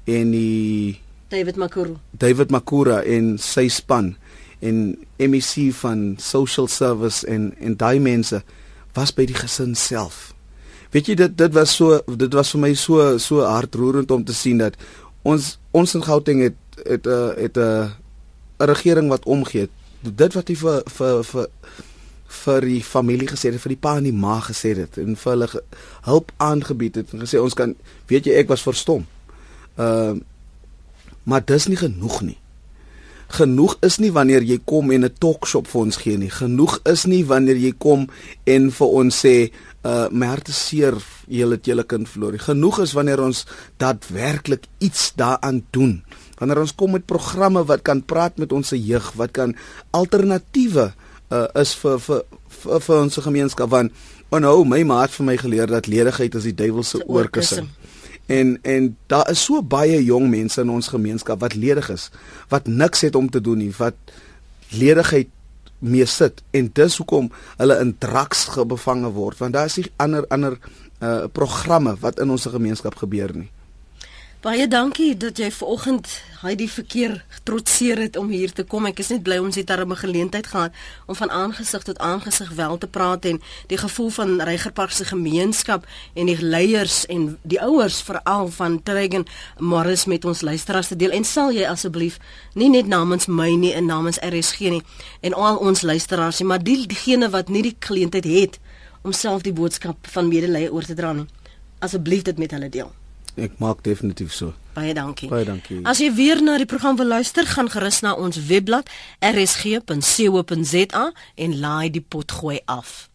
en 0.09 0.31
die 0.33 1.01
David 1.29 1.57
Makuru. 1.57 1.97
David 2.11 2.51
Makura 2.51 3.03
en 3.03 3.35
sy 3.41 3.67
span 3.69 4.15
en 4.65 4.95
MEC 5.19 5.73
van 5.83 6.15
Social 6.21 6.69
Service 6.69 7.27
en 7.29 7.51
en 7.61 7.77
daai 7.77 8.01
mense 8.01 8.41
was 8.97 9.13
by 9.13 9.27
die 9.29 9.37
gesin 9.37 9.75
self. 9.77 10.33
Weet 10.95 11.11
jy 11.11 11.19
dit 11.19 11.37
dit 11.37 11.57
was 11.57 11.75
so 11.77 12.01
dit 12.07 12.37
was 12.39 12.55
vir 12.55 12.63
my 12.63 12.73
so 12.79 13.19
so 13.19 13.45
hartroerend 13.45 14.15
om 14.15 14.25
te 14.25 14.37
sien 14.37 14.63
dat 14.63 14.79
ons 15.27 15.57
ons 15.75 15.97
in 15.99 16.05
Gauteng 16.07 16.45
het 16.47 16.61
het 16.85 17.07
'n 17.07 17.11
uh, 17.11 17.35
het 17.37 17.57
'n 17.57 17.61
uh, 17.61 17.91
'n 18.61 18.71
regering 18.73 19.09
wat 19.09 19.27
omgee. 19.27 19.69
Dit 20.01 20.35
wat 20.35 20.49
hy 20.49 20.55
vir 20.55 20.83
vir 20.87 21.25
vir 21.25 21.49
vir 22.27 22.61
die 22.61 22.83
familie 22.83 23.29
gesê 23.29 23.53
het, 23.53 23.63
vir 23.63 23.75
die 23.75 23.81
pa 23.81 23.97
en 23.99 24.05
die 24.09 24.13
ma 24.13 24.41
gesê 24.41 24.75
het 24.77 24.99
en 24.99 25.17
vir 25.17 25.33
hulle 25.33 25.49
hulp 26.07 26.33
aangebied 26.43 26.97
het 26.97 27.13
en 27.15 27.25
gesê 27.25 27.41
ons 27.41 27.55
kan 27.55 27.75
weet 28.11 28.27
jy 28.27 28.39
ek 28.41 28.49
was 28.49 28.65
verstom. 28.67 29.07
Ehm 29.77 30.17
uh, 30.17 30.23
maar 31.25 31.41
dis 31.41 31.65
nie 31.73 31.79
genoeg 31.81 32.19
nie. 32.21 32.37
Genoeg 33.33 33.79
is 33.81 33.97
nie 33.99 34.11
wanneer 34.13 34.45
jy 34.45 34.59
kom 34.69 34.91
en 34.93 35.05
'n 35.05 35.15
talkshop 35.19 35.67
vir 35.67 35.81
ons 35.81 35.97
gee 35.97 36.19
nie. 36.19 36.31
Genoeg 36.31 36.81
is 36.85 37.07
nie 37.07 37.25
wanneer 37.25 37.57
jy 37.57 37.73
kom 37.79 38.09
en 38.45 38.71
vir 38.71 38.89
ons 38.89 39.25
sê 39.25 39.51
uh 39.85 40.09
my 40.11 40.27
hart 40.27 40.49
is 40.49 40.69
seer 40.69 40.95
jy 41.29 41.49
het 41.51 41.67
julle 41.67 41.85
kind 41.85 42.09
verloor. 42.09 42.39
Genoeg 42.39 42.79
is 42.81 42.93
wanneer 42.93 43.21
ons 43.21 43.47
daadwerklik 43.79 44.67
iets 44.79 45.13
daaraan 45.17 45.65
doen. 45.71 46.03
Wanneer 46.39 46.61
ons 46.61 46.75
kom 46.75 46.93
met 46.93 47.07
programme 47.07 47.65
wat 47.65 47.83
kan 47.83 48.03
praat 48.03 48.39
met 48.39 48.53
ons 48.53 48.71
jeug, 48.71 49.13
wat 49.17 49.33
kan 49.33 49.57
alternatiewe 49.91 50.93
uh, 51.31 51.47
is 51.61 51.75
vir 51.81 52.01
vir 52.01 52.23
vir, 52.49 52.81
vir 52.81 52.97
ons 52.99 53.23
gemeenskap 53.27 53.71
want 53.71 53.93
onhou 54.35 54.65
my 54.67 54.83
maat 54.89 55.15
vir 55.15 55.27
my 55.27 55.37
geleer 55.41 55.71
dat 55.71 55.87
ledigheid 55.87 56.35
is 56.35 56.49
die 56.49 56.57
duiwel 56.57 56.83
se 56.83 57.01
oorkussing. 57.07 57.69
En 58.27 58.59
en 58.63 58.97
daar 59.13 59.31
is 59.31 59.45
so 59.45 59.63
baie 59.63 60.01
jong 60.05 60.31
mense 60.33 60.61
in 60.61 60.73
ons 60.73 60.89
gemeenskap 60.89 61.41
wat 61.45 61.55
ledig 61.55 61.91
is, 61.93 62.11
wat 62.49 62.67
niks 62.67 63.05
het 63.05 63.15
om 63.15 63.31
te 63.31 63.41
doen 63.41 63.59
nie, 63.59 63.73
wat 63.79 63.95
ledigheid 64.73 65.29
mee 65.85 66.07
sit 66.09 66.41
en 66.57 66.71
dis 66.73 66.97
hoekom 66.97 67.29
hulle 67.59 67.77
in 67.83 67.93
draks 68.01 68.47
gebevange 68.55 69.11
word 69.13 69.39
want 69.43 69.53
daar 69.53 69.69
is 69.69 69.77
nie 69.77 69.91
ander 70.01 70.25
ander 70.33 70.57
uh, 70.57 71.27
programme 71.33 71.93
wat 72.01 72.23
in 72.23 72.31
ons 72.33 72.47
gemeenskap 72.49 72.97
gebeur 72.97 73.35
nie. 73.37 73.51
Baie 74.45 74.67
dankie 74.69 75.15
dat 75.17 75.39
jy 75.41 75.47
vanoggend 75.57 76.11
hy 76.43 76.51
die 76.61 76.69
verkeer 76.69 77.15
getrotseer 77.33 78.03
het 78.03 78.17
om 78.21 78.27
hier 78.29 78.51
te 78.53 78.67
kom. 78.69 78.85
Ek 78.85 78.99
is 79.01 79.09
net 79.09 79.23
bly 79.25 79.39
ons 79.41 79.57
het 79.57 79.67
darem 79.71 79.93
'n 79.93 79.97
geleentheid 79.97 80.47
gehad 80.47 80.73
om 81.07 81.15
van 81.17 81.31
aangesig 81.31 81.83
tot 81.83 81.99
aangesig 81.99 82.51
wel 82.53 82.77
te 82.79 82.87
praat 82.87 83.25
en 83.25 83.41
die 83.69 83.79
gevoel 83.79 84.11
van 84.11 84.41
Reigerpark 84.41 84.91
se 84.91 85.05
gemeenskap 85.05 85.87
en 86.15 86.27
die 86.27 86.37
leiers 86.43 87.07
en 87.07 87.39
die 87.43 87.61
ouers 87.61 88.03
veral 88.03 88.49
van 88.49 88.83
Tregen 88.83 89.25
Morris 89.59 90.05
met 90.05 90.25
ons 90.25 90.41
luisteraars 90.41 90.89
te 90.89 90.97
deel. 90.97 91.11
En 91.11 91.25
sal 91.25 91.51
jy 91.51 91.65
asseblief 91.65 92.19
nie 92.55 92.69
net 92.69 92.87
namens 92.87 93.27
my 93.27 93.51
nie 93.57 93.73
en 93.73 93.87
namens 93.87 94.19
RSG 94.21 94.59
nie 94.59 94.83
en 95.21 95.33
al 95.33 95.57
ons 95.57 95.83
luisteraars 95.83 96.39
nie, 96.39 96.49
maar 96.49 96.63
die 96.63 96.87
diegene 96.87 97.31
wat 97.31 97.49
nie 97.49 97.63
die 97.63 97.77
geleentheid 97.81 98.25
het 98.25 98.61
om 99.03 99.13
self 99.13 99.43
die 99.43 99.53
boodskap 99.53 99.97
van 100.07 100.29
medelee 100.29 100.73
oor 100.73 100.85
te 100.85 100.95
dra 100.95 101.13
nie. 101.13 101.27
Asseblief 101.79 102.23
dit 102.23 102.39
met 102.39 102.51
hulle 102.51 102.69
deel. 102.69 102.93
Ek 103.37 103.59
maak 103.59 103.83
definitief 103.83 104.33
so. 104.33 104.53
Baie 104.75 104.95
dankie. 104.95 105.29
Baie 105.31 105.45
dankie. 105.45 105.81
As 105.87 105.99
jy 106.03 106.11
weer 106.15 106.43
na 106.43 106.57
die 106.59 106.67
program 106.67 106.97
wil 106.99 107.07
luister, 107.07 107.47
gaan 107.47 107.71
gerus 107.71 108.01
na 108.03 108.15
ons 108.15 108.39
webblad 108.49 108.91
rsg.co.za 109.23 111.05
en 111.35 111.59
laai 111.61 111.91
die 111.91 112.05
pot 112.09 112.33
gooi 112.33 112.61
af. 112.67 113.14